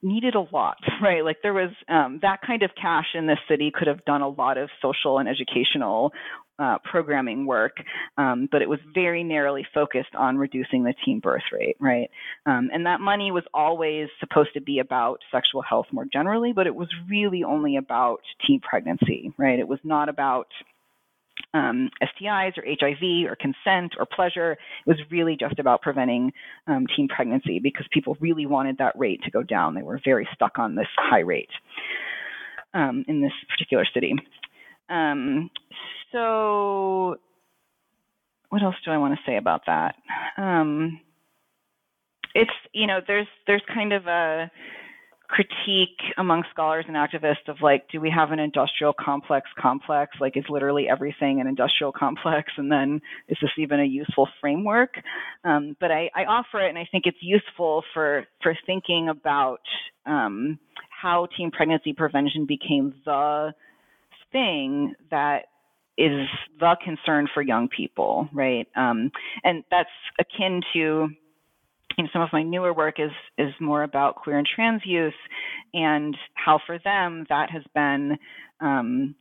needed 0.02 0.34
a 0.34 0.46
lot, 0.52 0.78
right? 1.02 1.24
Like 1.24 1.38
there 1.42 1.54
was 1.54 1.70
um, 1.88 2.18
that 2.22 2.40
kind 2.46 2.62
of 2.62 2.70
cash 2.80 3.06
in 3.14 3.26
this 3.26 3.38
city 3.48 3.72
could 3.74 3.88
have 3.88 4.04
done 4.04 4.22
a 4.22 4.28
lot 4.28 4.58
of 4.58 4.68
social 4.80 5.18
and 5.18 5.28
educational 5.28 6.12
uh, 6.58 6.78
programming 6.84 7.46
work, 7.46 7.78
um, 8.18 8.48
but 8.52 8.62
it 8.62 8.68
was 8.68 8.78
very 8.94 9.24
narrowly 9.24 9.66
focused 9.74 10.14
on 10.16 10.36
reducing 10.36 10.84
the 10.84 10.94
teen 11.04 11.18
birth 11.18 11.42
rate, 11.52 11.76
right? 11.80 12.08
Um, 12.46 12.70
and 12.72 12.86
that 12.86 13.00
money 13.00 13.32
was 13.32 13.42
always 13.54 14.08
supposed 14.20 14.50
to 14.54 14.60
be 14.60 14.78
about 14.78 15.20
sexual 15.32 15.62
health 15.62 15.86
more 15.90 16.04
generally, 16.04 16.52
but 16.52 16.66
it 16.66 16.74
was 16.74 16.88
really 17.08 17.42
only 17.42 17.76
about 17.76 18.20
teen 18.46 18.60
pregnancy, 18.60 19.32
right? 19.38 19.58
It 19.58 19.66
was 19.66 19.80
not 19.82 20.08
about 20.08 20.46
um, 21.54 21.90
STIs 22.02 22.56
or 22.56 22.64
HIV 22.66 23.30
or 23.30 23.36
consent 23.36 23.94
or 23.98 24.06
pleasure. 24.06 24.52
It 24.52 24.86
was 24.86 24.98
really 25.10 25.36
just 25.36 25.58
about 25.58 25.82
preventing 25.82 26.32
um, 26.66 26.86
teen 26.94 27.08
pregnancy 27.08 27.58
because 27.58 27.86
people 27.92 28.16
really 28.20 28.46
wanted 28.46 28.78
that 28.78 28.98
rate 28.98 29.22
to 29.24 29.30
go 29.30 29.42
down. 29.42 29.74
They 29.74 29.82
were 29.82 30.00
very 30.04 30.28
stuck 30.34 30.58
on 30.58 30.74
this 30.74 30.88
high 30.96 31.20
rate 31.20 31.50
um, 32.74 33.04
in 33.08 33.20
this 33.20 33.32
particular 33.48 33.84
city. 33.92 34.14
Um, 34.88 35.50
so 36.10 37.16
what 38.48 38.62
else 38.62 38.76
do 38.84 38.90
I 38.90 38.98
want 38.98 39.14
to 39.14 39.20
say 39.30 39.36
about 39.36 39.62
that? 39.66 39.94
Um, 40.36 41.00
it's 42.34 42.52
you 42.72 42.86
know 42.86 43.00
there's 43.06 43.26
there's 43.46 43.62
kind 43.72 43.92
of 43.92 44.06
a 44.06 44.50
critique 45.32 45.98
among 46.18 46.44
scholars 46.52 46.84
and 46.86 46.94
activists 46.94 47.48
of 47.48 47.56
like 47.62 47.88
do 47.90 48.00
we 48.02 48.12
have 48.14 48.32
an 48.32 48.38
industrial 48.38 48.92
complex 48.92 49.48
complex? 49.58 50.12
Like 50.20 50.36
is 50.36 50.44
literally 50.50 50.86
everything 50.90 51.40
an 51.40 51.46
industrial 51.46 51.90
complex? 51.90 52.52
And 52.58 52.70
then 52.70 53.00
is 53.28 53.38
this 53.40 53.50
even 53.56 53.80
a 53.80 53.84
useful 53.84 54.28
framework? 54.42 54.90
Um, 55.42 55.74
but 55.80 55.90
I, 55.90 56.10
I, 56.14 56.24
offer 56.24 56.64
it 56.64 56.68
and 56.68 56.78
i 56.78 56.86
think 56.90 57.04
it's 57.06 57.18
useful 57.20 57.82
for 57.94 58.24
for 58.42 58.54
thinking 58.66 59.08
about 59.08 59.60
um, 60.06 60.58
how 60.90 61.26
teen 61.36 61.50
pregnancy 61.50 61.92
prevention 61.94 62.46
became 62.46 62.94
the 63.04 63.52
thing 64.32 64.94
that 65.10 65.46
is 65.98 66.26
the 66.58 66.76
concern 66.82 67.28
for 67.32 67.42
young 67.42 67.68
people, 67.68 68.28
right? 68.32 68.66
Um, 68.76 69.10
and 69.44 69.62
that's 69.70 69.90
akin 70.18 70.62
to 70.74 71.08
you 71.96 72.04
know, 72.04 72.10
some 72.12 72.22
of 72.22 72.30
my 72.32 72.42
newer 72.42 72.72
work 72.72 72.96
is 72.98 73.10
is 73.38 73.52
more 73.60 73.82
about 73.82 74.16
queer 74.16 74.38
and 74.38 74.46
trans 74.46 74.82
youth 74.84 75.14
and 75.74 76.16
how 76.34 76.58
for 76.66 76.78
them 76.78 77.26
that 77.28 77.50
has 77.50 77.62
been 77.74 78.18
um, 78.60 79.14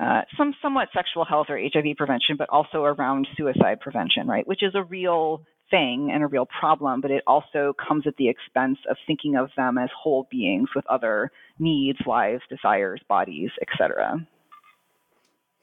uh, 0.00 0.22
some 0.36 0.54
somewhat 0.62 0.88
sexual 0.94 1.24
health 1.24 1.46
or 1.48 1.58
HIV 1.58 1.96
prevention, 1.96 2.36
but 2.36 2.48
also 2.48 2.84
around 2.84 3.26
suicide 3.36 3.80
prevention, 3.80 4.26
right? 4.26 4.46
Which 4.46 4.62
is 4.62 4.74
a 4.74 4.84
real 4.84 5.44
thing 5.70 6.10
and 6.12 6.22
a 6.22 6.26
real 6.26 6.46
problem, 6.46 7.00
but 7.00 7.10
it 7.10 7.22
also 7.26 7.74
comes 7.86 8.06
at 8.06 8.16
the 8.16 8.28
expense 8.28 8.78
of 8.88 8.96
thinking 9.06 9.36
of 9.36 9.50
them 9.56 9.78
as 9.78 9.88
whole 9.96 10.28
beings 10.30 10.68
with 10.76 10.86
other 10.86 11.30
needs, 11.58 11.98
lives, 12.06 12.42
desires, 12.48 13.00
bodies, 13.08 13.50
etc. 13.60 14.26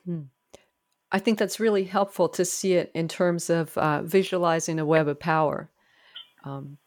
Hmm. 0.06 0.22
I 1.12 1.20
think 1.20 1.40
that's 1.40 1.60
really 1.60 1.86
helpful 1.86 2.30
to 2.30 2.46
see 2.46 2.74
it 2.74 2.92
in 2.94 3.08
terms 3.08 3.50
of 3.50 3.78
uh, 3.78 4.04
visualizing 4.04 4.80
a 4.80 4.86
web 4.86 5.08
of 5.08 5.20
power. 5.20 5.70
Um, 6.44 6.78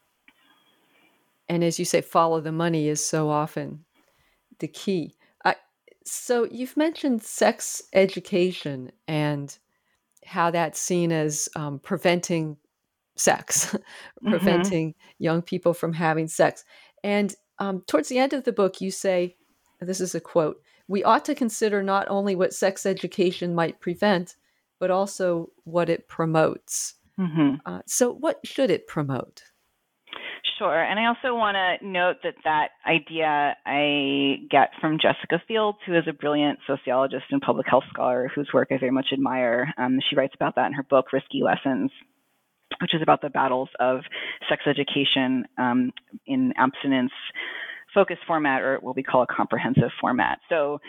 and 1.49 1.63
as 1.63 1.77
you 1.79 1.85
say, 1.85 2.01
follow 2.01 2.41
the 2.41 2.51
money 2.51 2.87
is 2.87 3.03
so 3.03 3.29
often 3.29 3.85
the 4.59 4.67
key. 4.67 5.15
I, 5.43 5.55
so 6.05 6.45
you've 6.49 6.77
mentioned 6.77 7.21
sex 7.21 7.81
education 7.93 8.91
and 9.07 9.57
how 10.25 10.51
that's 10.51 10.79
seen 10.79 11.11
as 11.11 11.49
um, 11.55 11.79
preventing 11.79 12.57
sex, 13.15 13.67
mm-hmm. 13.73 14.29
preventing 14.29 14.95
young 15.19 15.41
people 15.41 15.73
from 15.73 15.93
having 15.93 16.27
sex. 16.27 16.63
And 17.03 17.35
um, 17.59 17.83
towards 17.87 18.09
the 18.09 18.19
end 18.19 18.33
of 18.33 18.43
the 18.43 18.53
book, 18.53 18.81
you 18.81 18.91
say, 18.91 19.35
this 19.81 20.01
is 20.01 20.15
a 20.15 20.21
quote, 20.21 20.61
we 20.87 21.03
ought 21.03 21.25
to 21.25 21.35
consider 21.35 21.83
not 21.83 22.07
only 22.09 22.35
what 22.35 22.53
sex 22.53 22.85
education 22.85 23.55
might 23.55 23.79
prevent, 23.79 24.35
but 24.79 24.91
also 24.91 25.49
what 25.63 25.89
it 25.89 26.07
promotes. 26.07 26.95
Mm-hmm. 27.19 27.55
Uh, 27.65 27.81
so, 27.85 28.11
what 28.11 28.39
should 28.45 28.71
it 28.71 28.87
promote? 28.87 29.43
Sure. 30.57 30.83
And 30.83 30.99
I 30.99 31.07
also 31.07 31.35
want 31.35 31.55
to 31.55 31.85
note 31.85 32.17
that 32.23 32.35
that 32.43 32.69
idea 32.87 33.55
I 33.65 34.37
get 34.49 34.69
from 34.79 34.99
Jessica 34.99 35.41
Fields, 35.47 35.79
who 35.85 35.95
is 35.97 36.03
a 36.07 36.13
brilliant 36.13 36.59
sociologist 36.67 37.25
and 37.31 37.41
public 37.41 37.67
health 37.67 37.85
scholar 37.91 38.31
whose 38.33 38.49
work 38.53 38.69
I 38.71 38.77
very 38.77 38.91
much 38.91 39.07
admire. 39.11 39.73
Um, 39.77 39.99
she 40.09 40.15
writes 40.15 40.33
about 40.35 40.55
that 40.55 40.67
in 40.67 40.73
her 40.73 40.83
book, 40.83 41.11
Risky 41.11 41.41
Lessons, 41.43 41.91
which 42.81 42.93
is 42.93 43.01
about 43.01 43.21
the 43.21 43.29
battles 43.29 43.69
of 43.79 44.01
sex 44.47 44.63
education 44.67 45.45
um, 45.57 45.91
in 46.27 46.53
abstinence 46.57 47.11
focus 47.93 48.17
format 48.25 48.61
or 48.61 48.77
what 48.79 48.95
we 48.95 49.03
call 49.03 49.23
a 49.23 49.27
comprehensive 49.27 49.91
format. 49.99 50.39
So 50.49 50.79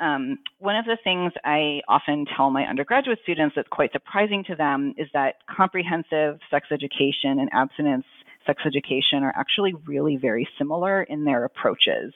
um, 0.00 0.38
one 0.58 0.76
of 0.76 0.84
the 0.84 0.98
things 1.04 1.32
I 1.44 1.80
often 1.88 2.26
tell 2.36 2.50
my 2.50 2.64
undergraduate 2.64 3.18
students 3.22 3.54
that's 3.56 3.68
quite 3.68 3.92
surprising 3.92 4.44
to 4.44 4.54
them 4.56 4.94
is 4.96 5.08
that 5.12 5.36
comprehensive 5.54 6.38
sex 6.50 6.68
education 6.70 7.38
and 7.38 7.48
abstinence 7.52 8.06
sex 8.46 8.62
education 8.66 9.22
are 9.22 9.32
actually 9.36 9.74
really 9.86 10.16
very 10.16 10.48
similar 10.58 11.02
in 11.02 11.24
their 11.24 11.44
approaches. 11.44 12.12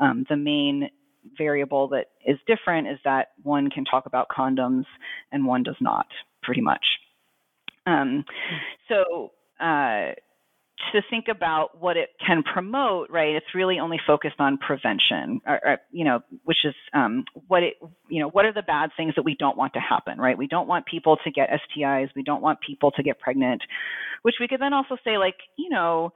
Um, 0.00 0.24
the 0.28 0.36
main 0.36 0.90
variable 1.36 1.88
that 1.88 2.06
is 2.24 2.38
different 2.46 2.88
is 2.88 2.98
that 3.04 3.28
one 3.42 3.68
can 3.70 3.84
talk 3.84 4.06
about 4.06 4.28
condoms 4.28 4.84
and 5.32 5.44
one 5.44 5.62
does 5.62 5.76
not, 5.80 6.06
pretty 6.42 6.60
much. 6.60 6.84
Um, 7.86 8.24
so 8.88 9.32
uh, 9.60 10.12
to 10.92 11.00
think 11.08 11.26
about 11.28 11.80
what 11.80 11.96
it 11.96 12.10
can 12.24 12.42
promote, 12.42 13.10
right? 13.10 13.34
It's 13.34 13.54
really 13.54 13.78
only 13.78 13.98
focused 14.06 14.36
on 14.38 14.58
prevention, 14.58 15.40
or, 15.46 15.60
or 15.64 15.78
you 15.90 16.04
know, 16.04 16.20
which 16.44 16.58
is 16.64 16.74
um, 16.92 17.24
what 17.48 17.62
it, 17.62 17.74
you 18.08 18.20
know, 18.20 18.28
what 18.28 18.44
are 18.44 18.52
the 18.52 18.62
bad 18.62 18.90
things 18.96 19.14
that 19.16 19.22
we 19.22 19.36
don't 19.38 19.56
want 19.56 19.72
to 19.74 19.80
happen, 19.80 20.18
right? 20.18 20.36
We 20.36 20.46
don't 20.46 20.68
want 20.68 20.86
people 20.86 21.16
to 21.24 21.30
get 21.30 21.48
STIs. 21.50 22.08
We 22.14 22.22
don't 22.22 22.42
want 22.42 22.60
people 22.60 22.90
to 22.92 23.02
get 23.02 23.18
pregnant, 23.18 23.62
which 24.22 24.36
we 24.38 24.48
could 24.48 24.60
then 24.60 24.74
also 24.74 24.96
say, 25.02 25.18
like, 25.18 25.36
you 25.56 25.70
know, 25.70 26.12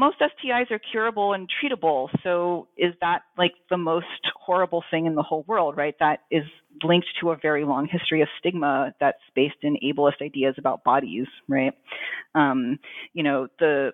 most 0.00 0.16
STIs 0.18 0.70
are 0.70 0.78
curable 0.78 1.34
and 1.34 1.46
treatable. 1.62 2.08
So 2.22 2.68
is 2.78 2.94
that 3.02 3.20
like 3.36 3.52
the 3.68 3.76
most 3.76 4.06
horrible 4.34 4.82
thing 4.90 5.04
in 5.04 5.14
the 5.14 5.22
whole 5.22 5.44
world, 5.46 5.76
right? 5.76 5.94
That 6.00 6.20
is 6.30 6.44
linked 6.82 7.06
to 7.20 7.32
a 7.32 7.36
very 7.36 7.66
long 7.66 7.86
history 7.86 8.22
of 8.22 8.28
stigma 8.38 8.94
that's 8.98 9.18
based 9.36 9.56
in 9.60 9.76
ableist 9.84 10.22
ideas 10.22 10.54
about 10.56 10.84
bodies, 10.84 11.26
right? 11.48 11.74
Um, 12.34 12.78
you 13.12 13.22
know, 13.22 13.48
the 13.58 13.92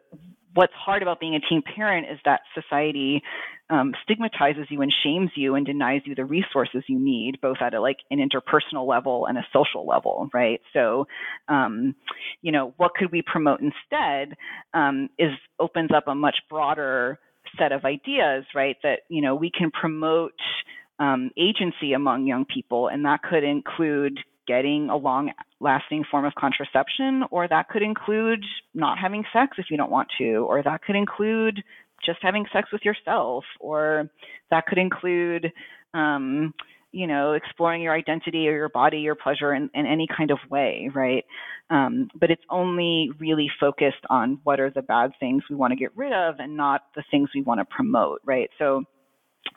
what's 0.56 0.72
hard 0.74 1.02
about 1.02 1.20
being 1.20 1.34
a 1.34 1.40
teen 1.40 1.62
parent 1.62 2.06
is 2.10 2.18
that 2.24 2.40
society 2.54 3.22
um, 3.68 3.94
stigmatizes 4.02 4.66
you 4.70 4.80
and 4.80 4.92
shames 5.02 5.30
you 5.34 5.54
and 5.54 5.66
denies 5.66 6.00
you 6.04 6.14
the 6.14 6.24
resources 6.24 6.82
you 6.88 6.98
need, 6.98 7.40
both 7.42 7.58
at 7.60 7.74
a 7.74 7.80
like 7.80 7.98
an 8.10 8.18
interpersonal 8.18 8.88
level 8.88 9.26
and 9.26 9.36
a 9.36 9.46
social 9.52 9.86
level, 9.86 10.30
right? 10.32 10.60
So, 10.72 11.06
um, 11.48 11.94
you 12.42 12.52
know, 12.52 12.74
what 12.78 12.94
could 12.94 13.12
we 13.12 13.22
promote 13.22 13.60
instead 13.60 14.36
um, 14.72 15.10
is 15.18 15.32
opens 15.60 15.90
up 15.94 16.04
a 16.08 16.14
much 16.14 16.36
broader 16.48 17.18
set 17.58 17.72
of 17.72 17.84
ideas, 17.84 18.44
right? 18.54 18.76
That 18.82 19.00
you 19.08 19.20
know 19.20 19.34
we 19.34 19.50
can 19.50 19.70
promote 19.70 20.32
um, 20.98 21.30
agency 21.36 21.92
among 21.92 22.26
young 22.26 22.44
people, 22.44 22.88
and 22.88 23.04
that 23.04 23.22
could 23.22 23.44
include 23.44 24.18
getting 24.46 24.88
a 24.90 24.96
long 24.96 25.32
lasting 25.60 26.04
form 26.10 26.24
of 26.24 26.34
contraception, 26.34 27.24
or 27.30 27.48
that 27.48 27.68
could 27.68 27.82
include 27.82 28.44
not 28.74 28.98
having 28.98 29.24
sex 29.32 29.56
if 29.58 29.66
you 29.70 29.76
don't 29.76 29.90
want 29.90 30.08
to, 30.18 30.46
or 30.48 30.62
that 30.62 30.82
could 30.82 30.96
include 30.96 31.62
just 32.04 32.18
having 32.22 32.44
sex 32.52 32.68
with 32.72 32.82
yourself, 32.84 33.44
or 33.60 34.10
that 34.50 34.66
could 34.66 34.78
include, 34.78 35.50
um, 35.94 36.52
you 36.92 37.06
know, 37.06 37.32
exploring 37.32 37.82
your 37.82 37.94
identity 37.94 38.48
or 38.48 38.52
your 38.52 38.68
body, 38.68 38.98
your 38.98 39.14
pleasure 39.14 39.54
in, 39.54 39.68
in 39.74 39.86
any 39.86 40.06
kind 40.16 40.30
of 40.30 40.38
way, 40.50 40.90
right? 40.94 41.24
Um, 41.68 42.08
but 42.18 42.30
it's 42.30 42.42
only 42.48 43.10
really 43.18 43.50
focused 43.58 44.04
on 44.08 44.40
what 44.44 44.60
are 44.60 44.70
the 44.70 44.82
bad 44.82 45.12
things 45.18 45.42
we 45.50 45.56
want 45.56 45.72
to 45.72 45.76
get 45.76 45.96
rid 45.96 46.12
of 46.12 46.36
and 46.38 46.56
not 46.56 46.82
the 46.94 47.02
things 47.10 47.30
we 47.34 47.42
want 47.42 47.60
to 47.60 47.64
promote, 47.64 48.20
right? 48.24 48.50
So 48.58 48.84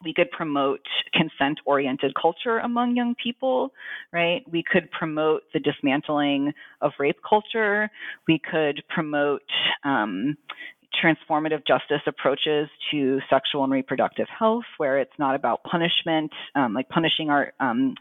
we 0.04 0.14
could 0.14 0.32
promote 0.32 0.82
consent 1.14 1.60
oriented 1.66 2.14
culture 2.20 2.60
among 2.60 2.96
young 2.96 3.16
people, 3.22 3.72
right? 4.12 4.44
We 4.50 4.64
could 4.64 4.90
promote 4.92 5.44
the 5.54 5.60
dismantling 5.60 6.54
of 6.82 6.92
rape 7.00 7.20
culture. 7.28 7.90
We 8.28 8.40
could 8.40 8.84
promote 8.90 9.44
um, 9.84 10.38
transformative 11.04 11.66
justice 11.68 12.02
approaches 12.08 12.68
to 12.92 13.20
sexual 13.30 13.64
and 13.64 13.72
reproductive 13.72 14.28
health, 14.38 14.64
where 14.78 15.00
it's 15.00 15.18
not 15.20 15.36
about 15.36 15.64
punishment, 15.64 16.32
um, 16.56 16.74
like 16.74 16.90
punishing 16.90 17.30
our 17.30 17.54
um, 17.60 17.96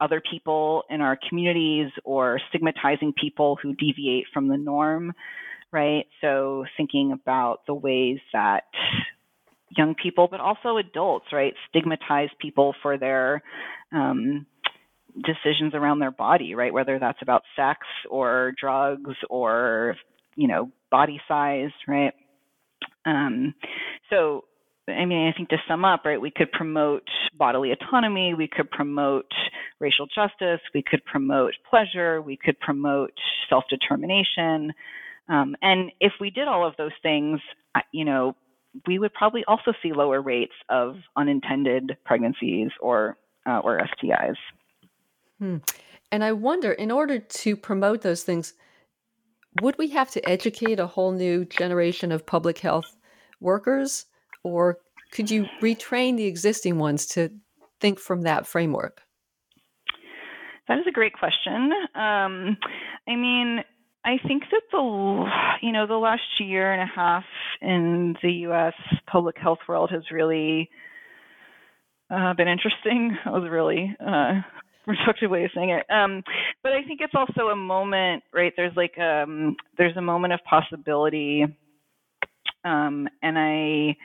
other 0.00 0.20
people 0.28 0.82
in 0.90 1.00
our 1.00 1.16
communities 1.28 1.90
or 2.04 2.40
stigmatizing 2.48 3.12
people 3.12 3.56
who 3.62 3.74
deviate 3.74 4.24
from 4.34 4.48
the 4.48 4.56
norm, 4.56 5.12
right? 5.70 6.06
So 6.20 6.64
thinking 6.76 7.12
about 7.12 7.60
the 7.66 7.74
ways 7.74 8.18
that 8.32 8.64
young 9.76 9.94
people, 9.94 10.28
but 10.30 10.40
also 10.40 10.76
adults, 10.76 11.26
right? 11.32 11.54
Stigmatize 11.68 12.30
people 12.40 12.74
for 12.82 12.98
their 12.98 13.42
um, 13.92 14.46
decisions 15.14 15.74
around 15.74 15.98
their 15.98 16.10
body, 16.10 16.54
right? 16.54 16.72
Whether 16.72 16.98
that's 16.98 17.20
about 17.22 17.42
sex 17.56 17.80
or 18.10 18.52
drugs 18.60 19.14
or, 19.28 19.96
you 20.36 20.48
know, 20.48 20.70
body 20.90 21.20
size, 21.28 21.70
right? 21.86 22.12
Um, 23.04 23.54
so, 24.10 24.44
I 24.88 25.04
mean, 25.04 25.28
I 25.28 25.36
think 25.36 25.48
to 25.50 25.58
sum 25.68 25.84
up, 25.84 26.02
right, 26.04 26.20
we 26.20 26.30
could 26.30 26.50
promote 26.52 27.04
bodily 27.36 27.72
autonomy, 27.72 28.34
we 28.34 28.48
could 28.48 28.70
promote 28.70 29.30
racial 29.78 30.06
justice, 30.06 30.60
we 30.74 30.82
could 30.82 31.04
promote 31.04 31.52
pleasure, 31.68 32.20
we 32.20 32.36
could 32.36 32.58
promote 32.60 33.12
self 33.48 33.64
determination. 33.70 34.72
Um, 35.28 35.54
and 35.62 35.92
if 36.00 36.12
we 36.20 36.30
did 36.30 36.48
all 36.48 36.66
of 36.66 36.74
those 36.76 36.92
things, 37.02 37.40
you 37.92 38.04
know, 38.04 38.36
we 38.86 38.98
would 38.98 39.12
probably 39.14 39.44
also 39.46 39.72
see 39.82 39.92
lower 39.92 40.20
rates 40.20 40.54
of 40.68 40.96
unintended 41.16 41.96
pregnancies 42.04 42.70
or 42.80 43.16
uh, 43.46 43.58
or 43.58 43.80
STIs. 43.80 44.36
Hmm. 45.38 45.58
And 46.10 46.22
I 46.22 46.32
wonder, 46.32 46.72
in 46.72 46.90
order 46.90 47.18
to 47.18 47.56
promote 47.56 48.02
those 48.02 48.22
things, 48.22 48.54
would 49.60 49.76
we 49.78 49.88
have 49.88 50.10
to 50.12 50.28
educate 50.28 50.78
a 50.78 50.86
whole 50.86 51.12
new 51.12 51.44
generation 51.44 52.12
of 52.12 52.26
public 52.26 52.58
health 52.58 52.96
workers, 53.40 54.06
or 54.44 54.78
could 55.10 55.30
you 55.30 55.46
retrain 55.60 56.16
the 56.16 56.26
existing 56.26 56.78
ones 56.78 57.06
to 57.06 57.30
think 57.80 57.98
from 57.98 58.22
that 58.22 58.46
framework? 58.46 59.02
That 60.68 60.78
is 60.78 60.86
a 60.86 60.92
great 60.92 61.12
question. 61.12 61.70
Um, 61.94 62.56
I 63.08 63.16
mean, 63.16 63.64
I 64.04 64.16
think 64.26 64.42
that 64.50 64.62
the 64.72 65.24
you 65.62 65.72
know 65.72 65.86
the 65.86 65.94
last 65.94 66.22
year 66.40 66.72
and 66.72 66.82
a 66.82 66.92
half 66.92 67.24
in 67.60 68.16
the 68.22 68.32
U.S. 68.46 68.74
public 69.10 69.36
health 69.38 69.60
world 69.68 69.90
has 69.92 70.02
really 70.10 70.68
uh, 72.10 72.34
been 72.34 72.48
interesting. 72.48 73.16
That 73.24 73.32
was 73.32 73.44
a 73.44 73.50
really 73.50 73.94
uh, 74.00 74.40
reductive 74.88 75.30
way 75.30 75.44
of 75.44 75.50
saying 75.54 75.70
it. 75.70 75.86
Um, 75.90 76.22
but 76.62 76.72
I 76.72 76.82
think 76.82 77.00
it's 77.00 77.14
also 77.14 77.48
a 77.48 77.56
moment, 77.56 78.24
right? 78.34 78.52
There's 78.56 78.76
like 78.76 78.98
um, 78.98 79.56
there's 79.78 79.96
a 79.96 80.02
moment 80.02 80.32
of 80.32 80.40
possibility, 80.48 81.44
um, 82.64 83.08
and 83.22 83.38
I, 83.38 83.96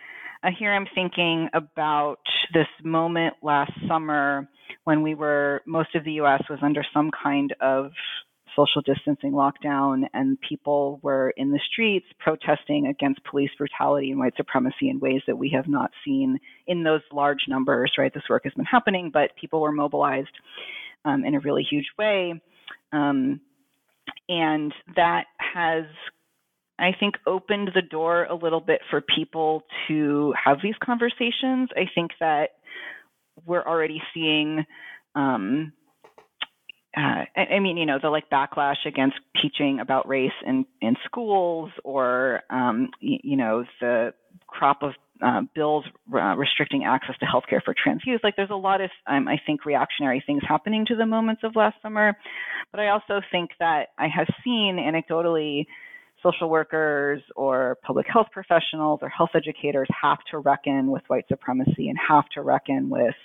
I 0.47 0.51
here 0.57 0.73
I'm 0.73 0.87
thinking 0.93 1.49
about 1.55 2.19
this 2.53 2.67
moment 2.83 3.33
last 3.41 3.71
summer 3.87 4.47
when 4.83 5.01
we 5.01 5.15
were 5.15 5.61
most 5.65 5.95
of 5.95 6.03
the 6.05 6.13
U.S. 6.13 6.43
was 6.49 6.59
under 6.61 6.85
some 6.93 7.09
kind 7.23 7.55
of 7.61 7.91
social 8.57 8.81
distancing 8.81 9.31
lockdown, 9.31 10.03
and 10.13 10.37
people 10.41 10.99
were 11.03 11.31
in 11.37 11.51
the 11.51 11.59
streets 11.71 12.07
protesting 12.19 12.87
against 12.87 13.23
police 13.23 13.51
brutality 13.57 14.09
and 14.09 14.19
white 14.19 14.33
supremacy 14.35 14.89
in 14.89 14.99
ways 14.99 15.21
that 15.27 15.37
we 15.37 15.51
have 15.55 15.67
not 15.67 15.91
seen 16.03 16.39
in 16.65 16.83
those 16.83 17.01
large 17.13 17.41
numbers, 17.47 17.93
right? 17.97 18.13
This 18.13 18.23
work 18.29 18.43
has 18.45 18.53
been 18.53 18.65
happening, 18.65 19.11
but 19.13 19.31
people 19.39 19.61
were 19.61 19.71
mobilized 19.71 20.35
um, 21.05 21.23
in 21.23 21.35
a 21.35 21.39
really 21.39 21.63
huge 21.69 21.87
way. 21.97 22.41
Um, 22.91 23.39
and 24.27 24.73
that 24.95 25.25
has, 25.37 25.85
I 26.79 26.91
think, 26.99 27.15
opened 27.25 27.69
the 27.75 27.81
door 27.81 28.25
a 28.25 28.35
little 28.35 28.61
bit 28.61 28.81
for 28.89 29.01
people 29.01 29.63
to 29.87 30.33
have 30.43 30.57
these 30.63 30.75
conversations. 30.83 31.69
I 31.75 31.85
think 31.93 32.11
that 32.19 32.49
we're 33.45 33.63
already 33.63 34.01
seeing 34.13 34.65
um, 35.15 35.73
uh, 36.97 37.25
I, 37.35 37.59
mean, 37.59 37.77
you 37.77 37.85
know, 37.85 37.99
the 38.01 38.09
like 38.09 38.29
backlash 38.29 38.85
against 38.85 39.17
teaching 39.39 39.79
about 39.79 40.07
race 40.07 40.31
in 40.45 40.65
in 40.81 40.95
schools, 41.05 41.69
or 41.83 42.41
um, 42.49 42.89
you, 42.99 43.19
you 43.23 43.37
know, 43.37 43.65
the 43.79 44.13
crop 44.47 44.81
of 44.81 44.93
uh, 45.23 45.41
bills 45.53 45.85
uh, 46.13 46.35
restricting 46.35 46.85
access 46.85 47.15
to 47.19 47.25
healthcare 47.25 47.61
for 47.63 47.75
trans 47.81 48.01
youth. 48.05 48.21
Like, 48.23 48.35
there's 48.35 48.49
a 48.49 48.55
lot 48.55 48.81
of, 48.81 48.89
um, 49.07 49.27
I 49.27 49.39
think, 49.45 49.65
reactionary 49.65 50.23
things 50.25 50.41
happening 50.47 50.85
to 50.87 50.95
the 50.95 51.05
moments 51.05 51.41
of 51.43 51.55
last 51.55 51.75
summer. 51.81 52.17
But 52.71 52.79
I 52.79 52.89
also 52.89 53.21
think 53.31 53.51
that 53.59 53.87
I 53.97 54.07
have 54.07 54.27
seen 54.43 54.77
anecdotally 54.77 55.65
social 56.23 56.49
workers 56.49 57.21
or 57.35 57.77
public 57.83 58.07
health 58.11 58.27
professionals 58.31 58.99
or 59.03 59.09
health 59.09 59.31
educators 59.35 59.87
have 60.01 60.17
to 60.31 60.39
reckon 60.39 60.89
with 60.89 61.03
white 61.07 61.25
supremacy 61.27 61.89
and 61.89 61.97
have 62.09 62.27
to 62.33 62.41
reckon 62.41 62.89
with 62.89 63.15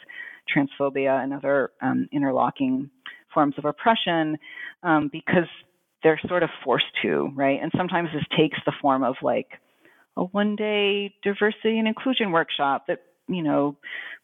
transphobia 0.55 1.22
and 1.22 1.32
other 1.32 1.70
um, 1.80 2.09
interlocking 2.12 2.90
forms 3.32 3.55
of 3.59 3.64
oppression 3.64 4.38
um, 4.82 5.09
because 5.12 5.49
they're 6.03 6.20
sort 6.28 6.43
of 6.43 6.51
forced 6.64 6.86
to, 7.03 7.30
right? 7.34 7.61
And 7.62 7.70
sometimes 7.76 8.09
this 8.12 8.24
takes 8.36 8.59
the 8.66 8.72
form 8.80 9.05
of 9.05 9.14
like 9.22 9.49
a 10.16 10.24
one 10.24 10.57
day 10.57 11.14
diversity 11.22 11.78
and 11.78 11.88
inclusion 11.88 12.32
workshop 12.32 12.84
that, 12.88 12.99
you 13.28 13.43
know, 13.43 13.76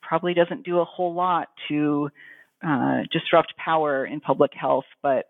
probably 0.02 0.34
doesn't 0.34 0.64
do 0.64 0.80
a 0.80 0.84
whole 0.84 1.14
lot 1.14 1.48
to 1.68 2.10
uh, 2.66 3.02
disrupt 3.12 3.54
power 3.56 4.04
in 4.04 4.20
public 4.20 4.52
health, 4.54 4.84
but 5.02 5.26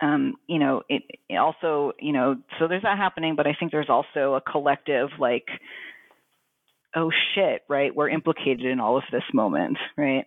um, 0.00 0.34
you 0.46 0.60
know, 0.60 0.82
it, 0.88 1.02
it, 1.28 1.36
also, 1.36 1.92
you 1.98 2.12
know, 2.12 2.36
so 2.58 2.68
there's 2.68 2.82
that 2.82 2.98
happening, 2.98 3.34
but 3.34 3.48
I 3.48 3.56
think 3.58 3.72
there's 3.72 3.88
also 3.88 4.34
a 4.34 4.40
collective 4.40 5.08
like, 5.18 5.48
oh 6.94 7.10
shit, 7.34 7.62
right? 7.68 7.94
We're 7.94 8.08
implicated 8.08 8.66
in 8.66 8.80
all 8.80 8.96
of 8.96 9.04
this 9.12 9.22
moment, 9.32 9.76
right? 9.96 10.24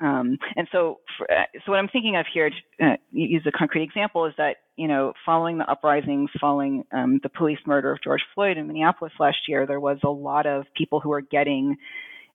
Um, 0.00 0.38
and 0.56 0.66
so, 0.72 1.00
for, 1.18 1.30
uh, 1.30 1.44
so 1.64 1.72
what 1.72 1.78
I'm 1.78 1.88
thinking 1.88 2.16
of 2.16 2.24
here, 2.32 2.50
to 2.50 2.86
uh, 2.86 2.96
use 3.10 3.42
a 3.46 3.52
concrete 3.52 3.82
example, 3.82 4.24
is 4.24 4.32
that 4.38 4.56
you 4.76 4.88
know, 4.88 5.12
following 5.26 5.58
the 5.58 5.70
uprisings, 5.70 6.30
following 6.40 6.84
um, 6.90 7.20
the 7.22 7.28
police 7.28 7.58
murder 7.66 7.92
of 7.92 8.02
George 8.02 8.22
Floyd 8.34 8.56
in 8.56 8.66
Minneapolis 8.66 9.12
last 9.20 9.36
year, 9.46 9.66
there 9.66 9.80
was 9.80 9.98
a 10.02 10.08
lot 10.08 10.46
of 10.46 10.64
people 10.74 11.00
who 11.00 11.10
were 11.10 11.20
getting 11.20 11.76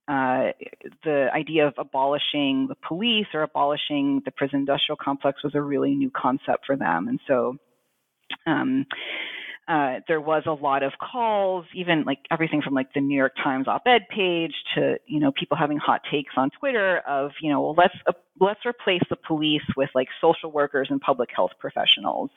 uh, 0.08 0.52
the 1.04 1.28
idea 1.34 1.66
of 1.66 1.74
abolishing 1.80 2.68
the 2.70 2.76
police 2.88 3.26
or 3.34 3.42
abolishing 3.42 4.22
the 4.26 4.32
prison 4.32 4.60
industrial 4.60 4.98
complex 5.02 5.44
was 5.44 5.56
a 5.56 5.62
really 5.62 5.96
new 5.96 6.12
concept 6.16 6.66
for 6.66 6.76
them, 6.76 7.08
and 7.08 7.20
so. 7.28 7.58
Um, 8.48 8.86
uh, 9.68 9.96
there 10.08 10.22
was 10.22 10.44
a 10.46 10.52
lot 10.52 10.84
of 10.84 10.94
calls, 11.00 11.66
even 11.74 12.04
like 12.04 12.20
everything 12.30 12.62
from 12.62 12.76
like 12.76 12.94
the 12.94 13.02
New 13.02 13.18
York 13.18 13.34
Times 13.44 13.68
op-ed 13.68 14.02
page 14.16 14.54
to 14.76 14.98
you 15.08 15.20
know 15.20 15.32
people 15.32 15.58
having 15.58 15.78
hot 15.78 16.02
takes 16.12 16.34
on 16.38 16.52
Twitter 16.60 17.00
of 17.08 17.32
you 17.42 17.50
know 17.50 17.62
well 17.62 17.76
let's 17.76 17.96
uh, 18.08 18.14
let's 18.40 18.60
replace 18.64 19.02
the 19.10 19.16
police 19.16 19.64
with 19.76 19.90
like 19.96 20.08
social 20.22 20.52
workers 20.52 20.88
and 20.92 21.02
public 21.02 21.30
health 21.36 21.52
professionals 21.60 22.30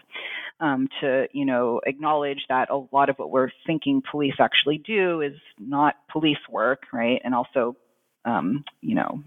um, 0.61 0.89
to 1.03 1.27
you 1.33 1.45
know 1.45 1.83
acknowledge 1.87 2.47
that 2.49 2.71
a 2.71 2.87
lot 2.93 3.11
of 3.11 3.17
what 3.19 3.31
we're 3.31 3.51
thinking 3.67 4.03
police 4.11 4.37
actually 4.41 4.79
do 4.79 5.21
is 5.21 5.35
not 5.59 5.97
police 6.11 6.39
work, 6.51 6.85
right? 6.95 7.21
And 7.25 7.35
also 7.35 7.77
um, 8.25 8.65
you 8.81 8.95
know 8.95 9.23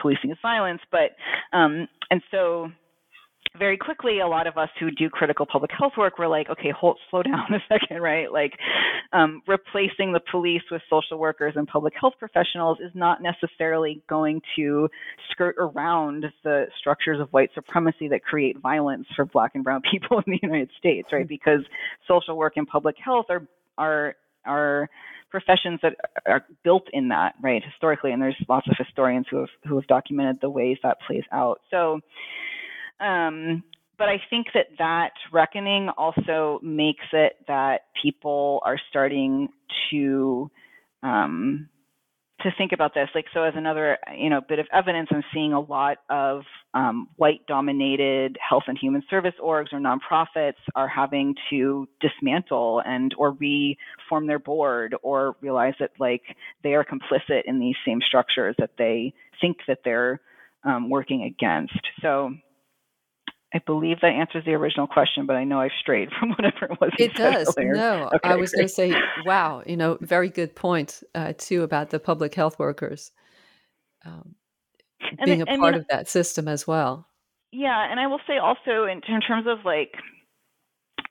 policing 0.00 0.30
is 0.30 0.38
violence, 0.40 0.80
but 0.90 1.10
um, 1.52 1.88
and 2.10 2.22
so 2.30 2.70
very 3.58 3.76
quickly, 3.76 4.20
a 4.20 4.26
lot 4.26 4.46
of 4.46 4.58
us 4.58 4.68
who 4.80 4.90
do 4.90 5.08
critical 5.08 5.46
public 5.46 5.70
health 5.78 5.92
work 5.96 6.18
were 6.18 6.26
like, 6.26 6.48
okay, 6.50 6.72
hold, 6.78 6.98
slow 7.10 7.22
down 7.22 7.46
a 7.52 7.58
second, 7.68 8.02
right? 8.02 8.30
Like, 8.32 8.52
um, 9.12 9.42
replacing 9.46 10.12
the 10.12 10.20
police 10.30 10.62
with 10.70 10.82
social 10.90 11.18
workers 11.18 11.54
and 11.56 11.66
public 11.66 11.94
health 11.98 12.14
professionals 12.18 12.78
is 12.80 12.90
not 12.94 13.22
necessarily 13.22 14.02
going 14.08 14.40
to 14.56 14.88
skirt 15.30 15.54
around 15.58 16.26
the 16.42 16.66
structures 16.78 17.20
of 17.20 17.28
white 17.30 17.50
supremacy 17.54 18.08
that 18.08 18.24
create 18.24 18.58
violence 18.60 19.06
for 19.14 19.24
Black 19.24 19.52
and 19.54 19.62
Brown 19.62 19.82
people 19.90 20.18
in 20.26 20.32
the 20.32 20.40
United 20.42 20.70
States, 20.78 21.08
right? 21.12 21.28
Because 21.28 21.60
social 22.08 22.36
work 22.36 22.54
and 22.56 22.66
public 22.66 22.96
health 23.02 23.26
are 23.28 23.46
are 23.78 24.16
are 24.46 24.88
professions 25.30 25.80
that 25.82 25.96
are 26.26 26.44
built 26.62 26.84
in 26.92 27.08
that, 27.08 27.34
right, 27.42 27.62
historically, 27.64 28.12
and 28.12 28.22
there's 28.22 28.36
lots 28.48 28.68
of 28.68 28.76
historians 28.78 29.26
who 29.30 29.38
have 29.38 29.48
who 29.66 29.76
have 29.76 29.86
documented 29.86 30.38
the 30.40 30.50
ways 30.50 30.76
that 30.82 30.98
plays 31.06 31.24
out. 31.32 31.60
So 31.70 32.00
um, 33.00 33.62
but 33.98 34.08
I 34.08 34.20
think 34.30 34.48
that 34.54 34.66
that 34.78 35.12
reckoning 35.32 35.88
also 35.96 36.58
makes 36.62 37.04
it 37.12 37.34
that 37.46 37.82
people 38.02 38.60
are 38.64 38.78
starting 38.90 39.48
to 39.90 40.50
um, 41.02 41.68
to 42.40 42.50
think 42.58 42.72
about 42.72 42.92
this. 42.94 43.08
Like 43.14 43.26
so, 43.32 43.42
as 43.42 43.54
another 43.56 43.98
you 44.16 44.30
know 44.30 44.40
bit 44.46 44.58
of 44.58 44.66
evidence, 44.72 45.08
I'm 45.12 45.22
seeing 45.32 45.52
a 45.52 45.60
lot 45.60 45.98
of 46.10 46.42
um, 46.74 47.08
white-dominated 47.16 48.36
health 48.46 48.64
and 48.66 48.76
human 48.76 49.02
service 49.08 49.34
orgs 49.42 49.72
or 49.72 49.78
nonprofits 49.78 50.54
are 50.74 50.88
having 50.88 51.34
to 51.50 51.88
dismantle 52.00 52.82
and 52.84 53.14
or 53.16 53.30
reform 53.30 54.26
their 54.26 54.40
board 54.40 54.96
or 55.02 55.36
realize 55.40 55.74
that 55.78 55.90
like 56.00 56.22
they 56.64 56.74
are 56.74 56.84
complicit 56.84 57.42
in 57.46 57.60
these 57.60 57.76
same 57.86 58.00
structures 58.06 58.56
that 58.58 58.70
they 58.76 59.14
think 59.40 59.58
that 59.68 59.78
they're 59.84 60.20
um, 60.64 60.90
working 60.90 61.22
against. 61.22 61.78
So 62.02 62.34
I 63.54 63.60
believe 63.64 64.00
that 64.00 64.08
answers 64.08 64.44
the 64.44 64.52
original 64.52 64.88
question, 64.88 65.26
but 65.26 65.36
I 65.36 65.44
know 65.44 65.60
I've 65.60 65.70
strayed 65.80 66.08
from 66.18 66.30
whatever 66.30 66.66
it 66.72 66.80
was. 66.80 66.90
It 66.98 67.14
does. 67.14 67.54
Earlier. 67.56 67.74
No, 67.74 68.10
okay, 68.14 68.28
I 68.28 68.34
was 68.34 68.52
going 68.52 68.66
to 68.66 68.72
say, 68.72 68.92
wow, 69.24 69.62
you 69.64 69.76
know, 69.76 69.96
very 70.00 70.28
good 70.28 70.56
point 70.56 71.02
uh, 71.14 71.34
too 71.38 71.62
about 71.62 71.90
the 71.90 72.00
public 72.00 72.34
health 72.34 72.58
workers 72.58 73.12
um, 74.04 74.34
being 75.24 75.42
a 75.42 75.46
part 75.46 75.76
of 75.76 75.86
that 75.88 76.08
system 76.08 76.48
as 76.48 76.66
well. 76.66 77.06
Yeah, 77.52 77.88
and 77.88 78.00
I 78.00 78.08
will 78.08 78.20
say 78.26 78.38
also 78.38 78.86
in, 78.90 79.00
in 79.08 79.20
terms 79.20 79.46
of 79.46 79.64
like 79.64 79.94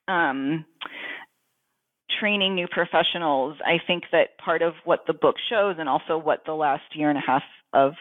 um, 0.09 0.65
training 2.19 2.55
new 2.55 2.67
professionals, 2.67 3.55
I 3.65 3.77
think 3.87 4.03
that 4.11 4.37
part 4.43 4.61
of 4.61 4.73
what 4.83 5.05
the 5.07 5.13
book 5.13 5.35
shows, 5.49 5.77
and 5.79 5.87
also 5.87 6.17
what 6.17 6.43
the 6.45 6.53
last 6.53 6.83
year 6.93 7.09
and 7.09 7.17
a 7.17 7.21
half 7.25 7.43
of 7.71 7.93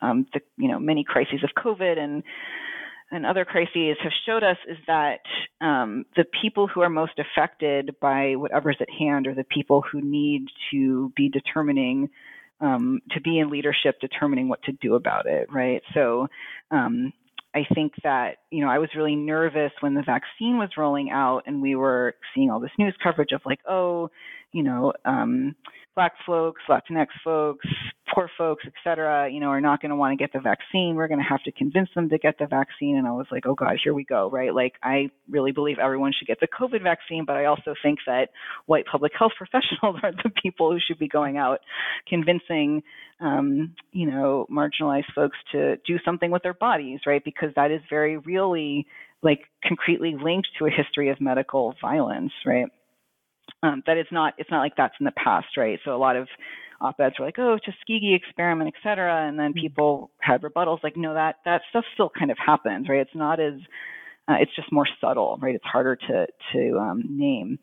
um, 0.00 0.26
the 0.32 0.40
you 0.56 0.68
know 0.68 0.78
many 0.78 1.04
crises 1.04 1.42
of 1.42 1.50
COVID 1.60 1.98
and 1.98 2.22
and 3.10 3.24
other 3.24 3.44
crises 3.44 3.96
have 4.02 4.12
showed 4.26 4.42
us 4.42 4.56
is 4.68 4.76
that 4.86 5.20
um, 5.60 6.04
the 6.16 6.24
people 6.42 6.66
who 6.66 6.80
are 6.82 6.90
most 6.90 7.18
affected 7.18 7.96
by 8.00 8.34
whatever's 8.36 8.76
at 8.80 8.90
hand 8.90 9.26
are 9.26 9.34
the 9.34 9.44
people 9.44 9.82
who 9.90 10.00
need 10.00 10.46
to 10.70 11.12
be 11.16 11.28
determining 11.28 12.10
um, 12.60 13.00
to 13.12 13.20
be 13.20 13.38
in 13.38 13.50
leadership 13.50 14.00
determining 14.00 14.48
what 14.48 14.62
to 14.64 14.72
do 14.72 14.94
about 14.94 15.26
it 15.26 15.48
right? 15.52 15.82
So 15.94 16.28
um, 16.70 17.12
I 17.54 17.62
think 17.74 17.94
that, 18.04 18.38
you 18.50 18.64
know, 18.64 18.70
I 18.70 18.78
was 18.78 18.90
really 18.96 19.16
nervous 19.16 19.72
when 19.80 19.94
the 19.94 20.02
vaccine 20.02 20.58
was 20.58 20.70
rolling 20.76 21.10
out 21.10 21.44
and 21.46 21.62
we 21.62 21.76
were 21.76 22.14
seeing 22.34 22.50
all 22.50 22.60
this 22.60 22.70
news 22.78 22.94
coverage 23.02 23.32
of 23.32 23.40
like, 23.46 23.60
oh, 23.68 24.10
you 24.52 24.62
know, 24.62 24.92
um, 25.04 25.54
black 25.98 26.12
folks, 26.24 26.62
Latinx 26.68 27.08
folks, 27.24 27.66
poor 28.14 28.30
folks, 28.38 28.62
et 28.64 28.72
cetera, 28.84 29.28
you 29.28 29.40
know, 29.40 29.48
are 29.48 29.60
not 29.60 29.82
going 29.82 29.90
to 29.90 29.96
want 29.96 30.16
to 30.16 30.16
get 30.16 30.32
the 30.32 30.38
vaccine. 30.38 30.94
We're 30.94 31.08
going 31.08 31.18
to 31.18 31.28
have 31.28 31.42
to 31.42 31.50
convince 31.50 31.88
them 31.92 32.08
to 32.10 32.18
get 32.18 32.38
the 32.38 32.46
vaccine. 32.46 32.96
And 32.96 33.04
I 33.04 33.10
was 33.10 33.26
like, 33.32 33.46
oh 33.46 33.56
God, 33.56 33.78
here 33.82 33.92
we 33.92 34.04
go, 34.04 34.30
right? 34.30 34.54
Like, 34.54 34.74
I 34.80 35.10
really 35.28 35.50
believe 35.50 35.78
everyone 35.82 36.12
should 36.16 36.28
get 36.28 36.38
the 36.38 36.46
COVID 36.46 36.84
vaccine, 36.84 37.24
but 37.26 37.34
I 37.34 37.46
also 37.46 37.74
think 37.82 37.98
that 38.06 38.28
white 38.66 38.84
public 38.86 39.10
health 39.18 39.32
professionals 39.36 39.96
are 40.04 40.12
the 40.12 40.30
people 40.40 40.70
who 40.70 40.78
should 40.78 41.00
be 41.00 41.08
going 41.08 41.36
out 41.36 41.58
convincing, 42.06 42.84
um, 43.20 43.74
you 43.90 44.08
know, 44.08 44.46
marginalized 44.48 45.12
folks 45.16 45.36
to 45.50 45.78
do 45.84 45.96
something 46.04 46.30
with 46.30 46.44
their 46.44 46.54
bodies, 46.54 47.00
right? 47.08 47.24
Because 47.24 47.48
that 47.56 47.72
is 47.72 47.80
very 47.90 48.18
really 48.18 48.86
like 49.20 49.40
concretely 49.66 50.14
linked 50.22 50.46
to 50.60 50.66
a 50.66 50.70
history 50.70 51.10
of 51.10 51.20
medical 51.20 51.74
violence, 51.82 52.30
right? 52.46 52.68
Um, 53.62 53.82
that 53.86 53.96
it's 53.96 54.12
not 54.12 54.34
it's 54.38 54.50
not 54.50 54.60
like 54.60 54.74
that's 54.76 54.94
in 55.00 55.04
the 55.04 55.12
past, 55.12 55.56
right? 55.56 55.78
So 55.84 55.94
a 55.94 55.98
lot 55.98 56.16
of 56.16 56.28
op-eds 56.80 57.16
were 57.18 57.26
like, 57.26 57.38
oh, 57.38 57.58
Tuskegee 57.64 58.14
experiment, 58.14 58.72
et 58.74 58.88
cetera, 58.88 59.26
and 59.28 59.38
then 59.38 59.50
mm-hmm. 59.50 59.60
people 59.60 60.10
had 60.20 60.42
rebuttals 60.42 60.82
like, 60.84 60.96
no, 60.96 61.14
that 61.14 61.36
that 61.44 61.62
stuff 61.70 61.84
still 61.94 62.10
kind 62.16 62.30
of 62.30 62.38
happens, 62.44 62.88
right? 62.88 63.00
It's 63.00 63.14
not 63.14 63.40
as 63.40 63.54
uh, 64.28 64.36
it's 64.40 64.54
just 64.54 64.70
more 64.70 64.86
subtle, 65.00 65.38
right? 65.40 65.54
It's 65.54 65.64
harder 65.64 65.96
to 65.96 66.26
to 66.52 66.78
um, 66.78 67.02
name. 67.08 67.58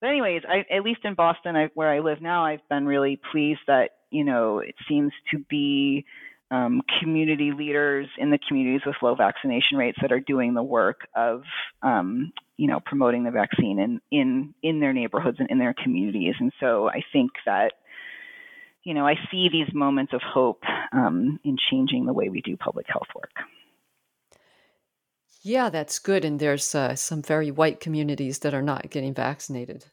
But 0.00 0.10
anyways, 0.10 0.42
I, 0.48 0.74
at 0.74 0.82
least 0.82 1.00
in 1.04 1.14
Boston, 1.14 1.56
I, 1.56 1.68
where 1.74 1.90
I 1.90 2.00
live 2.00 2.20
now, 2.20 2.44
I've 2.44 2.66
been 2.68 2.86
really 2.86 3.20
pleased 3.32 3.60
that 3.66 3.90
you 4.10 4.24
know 4.24 4.58
it 4.60 4.74
seems 4.88 5.12
to 5.32 5.38
be 5.50 6.04
um, 6.50 6.82
community 7.00 7.52
leaders 7.56 8.06
in 8.18 8.30
the 8.30 8.38
communities 8.48 8.82
with 8.86 8.96
low 9.02 9.14
vaccination 9.14 9.76
rates 9.76 9.98
that 10.00 10.12
are 10.12 10.20
doing 10.20 10.54
the 10.54 10.62
work 10.62 11.00
of 11.16 11.42
um, 11.82 12.32
you 12.56 12.66
know 12.66 12.80
promoting 12.84 13.24
the 13.24 13.30
vaccine 13.30 13.78
in 13.78 14.00
in 14.10 14.54
in 14.62 14.80
their 14.80 14.92
neighborhoods 14.92 15.38
and 15.40 15.50
in 15.50 15.58
their 15.58 15.74
communities. 15.74 16.34
And 16.38 16.52
so 16.60 16.88
i 16.88 17.02
think 17.12 17.32
that 17.46 17.72
you 18.82 18.94
know 18.94 19.06
i 19.06 19.14
see 19.30 19.48
these 19.50 19.72
moments 19.74 20.12
of 20.12 20.20
hope 20.22 20.62
um, 20.92 21.40
in 21.44 21.56
changing 21.70 22.06
the 22.06 22.12
way 22.12 22.28
we 22.28 22.40
do 22.40 22.56
public 22.56 22.86
health 22.88 23.08
work. 23.14 23.32
Yeah 25.42 25.68
that's 25.68 25.98
good. 25.98 26.24
And 26.24 26.40
there's 26.40 26.74
uh, 26.74 26.94
some 26.94 27.22
very 27.22 27.50
white 27.50 27.80
communities 27.80 28.38
that 28.40 28.54
are 28.54 28.62
not 28.62 28.90
getting 28.90 29.14
vaccinated 29.14 29.86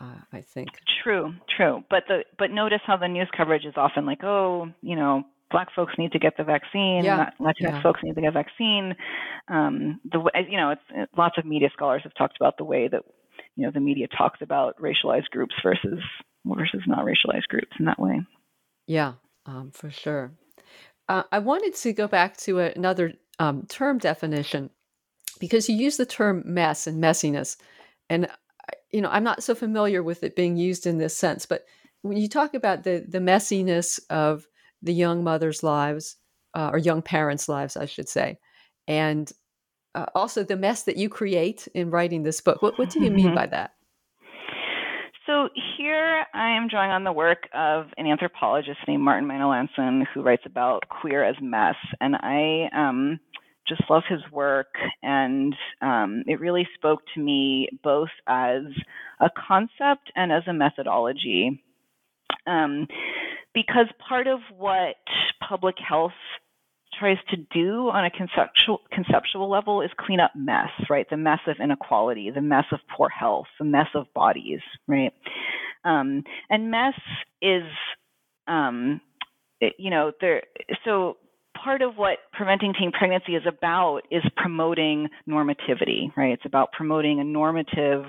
uh, 0.00 0.20
i 0.32 0.40
think. 0.40 0.68
True 1.02 1.32
true. 1.56 1.82
But 1.88 2.04
the 2.08 2.24
but 2.38 2.50
notice 2.50 2.80
how 2.86 2.96
the 2.96 3.08
news 3.08 3.28
coverage 3.36 3.64
is 3.64 3.74
often 3.76 4.04
like 4.06 4.22
oh 4.22 4.68
you 4.82 4.96
know 4.96 5.24
black 5.50 5.68
folks 5.74 5.94
need 5.98 6.12
to 6.12 6.18
get 6.18 6.36
the 6.36 6.44
vaccine, 6.44 7.04
yeah. 7.04 7.30
Latinx 7.40 7.54
yeah. 7.60 7.82
folks 7.82 8.00
need 8.02 8.14
to 8.14 8.20
get 8.20 8.32
vaccine. 8.32 8.94
Um, 9.48 10.00
the 10.10 10.18
you 10.48 10.56
know, 10.56 10.70
it's, 10.70 10.82
it, 10.90 11.08
lots 11.16 11.36
of 11.38 11.44
media 11.44 11.68
scholars 11.72 12.02
have 12.04 12.14
talked 12.14 12.36
about 12.40 12.56
the 12.58 12.64
way 12.64 12.88
that 12.88 13.02
you 13.56 13.64
know 13.64 13.70
the 13.72 13.80
media 13.80 14.06
talks 14.08 14.40
about 14.42 14.76
racialized 14.80 15.30
groups 15.30 15.54
versus 15.62 16.00
versus 16.44 16.82
not 16.86 17.04
racialized 17.04 17.48
groups 17.48 17.72
in 17.78 17.86
that 17.86 17.98
way. 17.98 18.20
Yeah, 18.86 19.14
um, 19.46 19.70
for 19.72 19.90
sure. 19.90 20.32
Uh, 21.08 21.24
I 21.32 21.40
wanted 21.40 21.74
to 21.76 21.92
go 21.92 22.06
back 22.06 22.36
to 22.38 22.60
another 22.60 23.14
um, 23.38 23.66
term 23.68 23.98
definition 23.98 24.70
because 25.40 25.68
you 25.68 25.76
use 25.76 25.96
the 25.96 26.06
term 26.06 26.42
mess 26.46 26.86
and 26.86 27.02
messiness, 27.02 27.56
and 28.08 28.28
you 28.90 29.00
know, 29.00 29.10
I'm 29.10 29.24
not 29.24 29.42
so 29.42 29.54
familiar 29.54 30.02
with 30.02 30.22
it 30.22 30.36
being 30.36 30.56
used 30.56 30.86
in 30.86 30.98
this 30.98 31.16
sense, 31.16 31.46
but 31.46 31.64
when 32.02 32.16
you 32.16 32.28
talk 32.28 32.54
about 32.54 32.84
the 32.84 33.04
the 33.06 33.18
messiness 33.18 34.00
of 34.08 34.46
the 34.82 34.94
young 34.94 35.24
mothers' 35.24 35.62
lives 35.62 36.16
uh, 36.54 36.70
or 36.72 36.78
young 36.78 37.02
parents' 37.02 37.48
lives, 37.48 37.76
I 37.76 37.86
should 37.86 38.08
say, 38.08 38.38
and 38.88 39.30
uh, 39.94 40.06
also 40.14 40.44
the 40.44 40.56
mess 40.56 40.84
that 40.84 40.96
you 40.96 41.08
create 41.08 41.68
in 41.74 41.90
writing 41.90 42.22
this 42.22 42.40
book. 42.40 42.62
What, 42.62 42.78
what 42.78 42.90
do 42.90 43.02
you 43.02 43.10
mean 43.10 43.26
Mm-hmm. 43.26 43.34
by 43.34 43.46
that? 43.46 43.72
So 45.26 45.48
here 45.76 46.24
I 46.34 46.56
am 46.56 46.66
drawing 46.66 46.90
on 46.90 47.04
the 47.04 47.12
work 47.12 47.48
of 47.54 47.86
an 47.98 48.06
anthropologist 48.06 48.78
named 48.88 49.02
Martin 49.04 49.28
Manalansan 49.28 50.04
who 50.12 50.22
writes 50.22 50.42
about 50.44 50.88
queer 50.88 51.22
as 51.22 51.36
mess, 51.40 51.76
and 52.00 52.16
I 52.16 52.68
um, 52.76 53.20
just 53.68 53.82
love 53.88 54.02
his 54.08 54.20
work, 54.32 54.74
and 55.02 55.54
um, 55.82 56.24
it 56.26 56.40
really 56.40 56.66
spoke 56.74 57.00
to 57.14 57.20
me 57.20 57.68
both 57.84 58.08
as 58.26 58.62
a 59.20 59.30
concept 59.48 60.10
and 60.16 60.32
as 60.32 60.42
a 60.48 60.52
methodology. 60.52 61.62
Um, 62.46 62.86
because 63.54 63.86
part 64.08 64.26
of 64.26 64.40
what 64.56 64.96
public 65.46 65.76
health 65.78 66.12
tries 66.98 67.18
to 67.30 67.36
do 67.36 67.88
on 67.88 68.04
a 68.04 68.10
conceptual 68.10 68.80
conceptual 68.92 69.48
level 69.48 69.80
is 69.82 69.90
clean 69.98 70.20
up 70.20 70.32
mess, 70.36 70.70
right? 70.88 71.06
The 71.08 71.16
mess 71.16 71.40
of 71.46 71.56
inequality, 71.62 72.30
the 72.30 72.40
mess 72.40 72.64
of 72.72 72.80
poor 72.96 73.08
health, 73.08 73.46
the 73.58 73.64
mess 73.64 73.86
of 73.94 74.12
bodies, 74.14 74.60
right? 74.86 75.12
Um, 75.84 76.24
and 76.50 76.70
mess 76.70 76.94
is, 77.40 77.64
um, 78.46 79.00
it- 79.60 79.76
you 79.78 79.90
know, 79.90 80.12
there. 80.20 80.42
So 80.84 81.16
part 81.56 81.82
of 81.82 81.96
what 81.96 82.18
preventing 82.32 82.74
teen 82.74 82.92
pregnancy 82.92 83.34
is 83.34 83.46
about 83.46 84.02
is 84.10 84.22
promoting 84.36 85.08
normativity, 85.28 86.14
right? 86.16 86.32
It's 86.32 86.46
about 86.46 86.72
promoting 86.72 87.20
a 87.20 87.24
normative 87.24 88.06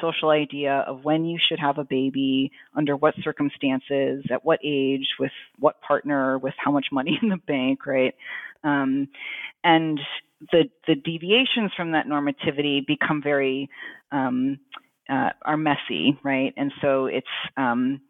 social 0.00 0.30
idea 0.30 0.84
of 0.86 1.04
when 1.04 1.24
you 1.24 1.38
should 1.48 1.58
have 1.58 1.78
a 1.78 1.84
baby, 1.84 2.50
under 2.74 2.96
what 2.96 3.14
circumstances, 3.22 4.24
at 4.30 4.44
what 4.44 4.60
age, 4.64 5.06
with 5.18 5.32
what 5.58 5.80
partner, 5.82 6.38
with 6.38 6.54
how 6.58 6.70
much 6.70 6.86
money 6.92 7.18
in 7.22 7.28
the 7.28 7.36
bank, 7.36 7.86
right? 7.86 8.14
Um, 8.64 9.08
and 9.64 9.98
the 10.52 10.70
the 10.86 10.94
deviations 10.94 11.72
from 11.76 11.92
that 11.92 12.06
normativity 12.06 12.86
become 12.86 13.22
very 13.22 13.68
um, 14.12 14.58
uh, 15.08 15.30
are 15.44 15.56
messy, 15.56 16.18
right? 16.22 16.54
And 16.56 16.72
so 16.80 17.06
it's 17.06 17.26
um, 17.56 18.00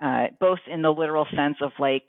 uh, 0.00 0.26
both 0.40 0.60
in 0.70 0.82
the 0.82 0.90
literal 0.90 1.26
sense 1.34 1.56
of 1.60 1.72
like 1.78 2.08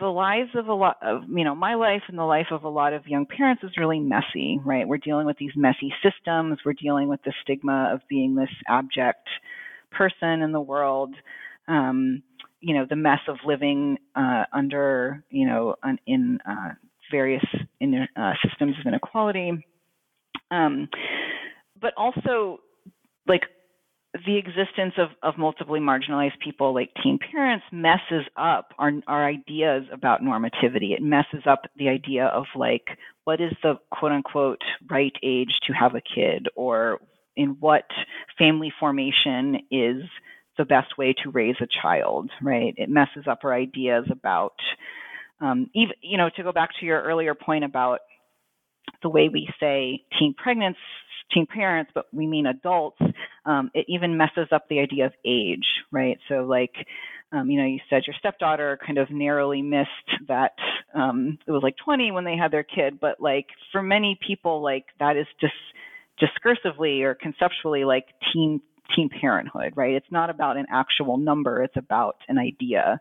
the 0.00 0.06
lives 0.06 0.50
of 0.54 0.66
a 0.66 0.74
lot 0.74 0.96
of 1.02 1.22
you 1.28 1.44
know 1.44 1.54
my 1.54 1.74
life 1.74 2.02
and 2.08 2.18
the 2.18 2.24
life 2.24 2.48
of 2.50 2.64
a 2.64 2.68
lot 2.68 2.92
of 2.92 3.06
young 3.06 3.26
parents 3.26 3.62
is 3.62 3.70
really 3.78 4.00
messy 4.00 4.58
right? 4.64 4.86
We're 4.86 4.98
dealing 4.98 5.26
with 5.26 5.38
these 5.38 5.52
messy 5.56 5.92
systems. 6.02 6.58
We're 6.64 6.72
dealing 6.72 7.08
with 7.08 7.22
the 7.24 7.32
stigma 7.42 7.90
of 7.92 8.00
being 8.08 8.34
this 8.34 8.50
abject 8.68 9.28
person 9.90 10.42
in 10.42 10.52
the 10.52 10.60
world. 10.60 11.14
Um, 11.68 12.22
you 12.60 12.74
know 12.74 12.86
the 12.88 12.96
mess 12.96 13.20
of 13.28 13.36
living 13.44 13.98
uh, 14.16 14.44
under 14.52 15.22
you 15.30 15.46
know 15.46 15.76
in 16.06 16.38
uh, 16.48 16.70
various 17.10 17.44
in, 17.80 18.06
uh, 18.16 18.32
systems 18.42 18.74
of 18.80 18.86
inequality. 18.86 19.66
Um, 20.50 20.88
but 21.80 21.92
also 21.96 22.58
like 23.26 23.42
the 24.26 24.36
existence 24.36 24.94
of, 24.96 25.08
of 25.22 25.38
multiply 25.38 25.78
marginalized 25.78 26.38
people 26.42 26.72
like 26.72 26.90
teen 27.02 27.18
parents 27.32 27.64
messes 27.72 28.24
up 28.36 28.68
our, 28.78 28.92
our 29.08 29.26
ideas 29.26 29.84
about 29.92 30.22
normativity. 30.22 30.92
It 30.92 31.02
messes 31.02 31.42
up 31.46 31.62
the 31.76 31.88
idea 31.88 32.26
of 32.26 32.44
like 32.54 32.84
what 33.24 33.40
is 33.40 33.52
the 33.62 33.74
quote 33.90 34.12
unquote 34.12 34.62
right 34.88 35.12
age 35.22 35.50
to 35.66 35.72
have 35.72 35.96
a 35.96 36.00
kid 36.00 36.46
or 36.54 37.00
in 37.36 37.56
what 37.58 37.86
family 38.38 38.72
formation 38.78 39.56
is 39.72 40.02
the 40.56 40.64
best 40.64 40.96
way 40.96 41.12
to 41.24 41.30
raise 41.30 41.56
a 41.60 41.66
child, 41.82 42.30
right? 42.40 42.74
It 42.76 42.88
messes 42.88 43.26
up 43.28 43.40
our 43.42 43.52
ideas 43.52 44.04
about 44.12 44.54
um, 45.40 45.68
even 45.74 45.94
you 46.00 46.16
know 46.16 46.30
to 46.36 46.42
go 46.44 46.52
back 46.52 46.70
to 46.78 46.86
your 46.86 47.02
earlier 47.02 47.34
point 47.34 47.64
about 47.64 47.98
the 49.02 49.08
way 49.08 49.28
we 49.28 49.48
say 49.58 50.04
teen 50.16 50.34
pregnancy 50.38 50.78
teen 51.32 51.46
parents, 51.46 51.90
but 51.94 52.06
we 52.12 52.26
mean 52.26 52.46
adults, 52.46 53.00
um, 53.46 53.70
it 53.74 53.86
even 53.88 54.16
messes 54.16 54.48
up 54.52 54.68
the 54.68 54.80
idea 54.80 55.06
of 55.06 55.12
age, 55.24 55.66
right? 55.90 56.18
So, 56.28 56.44
like, 56.44 56.74
um, 57.32 57.50
you 57.50 57.60
know, 57.60 57.66
you 57.66 57.80
said 57.90 58.02
your 58.06 58.14
stepdaughter 58.18 58.78
kind 58.84 58.98
of 58.98 59.10
narrowly 59.10 59.60
missed 59.60 59.88
that 60.28 60.52
um, 60.94 61.38
it 61.46 61.50
was 61.50 61.62
like 61.62 61.74
20 61.84 62.12
when 62.12 62.24
they 62.24 62.36
had 62.36 62.52
their 62.52 62.62
kid, 62.62 63.00
but 63.00 63.20
like 63.20 63.46
for 63.72 63.82
many 63.82 64.18
people, 64.26 64.62
like 64.62 64.86
that 65.00 65.16
is 65.16 65.26
just 65.40 65.54
discursively 66.20 67.02
or 67.02 67.14
conceptually 67.14 67.84
like 67.84 68.06
teen 68.32 68.60
teen 68.94 69.08
parenthood, 69.08 69.72
right? 69.76 69.94
It's 69.94 70.10
not 70.10 70.30
about 70.30 70.56
an 70.56 70.66
actual 70.70 71.16
number; 71.16 71.62
it's 71.62 71.76
about 71.76 72.16
an 72.28 72.38
idea. 72.38 73.00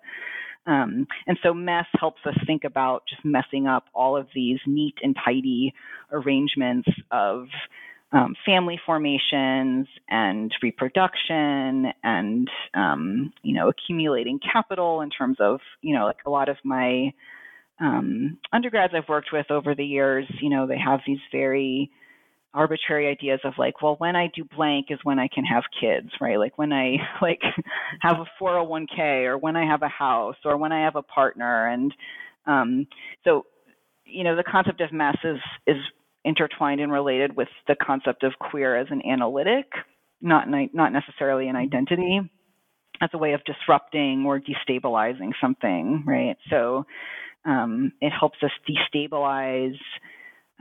Um, 0.65 1.07
and 1.27 1.37
so 1.43 1.53
mess 1.53 1.85
helps 1.99 2.21
us 2.25 2.35
think 2.47 2.63
about 2.63 3.03
just 3.07 3.23
messing 3.25 3.67
up 3.67 3.85
all 3.93 4.15
of 4.15 4.27
these 4.33 4.59
neat 4.65 4.95
and 5.03 5.15
tidy 5.23 5.73
arrangements 6.11 6.87
of 7.11 7.47
um, 8.13 8.35
family 8.45 8.79
formations 8.85 9.87
and 10.07 10.53
reproduction 10.61 11.91
and 12.03 12.47
um, 12.75 13.33
you 13.41 13.55
know 13.55 13.69
accumulating 13.69 14.39
capital 14.39 15.01
in 15.01 15.09
terms 15.09 15.37
of 15.39 15.59
you 15.81 15.95
know 15.95 16.05
like 16.05 16.19
a 16.25 16.29
lot 16.29 16.47
of 16.47 16.57
my 16.63 17.11
um, 17.81 18.37
undergrads 18.53 18.93
I've 18.95 19.09
worked 19.09 19.29
with 19.33 19.49
over 19.49 19.73
the 19.75 19.85
years 19.85 20.25
you 20.41 20.49
know 20.49 20.67
they 20.67 20.77
have 20.77 20.99
these 21.07 21.19
very 21.31 21.89
arbitrary 22.53 23.07
ideas 23.07 23.39
of 23.43 23.53
like 23.57 23.81
well 23.81 23.95
when 23.97 24.15
I 24.15 24.29
do 24.35 24.43
blank 24.55 24.87
is 24.89 24.99
when 25.03 25.17
I 25.17 25.27
can 25.27 25.43
have 25.43 25.63
kids 25.81 26.09
right? 26.21 26.37
Like 26.37 26.57
when 26.57 26.71
I 26.71 26.97
like 27.21 27.41
have 28.01 28.17
a 28.17 28.43
401k 28.43 29.25
or 29.25 29.39
when 29.39 29.55
I 29.55 29.65
have 29.65 29.81
a 29.81 29.87
house 29.87 30.37
or 30.45 30.55
when 30.57 30.71
I 30.71 30.83
have 30.83 30.95
a 30.95 31.01
partner 31.01 31.69
and 31.69 31.91
um, 32.45 32.85
so 33.23 33.47
you 34.05 34.23
know 34.23 34.35
the 34.35 34.43
concept 34.43 34.81
of 34.81 34.93
mess 34.93 35.17
is 35.23 35.39
is 35.65 35.77
intertwined 36.25 36.81
and 36.81 36.91
related 36.91 37.35
with 37.35 37.49
the 37.67 37.75
concept 37.75 38.23
of 38.23 38.33
queer 38.39 38.75
as 38.75 38.87
an 38.89 39.01
analytic, 39.05 39.65
not 40.21 40.47
not 40.49 40.91
necessarily 40.93 41.47
an 41.47 41.55
identity, 41.55 42.19
as 43.01 43.09
a 43.13 43.17
way 43.17 43.33
of 43.33 43.41
disrupting 43.43 44.25
or 44.25 44.39
destabilizing 44.39 45.31
something, 45.41 46.03
right? 46.05 46.37
So 46.49 46.85
um, 47.45 47.91
it 48.01 48.11
helps 48.11 48.37
us 48.41 48.51
destabilize 48.67 49.77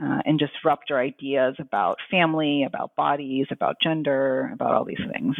uh, 0.03 0.19
and 0.25 0.39
disrupt 0.39 0.91
our 0.91 0.99
ideas 0.99 1.55
about 1.59 1.97
family, 2.11 2.63
about 2.63 2.95
bodies, 2.95 3.47
about 3.51 3.77
gender, 3.81 4.49
about 4.53 4.73
all 4.73 4.85
these 4.85 4.97
things. 5.13 5.35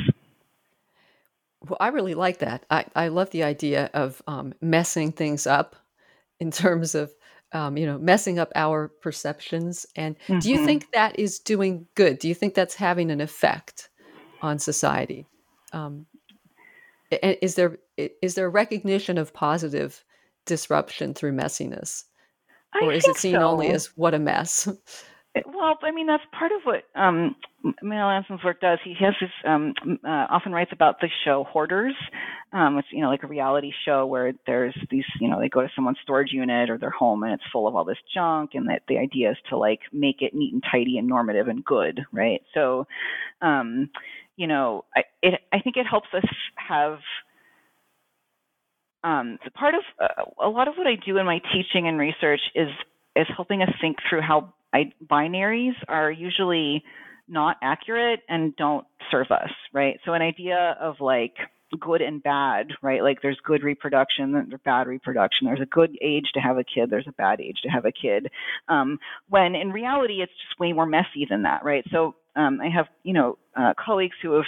Well, 1.67 1.77
I 1.79 1.89
really 1.89 2.13
like 2.13 2.39
that. 2.39 2.65
I, 2.69 2.85
I 2.95 3.07
love 3.07 3.31
the 3.31 3.43
idea 3.43 3.89
of 3.93 4.21
um, 4.27 4.53
messing 4.61 5.11
things 5.11 5.47
up 5.47 5.75
in 6.39 6.51
terms 6.51 6.93
of 6.93 7.13
um, 7.53 7.77
you 7.77 7.85
know, 7.85 7.97
messing 7.99 8.39
up 8.39 8.51
our 8.55 8.87
perceptions. 8.87 9.85
And 9.95 10.17
mm-hmm. 10.19 10.39
do 10.39 10.49
you 10.49 10.65
think 10.65 10.91
that 10.91 11.17
is 11.17 11.39
doing 11.39 11.87
good? 11.95 12.19
Do 12.19 12.27
you 12.27 12.35
think 12.35 12.55
that's 12.55 12.75
having 12.75 13.11
an 13.11 13.21
effect 13.21 13.89
on 14.41 14.59
society? 14.59 15.27
Um, 15.71 16.07
and 17.21 17.37
is 17.41 17.55
there 17.55 17.77
is 17.97 18.35
there 18.35 18.49
recognition 18.49 19.17
of 19.17 19.33
positive 19.33 20.03
disruption 20.45 21.13
through 21.13 21.33
messiness, 21.33 22.05
or 22.81 22.91
I 22.91 22.95
is 22.95 23.07
it 23.07 23.17
seen 23.17 23.35
so. 23.35 23.41
only 23.41 23.69
as 23.69 23.87
what 23.95 24.13
a 24.13 24.19
mess? 24.19 24.67
Well, 25.35 25.79
I 25.81 25.91
mean, 25.91 26.05
that's 26.05 26.23
part 26.37 26.51
of 26.51 26.61
what 26.63 26.83
um, 26.95 27.35
Manalansan's 27.81 28.43
work 28.43 28.61
does. 28.61 28.77
He 28.83 28.93
has 28.99 29.15
this, 29.19 29.31
um, 29.47 29.73
uh, 30.05 30.27
often 30.29 30.51
writes 30.51 30.69
about 30.71 30.99
the 31.01 31.07
show 31.25 31.43
Hoarders. 31.51 31.95
Um, 32.51 32.77
it's, 32.77 32.87
you 32.91 33.01
know, 33.01 33.09
like 33.09 33.23
a 33.23 33.27
reality 33.27 33.71
show 33.83 34.05
where 34.05 34.33
there's 34.45 34.77
these, 34.91 35.05
you 35.19 35.27
know, 35.27 35.39
they 35.39 35.49
go 35.49 35.61
to 35.61 35.69
someone's 35.75 35.97
storage 36.03 36.31
unit 36.31 36.69
or 36.69 36.77
their 36.77 36.91
home 36.91 37.23
and 37.23 37.33
it's 37.33 37.43
full 37.51 37.67
of 37.67 37.75
all 37.75 37.83
this 37.83 37.97
junk 38.13 38.51
and 38.53 38.69
that 38.69 38.83
the 38.87 38.99
idea 38.99 39.31
is 39.31 39.37
to 39.49 39.57
like 39.57 39.79
make 39.91 40.17
it 40.21 40.35
neat 40.35 40.53
and 40.53 40.63
tidy 40.71 40.99
and 40.99 41.07
normative 41.07 41.47
and 41.47 41.65
good, 41.65 42.01
right? 42.11 42.41
So, 42.53 42.85
um, 43.41 43.89
you 44.35 44.45
know, 44.45 44.85
I, 44.95 45.01
it, 45.23 45.41
I 45.51 45.61
think 45.61 45.77
it 45.77 45.87
helps 45.89 46.09
us 46.13 46.25
have 46.57 46.99
um, 49.03 49.39
part 49.55 49.73
of 49.73 49.81
uh, 49.99 50.45
a 50.45 50.49
lot 50.49 50.67
of 50.67 50.75
what 50.75 50.85
I 50.85 50.93
do 51.03 51.17
in 51.17 51.25
my 51.25 51.39
teaching 51.53 51.87
and 51.87 51.97
research 51.97 52.41
is 52.55 52.69
is 53.15 53.27
helping 53.35 53.61
us 53.61 53.69
think 53.79 53.97
through 54.09 54.21
how 54.21 54.53
I, 54.73 54.91
binaries 55.05 55.75
are 55.87 56.11
usually 56.11 56.83
not 57.27 57.57
accurate 57.61 58.21
and 58.27 58.55
don't 58.55 58.85
serve 59.11 59.27
us, 59.31 59.51
right? 59.73 59.99
So 60.05 60.13
an 60.13 60.21
idea 60.21 60.75
of 60.81 60.95
like 60.99 61.35
good 61.79 62.01
and 62.01 62.21
bad, 62.21 62.67
right? 62.81 63.01
Like 63.01 63.21
there's 63.21 63.39
good 63.43 63.63
reproduction, 63.63 64.31
there's 64.33 64.61
bad 64.63 64.87
reproduction. 64.87 65.45
There's 65.45 65.61
a 65.61 65.65
good 65.65 65.97
age 66.01 66.27
to 66.33 66.39
have 66.39 66.57
a 66.57 66.63
kid, 66.63 66.89
there's 66.89 67.07
a 67.07 67.13
bad 67.13 67.41
age 67.41 67.57
to 67.63 67.69
have 67.69 67.85
a 67.85 67.91
kid. 67.91 68.27
Um, 68.67 68.99
when 69.29 69.55
in 69.55 69.71
reality, 69.71 70.21
it's 70.21 70.31
just 70.31 70.59
way 70.59 70.73
more 70.73 70.85
messy 70.85 71.25
than 71.29 71.43
that, 71.43 71.63
right? 71.63 71.83
So 71.91 72.15
um, 72.35 72.59
I 72.61 72.69
have, 72.69 72.87
you 73.03 73.13
know, 73.13 73.37
uh, 73.55 73.73
colleagues 73.83 74.15
who 74.21 74.33
have 74.33 74.45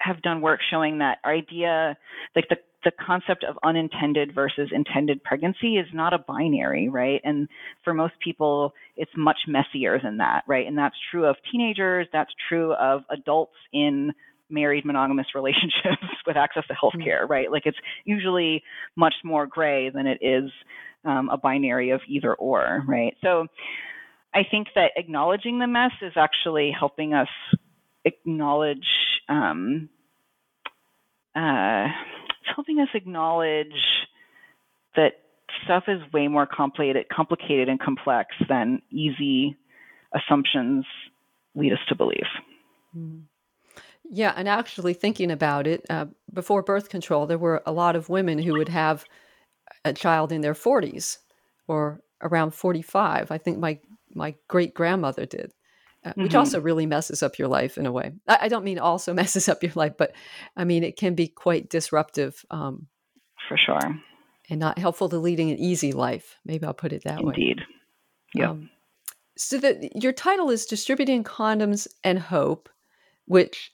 have 0.00 0.22
done 0.22 0.40
work 0.40 0.60
showing 0.70 0.98
that 0.98 1.18
our 1.24 1.32
idea, 1.32 1.96
like 2.34 2.46
the 2.48 2.56
the 2.84 2.92
concept 3.06 3.44
of 3.44 3.58
unintended 3.62 4.34
versus 4.34 4.70
intended 4.72 5.22
pregnancy 5.22 5.76
is 5.76 5.86
not 5.92 6.14
a 6.14 6.18
binary, 6.18 6.88
right? 6.88 7.20
And 7.24 7.46
for 7.84 7.92
most 7.92 8.14
people, 8.24 8.72
it's 8.96 9.10
much 9.16 9.36
messier 9.46 10.00
than 10.02 10.16
that, 10.16 10.44
right? 10.46 10.66
And 10.66 10.78
that's 10.78 10.94
true 11.10 11.26
of 11.26 11.36
teenagers, 11.52 12.06
that's 12.12 12.30
true 12.48 12.72
of 12.72 13.02
adults 13.10 13.56
in 13.72 14.12
married 14.48 14.84
monogamous 14.84 15.26
relationships 15.34 16.06
with 16.26 16.36
access 16.36 16.64
to 16.68 16.74
healthcare, 16.74 17.22
mm-hmm. 17.22 17.32
right? 17.32 17.52
Like 17.52 17.66
it's 17.66 17.78
usually 18.04 18.62
much 18.96 19.14
more 19.24 19.46
gray 19.46 19.90
than 19.90 20.06
it 20.06 20.18
is 20.22 20.50
um, 21.04 21.28
a 21.30 21.36
binary 21.36 21.90
of 21.90 22.00
either 22.08 22.34
or, 22.34 22.82
right? 22.86 23.14
So 23.22 23.46
I 24.34 24.40
think 24.50 24.68
that 24.74 24.92
acknowledging 24.96 25.58
the 25.58 25.66
mess 25.66 25.92
is 26.02 26.12
actually 26.16 26.72
helping 26.78 27.14
us 27.14 27.28
acknowledge. 28.04 28.86
Um, 29.30 29.88
uh, 31.34 31.86
it's 31.86 32.54
helping 32.54 32.80
us 32.80 32.88
acknowledge 32.94 33.68
that 34.96 35.12
stuff 35.64 35.84
is 35.88 36.00
way 36.12 36.28
more 36.28 36.46
complicated, 36.46 37.06
complicated 37.08 37.68
and 37.68 37.80
complex 37.80 38.34
than 38.48 38.82
easy 38.90 39.56
assumptions 40.14 40.84
lead 41.54 41.72
us 41.72 41.78
to 41.88 41.94
believe. 41.94 42.26
Mm. 42.96 43.22
Yeah, 44.12 44.32
and 44.36 44.48
actually 44.48 44.94
thinking 44.94 45.30
about 45.30 45.68
it, 45.68 45.86
uh, 45.88 46.06
before 46.32 46.62
birth 46.62 46.88
control, 46.88 47.26
there 47.26 47.38
were 47.38 47.62
a 47.64 47.72
lot 47.72 47.94
of 47.94 48.08
women 48.08 48.40
who 48.40 48.54
would 48.54 48.68
have 48.68 49.04
a 49.84 49.92
child 49.92 50.32
in 50.32 50.40
their 50.40 50.54
40s 50.54 51.18
or 51.68 52.00
around 52.20 52.52
45. 52.52 53.30
I 53.30 53.38
think 53.38 53.58
my 53.58 53.78
my 54.12 54.34
great 54.48 54.74
grandmother 54.74 55.24
did, 55.24 55.52
uh, 56.04 56.12
which 56.14 56.28
mm-hmm. 56.28 56.38
also 56.38 56.60
really 56.60 56.86
messes 56.86 57.22
up 57.22 57.38
your 57.38 57.48
life 57.48 57.76
in 57.76 57.86
a 57.86 57.92
way. 57.92 58.12
I, 58.26 58.38
I, 58.42 58.48
don't 58.48 58.64
mean 58.64 58.78
also 58.78 59.12
messes 59.14 59.48
up 59.48 59.62
your 59.62 59.72
life, 59.74 59.94
but 59.98 60.12
I 60.56 60.64
mean 60.64 60.82
it 60.84 60.96
can 60.96 61.14
be 61.14 61.28
quite 61.28 61.68
disruptive. 61.68 62.44
Um, 62.50 62.86
For 63.48 63.56
sure. 63.56 64.00
And 64.48 64.60
not 64.60 64.78
helpful 64.78 65.08
to 65.10 65.18
leading 65.18 65.50
an 65.50 65.58
easy 65.58 65.92
life. 65.92 66.38
Maybe 66.44 66.66
I'll 66.66 66.74
put 66.74 66.92
it 66.92 67.04
that 67.04 67.20
Indeed. 67.20 67.26
way. 67.26 67.34
Indeed. 67.34 67.60
Yeah. 68.34 68.50
Um, 68.50 68.70
so 69.36 69.58
that 69.58 70.02
your 70.02 70.12
title 70.12 70.50
is 70.50 70.66
distributing 70.66 71.24
condoms 71.24 71.86
and 72.02 72.18
hope, 72.18 72.68
which 73.26 73.72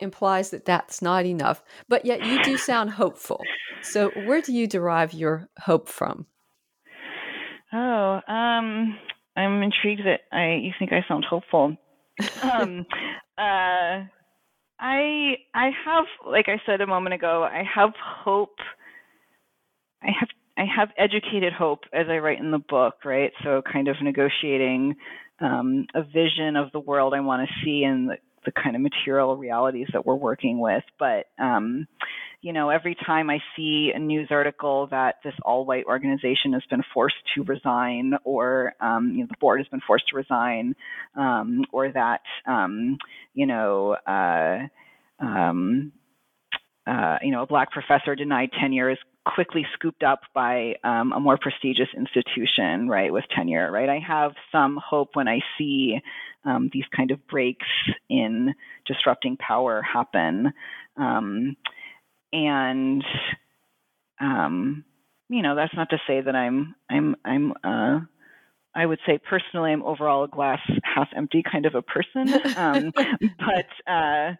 implies 0.00 0.50
that 0.50 0.64
that's 0.64 1.00
not 1.02 1.24
enough. 1.24 1.62
But 1.88 2.04
yet 2.04 2.24
you 2.24 2.42
do 2.42 2.56
sound 2.58 2.90
hopeful. 2.90 3.42
So 3.82 4.10
where 4.26 4.40
do 4.40 4.52
you 4.52 4.66
derive 4.66 5.12
your 5.12 5.48
hope 5.60 5.88
from? 5.88 6.26
Oh, 7.72 8.20
um, 8.26 8.98
I'm 9.38 9.62
intrigued 9.62 10.02
that 10.04 10.20
I 10.32 10.54
you 10.54 10.72
think 10.78 10.92
I 10.92 11.04
sound 11.06 11.24
hopeful. 11.24 11.76
um, 12.42 12.84
uh, 13.38 14.02
I 14.80 15.36
I 15.54 15.70
have, 15.84 16.04
like 16.26 16.48
I 16.48 16.60
said 16.66 16.80
a 16.80 16.86
moment 16.86 17.14
ago, 17.14 17.44
I 17.44 17.62
have 17.74 17.92
hope. 17.96 18.56
I 20.02 20.08
have 20.18 20.28
I 20.56 20.64
have 20.76 20.88
educated 20.98 21.52
hope 21.52 21.80
as 21.92 22.06
I 22.08 22.18
write 22.18 22.40
in 22.40 22.50
the 22.50 22.58
book, 22.58 23.04
right? 23.04 23.30
So 23.44 23.62
kind 23.70 23.86
of 23.86 23.96
negotiating 24.02 24.96
um, 25.40 25.86
a 25.94 26.02
vision 26.02 26.56
of 26.56 26.72
the 26.72 26.80
world 26.80 27.14
I 27.14 27.20
want 27.20 27.48
to 27.48 27.64
see 27.64 27.84
and 27.84 28.10
the, 28.10 28.16
the 28.44 28.50
kind 28.50 28.74
of 28.74 28.82
material 28.82 29.36
realities 29.36 29.86
that 29.92 30.04
we're 30.04 30.16
working 30.16 30.58
with. 30.58 30.82
But 30.98 31.26
um, 31.38 31.86
you 32.40 32.52
know, 32.52 32.70
every 32.70 32.94
time 33.06 33.30
I 33.30 33.38
see 33.56 33.90
a 33.94 33.98
news 33.98 34.28
article 34.30 34.86
that 34.90 35.16
this 35.24 35.34
all-white 35.42 35.86
organization 35.86 36.52
has 36.52 36.62
been 36.70 36.82
forced 36.94 37.16
to 37.34 37.42
resign, 37.42 38.14
or 38.24 38.74
um, 38.80 39.12
you 39.12 39.20
know, 39.20 39.26
the 39.28 39.36
board 39.40 39.60
has 39.60 39.68
been 39.68 39.80
forced 39.86 40.08
to 40.08 40.16
resign, 40.16 40.74
um, 41.16 41.64
or 41.72 41.90
that 41.90 42.20
um, 42.46 42.96
you 43.34 43.46
know, 43.46 43.96
uh, 44.06 44.58
um, 45.18 45.92
uh, 46.86 47.18
you 47.22 47.32
know, 47.32 47.42
a 47.42 47.46
black 47.46 47.72
professor 47.72 48.14
denied 48.14 48.50
tenure 48.58 48.90
is 48.90 48.98
quickly 49.26 49.66
scooped 49.74 50.02
up 50.02 50.20
by 50.32 50.74
um, 50.84 51.12
a 51.12 51.20
more 51.20 51.38
prestigious 51.38 51.88
institution, 51.96 52.88
right, 52.88 53.12
with 53.12 53.24
tenure, 53.34 53.70
right? 53.70 53.88
I 53.88 53.98
have 54.06 54.32
some 54.50 54.78
hope 54.82 55.10
when 55.14 55.28
I 55.28 55.40
see 55.58 55.98
um, 56.44 56.70
these 56.72 56.84
kind 56.96 57.10
of 57.10 57.26
breaks 57.26 57.66
in 58.08 58.54
disrupting 58.86 59.36
power 59.36 59.82
happen. 59.82 60.52
Um, 60.96 61.56
and 62.32 63.04
um, 64.20 64.84
you 65.28 65.42
know 65.42 65.54
that's 65.54 65.74
not 65.74 65.90
to 65.90 65.98
say 66.06 66.20
that 66.20 66.34
I'm 66.34 66.74
I'm 66.90 67.16
I'm 67.24 67.52
uh, 67.64 68.00
I 68.74 68.86
would 68.86 69.00
say 69.06 69.18
personally 69.18 69.72
I'm 69.72 69.82
overall 69.82 70.24
a 70.24 70.28
glass 70.28 70.60
half 70.82 71.08
empty 71.16 71.42
kind 71.50 71.66
of 71.66 71.74
a 71.74 71.82
person, 71.82 72.34
um, 72.56 72.92
but 72.94 73.92
uh, 73.92 74.32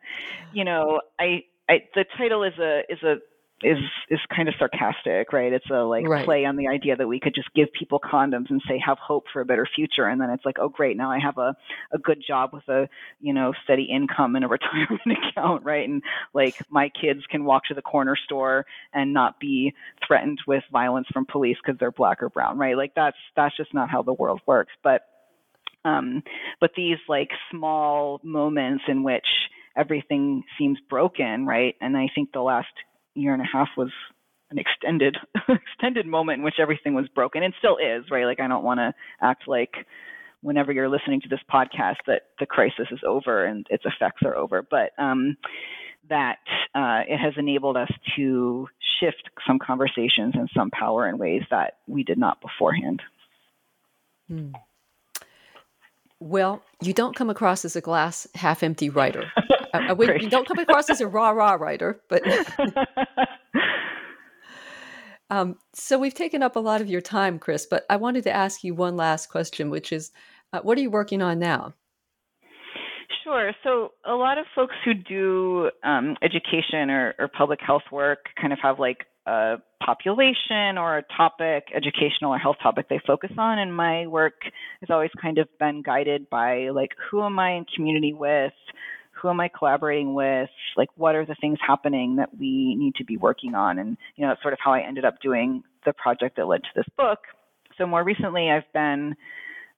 you 0.53 0.65
know 0.65 1.01
I, 1.19 1.45
I 1.69 1.81
the 1.95 2.05
title 2.17 2.43
is 2.45 2.59
a 2.59 2.83
is 2.89 3.03
a 3.03 3.17
is 3.63 3.79
is 4.09 4.21
kind 4.35 4.49
of 4.49 4.55
sarcastic, 4.59 5.33
right? 5.33 5.53
It's 5.53 5.69
a 5.71 5.83
like 5.83 6.07
right. 6.07 6.25
play 6.25 6.45
on 6.45 6.57
the 6.57 6.69
idea 6.69 6.95
that 6.97 7.09
we 7.09 7.19
could 7.19 7.35
just 7.35 7.53
give 7.55 7.69
people 7.73 7.99
condoms 7.99 8.51
and 8.51 8.63
say 8.69 8.81
have 8.85 8.99
hope 8.99 9.25
for 9.33 9.41
a 9.41 9.45
better 9.45 9.67
future, 9.75 10.07
and 10.07 10.21
then 10.21 10.31
it's 10.31 10.45
like, 10.45 10.59
oh 10.61 10.69
great, 10.69 10.97
now 10.97 11.11
I 11.11 11.19
have 11.19 11.39
a 11.39 11.57
a 11.93 11.99
good 11.99 12.23
job 12.25 12.51
with 12.53 12.69
a 12.69 12.89
you 13.21 13.35
know 13.35 13.53
steady 13.65 13.85
income 13.85 14.37
and 14.37 14.45
a 14.45 14.49
retirement 14.59 15.01
account, 15.07 15.65
right? 15.65 15.89
And 15.89 16.03
like 16.35 16.55
my 16.71 16.91
kids 17.01 17.21
can 17.31 17.45
walk 17.45 17.65
to 17.67 17.75
the 17.75 17.83
corner 17.83 18.17
store 18.17 18.65
and 18.93 19.13
not 19.13 19.41
be 19.41 19.75
threatened 20.07 20.39
with 20.47 20.63
violence 20.73 21.09
from 21.13 21.27
police 21.27 21.57
because 21.65 21.79
they're 21.81 21.91
black 21.91 22.23
or 22.23 22.29
brown, 22.29 22.59
right? 22.59 22.77
Like 22.77 22.93
that's 22.95 23.17
that's 23.35 23.57
just 23.57 23.75
not 23.75 23.91
how 23.91 24.03
the 24.03 24.15
world 24.15 24.41
works. 24.47 24.73
But 24.85 25.03
um, 25.85 26.23
but 26.61 26.71
these 26.77 26.99
like 27.09 27.31
small 27.51 28.21
moments 28.23 28.85
in 28.89 29.03
which 29.03 29.27
everything 29.77 30.43
seems 30.59 30.79
broken, 30.89 31.47
right? 31.47 31.75
And 31.81 31.97
I 31.97 32.09
think 32.15 32.33
the 32.33 32.41
last 32.41 32.69
year 33.19 33.33
and 33.33 33.43
a 33.43 33.47
half 33.51 33.69
was 33.77 33.91
an 34.51 34.59
extended 34.59 35.17
extended 35.49 36.07
moment 36.07 36.39
in 36.39 36.45
which 36.45 36.59
everything 36.59 36.95
was 36.95 37.09
broken 37.15 37.43
and 37.43 37.55
still 37.59 37.77
is 37.77 38.05
right? 38.11 38.25
Like 38.25 38.41
i 38.41 38.49
don't 38.49 38.65
want 38.65 38.79
to 38.79 38.95
act 39.21 39.47
like 39.47 39.75
whenever 40.41 40.73
you're 40.73 40.89
listening 40.89 41.21
to 41.21 41.29
this 41.29 41.41
podcast 41.53 41.97
that 42.07 42.23
the 42.39 42.47
crisis 42.47 42.87
is 42.91 43.01
over 43.07 43.45
and 43.45 43.67
its 43.71 43.85
effects 43.85 44.23
are 44.25 44.37
over 44.37 44.63
but 44.63 44.91
um, 44.99 45.37
that 46.09 46.39
uh, 46.75 47.03
it 47.07 47.19
has 47.19 47.35
enabled 47.37 47.77
us 47.77 47.91
to 48.17 48.69
shift 49.01 49.29
some 49.47 49.59
conversations 49.59 50.35
and 50.35 50.49
some 50.57 50.71
power 50.71 51.09
in 51.09 51.19
ways 51.19 51.43
that 51.51 51.75
we 51.87 52.03
did 52.03 52.19
not 52.19 52.41
beforehand. 52.41 53.03
Hmm. 54.29 54.51
well 56.21 56.63
you 56.83 56.93
don't 56.93 57.17
come 57.17 57.31
across 57.31 57.65
as 57.65 57.77
a 57.77 57.81
glass 57.81 58.27
half 58.35 58.63
empty 58.63 58.91
writer 58.91 59.25
uh, 59.73 59.95
we, 59.97 60.07
you 60.21 60.29
don't 60.29 60.47
come 60.47 60.59
across 60.59 60.91
as 60.91 61.01
a 61.01 61.07
rah 61.07 61.31
rah 61.31 61.55
writer, 61.55 62.01
but. 62.09 62.23
um, 65.31 65.57
so 65.75 65.99
we've 65.99 66.15
taken 66.15 66.43
up 66.43 66.57
a 66.57 66.61
lot 66.61 66.81
of 66.81 66.89
your 66.89 67.01
time, 67.01 67.39
Chris, 67.39 67.67
but 67.67 67.85
I 67.91 67.97
wanted 67.97 68.25
to 68.25 68.31
ask 68.31 68.65
you 68.65 68.75
one 68.75 68.97
last 68.97 69.29
question, 69.29 69.71
which 69.71 69.93
is 69.93 70.11
uh, 70.53 70.61
what 70.61 70.79
are 70.79 70.81
you 70.81 70.91
working 70.91 71.23
on 71.23 71.39
now? 71.39 71.75
Sure. 73.29 73.53
So 73.63 73.93
a 74.07 74.15
lot 74.15 74.39
of 74.39 74.47
folks 74.55 74.75
who 74.85 74.95
do 74.95 75.71
um, 75.85 76.17
education 76.23 76.89
or, 76.89 77.15
or, 77.19 77.29
public 77.29 77.61
health 77.61 77.83
work 77.93 78.21
kind 78.41 78.55
of 78.55 78.59
have 78.63 78.79
like 78.79 79.05
a 79.27 79.57
population 79.85 80.79
or 80.79 80.99
a 80.99 81.03
topic, 81.15 81.65
educational 81.77 82.33
or 82.33 82.39
health 82.39 82.57
topic 82.63 82.89
they 82.89 83.01
focus 83.07 83.31
on. 83.37 83.59
And 83.59 83.77
my 83.77 84.07
work 84.07 84.41
has 84.81 84.89
always 84.89 85.11
kind 85.21 85.37
of 85.37 85.47
been 85.61 85.83
guided 85.83 86.31
by 86.31 86.71
like 86.71 86.93
who 87.11 87.23
am 87.23 87.39
I 87.39 87.53
in 87.53 87.67
community 87.77 88.15
with? 88.15 88.53
Who 89.21 89.29
am 89.29 89.41
I 89.41 89.49
collaborating 89.49 90.15
with? 90.15 90.49
Like, 90.77 90.89
what 90.97 91.15
are 91.15 91.27
the 91.27 91.37
things 91.41 91.59
happening 91.67 92.17
that 92.17 92.31
we 92.39 92.75
need 92.77 92.95
to 92.97 93.05
be 93.05 93.17
working 93.17 93.55
on? 93.55 93.79
And, 93.79 93.97
you 94.17 94.25
know, 94.25 94.31
that's 94.31 94.43
sort 94.43 94.55
of 94.55 94.61
how 94.63 94.73
I 94.73 94.81
ended 94.87 95.05
up 95.05 95.21
doing 95.23 95.63
the 95.85 95.93
project 95.93 96.37
that 96.37 96.47
led 96.47 96.63
to 96.63 96.71
this 96.75 96.87
book. 96.97 97.19
So, 97.77 97.87
more 97.87 98.05
recently, 98.05 98.51
I've 98.51 98.71
been 98.73 99.15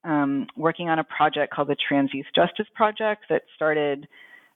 um, 0.04 0.46
working 0.56 0.88
on 0.88 0.98
a 0.98 1.04
project 1.04 1.52
called 1.52 1.68
the 1.68 1.76
Trans 1.88 2.10
Youth 2.12 2.26
Justice 2.34 2.66
Project 2.74 3.24
that 3.28 3.42
started 3.54 4.06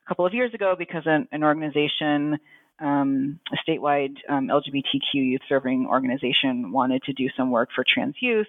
a 0.05 0.09
couple 0.09 0.27
of 0.27 0.35
years 0.35 0.53
ago 0.55 0.75
because 0.79 1.03
an, 1.07 1.29
an 1.33 1.43
organization, 1.43 2.39
um, 2.81 3.39
a 3.53 3.71
statewide 3.71 4.17
um, 4.29 4.49
LGBTQ 4.49 5.15
youth 5.15 5.43
serving 5.49 5.87
organization, 5.87 6.73
wanted 6.73 7.03
to 7.05 7.13
do 7.13 7.27
some 7.37 7.51
work 7.51 7.71
for 7.75 7.85
trans 7.87 8.15
youth 8.21 8.47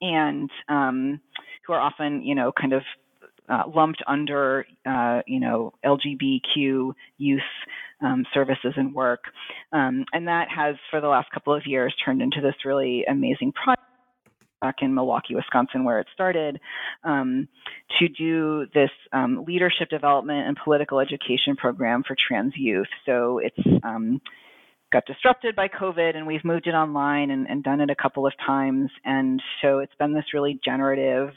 and 0.00 0.50
um, 0.68 1.20
who 1.66 1.72
are 1.72 1.80
often, 1.80 2.22
you 2.22 2.34
know, 2.34 2.52
kind 2.52 2.72
of 2.72 2.82
uh, 3.48 3.62
lumped 3.74 4.02
under, 4.06 4.66
uh, 4.88 5.20
you 5.26 5.40
know, 5.40 5.72
LGBTQ 5.84 6.92
youth 7.18 7.40
um, 8.02 8.24
services 8.34 8.74
and 8.76 8.94
work. 8.94 9.24
Um, 9.72 10.04
and 10.12 10.28
that 10.28 10.48
has, 10.54 10.76
for 10.90 11.00
the 11.00 11.08
last 11.08 11.30
couple 11.32 11.54
of 11.54 11.62
years, 11.66 11.94
turned 12.04 12.22
into 12.22 12.40
this 12.40 12.54
really 12.64 13.04
amazing 13.08 13.52
project 13.52 13.82
back 14.60 14.76
in 14.80 14.94
Milwaukee, 14.94 15.34
Wisconsin, 15.34 15.84
where 15.84 16.00
it 16.00 16.06
started, 16.14 16.58
um, 17.04 17.46
to 17.98 18.08
do 18.08 18.66
this 18.74 18.90
um, 19.12 19.44
leadership 19.46 19.88
development 19.90 20.48
and 20.48 20.56
political 20.62 20.98
education 20.98 21.56
program 21.56 22.02
for 22.06 22.16
trans 22.28 22.54
youth. 22.56 22.88
So 23.04 23.38
it's 23.38 23.82
um, 23.84 24.20
got 24.92 25.04
disrupted 25.06 25.56
by 25.56 25.68
COVID 25.68 26.16
and 26.16 26.26
we've 26.26 26.44
moved 26.44 26.66
it 26.66 26.74
online 26.74 27.30
and, 27.30 27.46
and, 27.48 27.62
done 27.62 27.80
it 27.80 27.90
a 27.90 27.96
couple 27.96 28.26
of 28.26 28.32
times. 28.46 28.90
And 29.04 29.42
so 29.60 29.80
it's 29.80 29.94
been 29.98 30.14
this 30.14 30.32
really 30.32 30.58
generative 30.64 31.30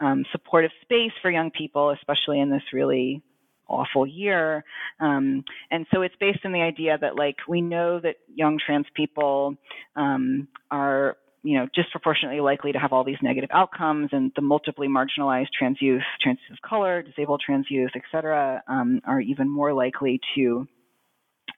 um, 0.00 0.24
supportive 0.32 0.70
space 0.82 1.12
for 1.22 1.30
young 1.30 1.50
people, 1.50 1.90
especially 1.90 2.40
in 2.40 2.50
this 2.50 2.62
really 2.72 3.22
awful 3.68 4.06
year. 4.06 4.64
Um, 5.00 5.44
and 5.70 5.86
so 5.92 6.02
it's 6.02 6.14
based 6.20 6.40
on 6.44 6.52
the 6.52 6.60
idea 6.60 6.98
that 7.00 7.16
like 7.16 7.36
we 7.48 7.60
know 7.60 8.00
that 8.00 8.16
young 8.34 8.58
trans 8.64 8.86
people 8.94 9.56
um, 9.96 10.48
are 10.70 11.16
you 11.42 11.58
know 11.58 11.68
disproportionately 11.74 12.40
likely 12.40 12.72
to 12.72 12.78
have 12.78 12.92
all 12.92 13.04
these 13.04 13.18
negative 13.22 13.50
outcomes 13.52 14.08
and 14.12 14.32
the 14.34 14.42
multiply 14.42 14.86
marginalized 14.86 15.48
trans 15.56 15.76
youth 15.80 16.02
trans 16.20 16.38
youth 16.48 16.58
of 16.58 16.68
color 16.68 17.02
disabled 17.02 17.42
trans 17.44 17.66
youth 17.68 17.90
et 17.94 18.02
cetera 18.10 18.62
um, 18.66 19.00
are 19.06 19.20
even 19.20 19.48
more 19.48 19.74
likely 19.74 20.18
to 20.34 20.66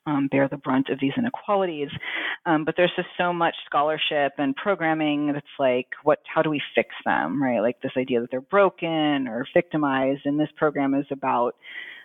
um, 0.07 0.28
bear 0.30 0.48
the 0.48 0.57
brunt 0.57 0.88
of 0.88 1.00
these 1.00 1.12
inequalities. 1.16 1.88
Um, 2.46 2.64
but 2.64 2.74
there's 2.76 2.92
just 2.96 3.09
so 3.18 3.32
much 3.32 3.54
scholarship 3.66 4.32
and 4.38 4.54
programming 4.54 5.32
that's 5.32 5.46
like, 5.59 5.88
what? 6.04 6.20
How 6.32 6.42
do 6.42 6.50
we 6.50 6.62
fix 6.74 6.90
them, 7.04 7.42
right? 7.42 7.61
Like 7.61 7.80
this 7.82 7.92
idea 7.96 8.20
that 8.20 8.30
they're 8.30 8.40
broken 8.40 9.26
or 9.28 9.46
victimized. 9.52 10.22
And 10.24 10.38
this 10.38 10.48
program 10.57 10.94
is 10.94 11.07
about 11.11 11.57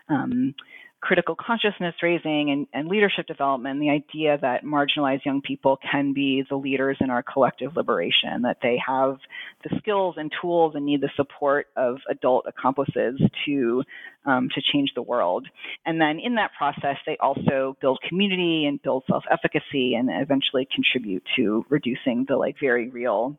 um, 0.09 0.53
critical 1.01 1.35
consciousness 1.35 1.95
raising 2.03 2.51
and, 2.51 2.67
and, 2.73 2.87
leadership 2.87 3.25
development, 3.25 3.79
the 3.79 3.89
idea 3.89 4.37
that 4.39 4.63
marginalized 4.63 5.25
young 5.25 5.41
people 5.41 5.77
can 5.91 6.13
be 6.13 6.43
the 6.47 6.55
leaders 6.55 6.97
in 7.01 7.09
our 7.09 7.23
collective 7.23 7.75
liberation, 7.75 8.43
that 8.43 8.57
they 8.61 8.79
have 8.85 9.17
the 9.63 9.75
skills 9.79 10.15
and 10.17 10.31
tools 10.41 10.73
and 10.75 10.85
need 10.85 11.01
the 11.01 11.09
support 11.15 11.67
of 11.75 11.97
adult 12.09 12.45
accomplices 12.47 13.19
to 13.45 13.83
um, 14.25 14.49
to 14.53 14.61
change 14.71 14.91
the 14.93 15.01
world. 15.01 15.47
And 15.85 15.99
then 15.99 16.19
in 16.19 16.35
that 16.35 16.51
process, 16.55 16.97
they 17.07 17.17
also 17.19 17.75
build 17.81 17.99
community 18.07 18.65
and 18.67 18.79
build 18.83 19.03
self-efficacy 19.07 19.95
and 19.95 20.09
eventually 20.11 20.67
contribute 20.73 21.23
to 21.35 21.65
reducing 21.69 22.25
the 22.29 22.37
like 22.37 22.57
very 22.59 22.89
real 22.89 23.35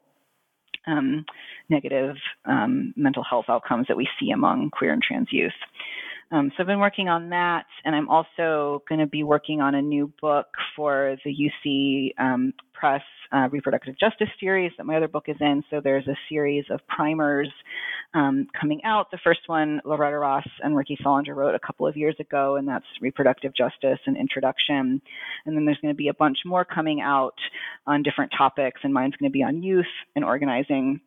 um, 0.88 1.24
negative 1.68 2.16
um, 2.44 2.92
mental 2.96 3.22
health 3.22 3.44
outcomes 3.48 3.86
that 3.86 3.96
we 3.96 4.08
see 4.18 4.32
among 4.32 4.70
queer 4.70 4.92
and 4.92 5.02
trans 5.02 5.28
youth. 5.30 5.52
Um, 6.32 6.50
so 6.56 6.62
I've 6.62 6.66
been 6.66 6.80
working 6.80 7.08
on 7.08 7.28
that, 7.28 7.66
and 7.84 7.94
I'm 7.94 8.08
also 8.08 8.82
going 8.88 9.00
to 9.00 9.06
be 9.06 9.22
working 9.22 9.60
on 9.60 9.74
a 9.74 9.82
new 9.82 10.10
book 10.22 10.46
for 10.74 11.16
the 11.26 11.30
UC 11.30 12.18
um, 12.18 12.54
Press 12.72 13.02
uh, 13.32 13.48
Reproductive 13.50 13.98
Justice 13.98 14.30
series 14.40 14.72
that 14.78 14.84
my 14.84 14.96
other 14.96 15.08
book 15.08 15.24
is 15.28 15.36
in. 15.40 15.62
So 15.68 15.82
there's 15.84 16.06
a 16.08 16.16
series 16.30 16.64
of 16.70 16.80
primers 16.88 17.50
um, 18.14 18.46
coming 18.58 18.80
out. 18.82 19.10
The 19.10 19.18
first 19.22 19.40
one, 19.46 19.82
Loretta 19.84 20.18
Ross 20.18 20.46
and 20.62 20.74
Rickie 20.74 20.96
Solinger 21.04 21.36
wrote 21.36 21.54
a 21.54 21.60
couple 21.60 21.86
of 21.86 21.98
years 21.98 22.16
ago, 22.18 22.56
and 22.56 22.66
that's 22.66 22.86
Reproductive 23.02 23.54
Justice 23.54 24.00
and 24.06 24.16
Introduction. 24.16 25.02
And 25.44 25.54
then 25.54 25.66
there's 25.66 25.78
going 25.82 25.92
to 25.92 25.98
be 25.98 26.08
a 26.08 26.14
bunch 26.14 26.38
more 26.46 26.64
coming 26.64 27.02
out 27.02 27.36
on 27.86 28.02
different 28.02 28.32
topics, 28.36 28.80
and 28.84 28.94
mine's 28.94 29.16
going 29.16 29.30
to 29.30 29.32
be 29.32 29.42
on 29.42 29.62
youth 29.62 29.84
and 30.16 30.24
organizing 30.24 31.02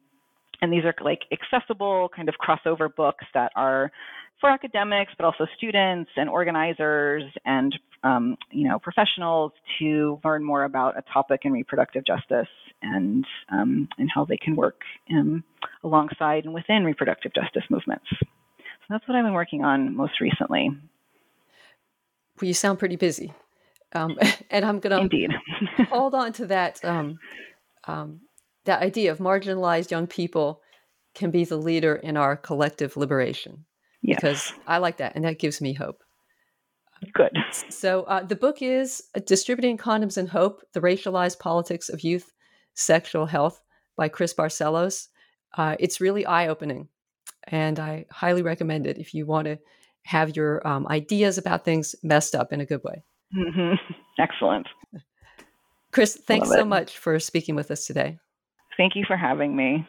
and 0.61 0.71
these 0.71 0.83
are 0.85 0.95
like 1.03 1.23
accessible 1.31 2.09
kind 2.15 2.29
of 2.29 2.35
crossover 2.35 2.93
books 2.93 3.25
that 3.33 3.51
are 3.55 3.91
for 4.45 4.51
academics, 4.51 5.11
but 5.17 5.25
also 5.25 5.47
students 5.57 6.11
and 6.15 6.29
organizers 6.29 7.23
and 7.45 7.75
um, 8.03 8.37
you 8.51 8.67
know 8.67 8.77
professionals 8.77 9.51
to 9.79 10.19
learn 10.23 10.43
more 10.43 10.65
about 10.65 10.95
a 10.95 11.03
topic 11.11 11.41
in 11.45 11.51
reproductive 11.51 12.05
justice 12.05 12.47
and 12.83 13.25
um, 13.51 13.89
and 13.97 14.07
how 14.13 14.23
they 14.23 14.37
can 14.37 14.55
work 14.55 14.81
in, 15.07 15.43
alongside 15.83 16.45
and 16.45 16.53
within 16.53 16.83
reproductive 16.85 17.33
justice 17.33 17.63
movements. 17.71 18.05
So 18.19 18.85
that's 18.87 19.07
what 19.07 19.17
I've 19.17 19.25
been 19.25 19.33
working 19.33 19.63
on 19.63 19.95
most 19.95 20.21
recently. 20.21 20.69
Well, 22.39 22.47
you 22.47 22.53
sound 22.53 22.77
pretty 22.77 22.97
busy, 22.97 23.33
um, 23.93 24.15
and 24.51 24.63
I'm 24.63 24.79
going 24.79 24.95
to 24.95 25.01
indeed 25.01 25.31
hold 25.89 26.13
on 26.13 26.33
to 26.33 26.45
that 26.45 26.85
um, 26.85 27.17
um, 27.85 28.21
that 28.65 28.83
idea 28.83 29.11
of 29.11 29.17
marginalized 29.17 29.89
young 29.89 30.05
people 30.05 30.61
can 31.15 31.31
be 31.31 31.45
the 31.45 31.57
leader 31.57 31.95
in 31.95 32.15
our 32.15 32.35
collective 32.37 32.95
liberation 32.95 33.65
yes. 34.07 34.17
because 34.17 34.53
I 34.67 34.77
like 34.77 34.97
that, 34.97 35.15
and 35.15 35.25
that 35.25 35.39
gives 35.39 35.61
me 35.61 35.73
hope. 35.73 36.03
Good. 37.13 37.31
So 37.69 38.03
uh, 38.03 38.23
the 38.23 38.35
book 38.35 38.61
is 38.61 39.03
uh, 39.15 39.19
Distributing 39.25 39.77
Condoms 39.77 40.17
and 40.17 40.29
Hope 40.29 40.61
The 40.73 40.81
Racialized 40.81 41.39
Politics 41.39 41.89
of 41.89 42.01
Youth 42.01 42.31
Sexual 42.73 43.25
Health 43.25 43.61
by 43.95 44.09
Chris 44.09 44.33
Barcelos. 44.33 45.07
Uh, 45.57 45.75
it's 45.79 46.01
really 46.01 46.25
eye 46.25 46.47
opening, 46.47 46.87
and 47.43 47.79
I 47.79 48.05
highly 48.11 48.41
recommend 48.41 48.87
it 48.87 48.97
if 48.97 49.13
you 49.13 49.25
want 49.25 49.45
to 49.45 49.59
have 50.03 50.35
your 50.35 50.65
um, 50.67 50.87
ideas 50.87 51.37
about 51.37 51.65
things 51.65 51.95
messed 52.03 52.35
up 52.35 52.53
in 52.53 52.61
a 52.61 52.65
good 52.65 52.83
way. 52.83 53.03
Mm-hmm. 53.35 53.75
Excellent. 54.19 54.67
Chris, 55.91 56.19
thanks 56.27 56.49
so 56.49 56.65
much 56.65 56.97
for 56.97 57.19
speaking 57.19 57.55
with 57.55 57.71
us 57.71 57.85
today. 57.85 58.19
Thank 58.77 58.95
you 58.95 59.03
for 59.07 59.15
having 59.15 59.55
me. 59.55 59.87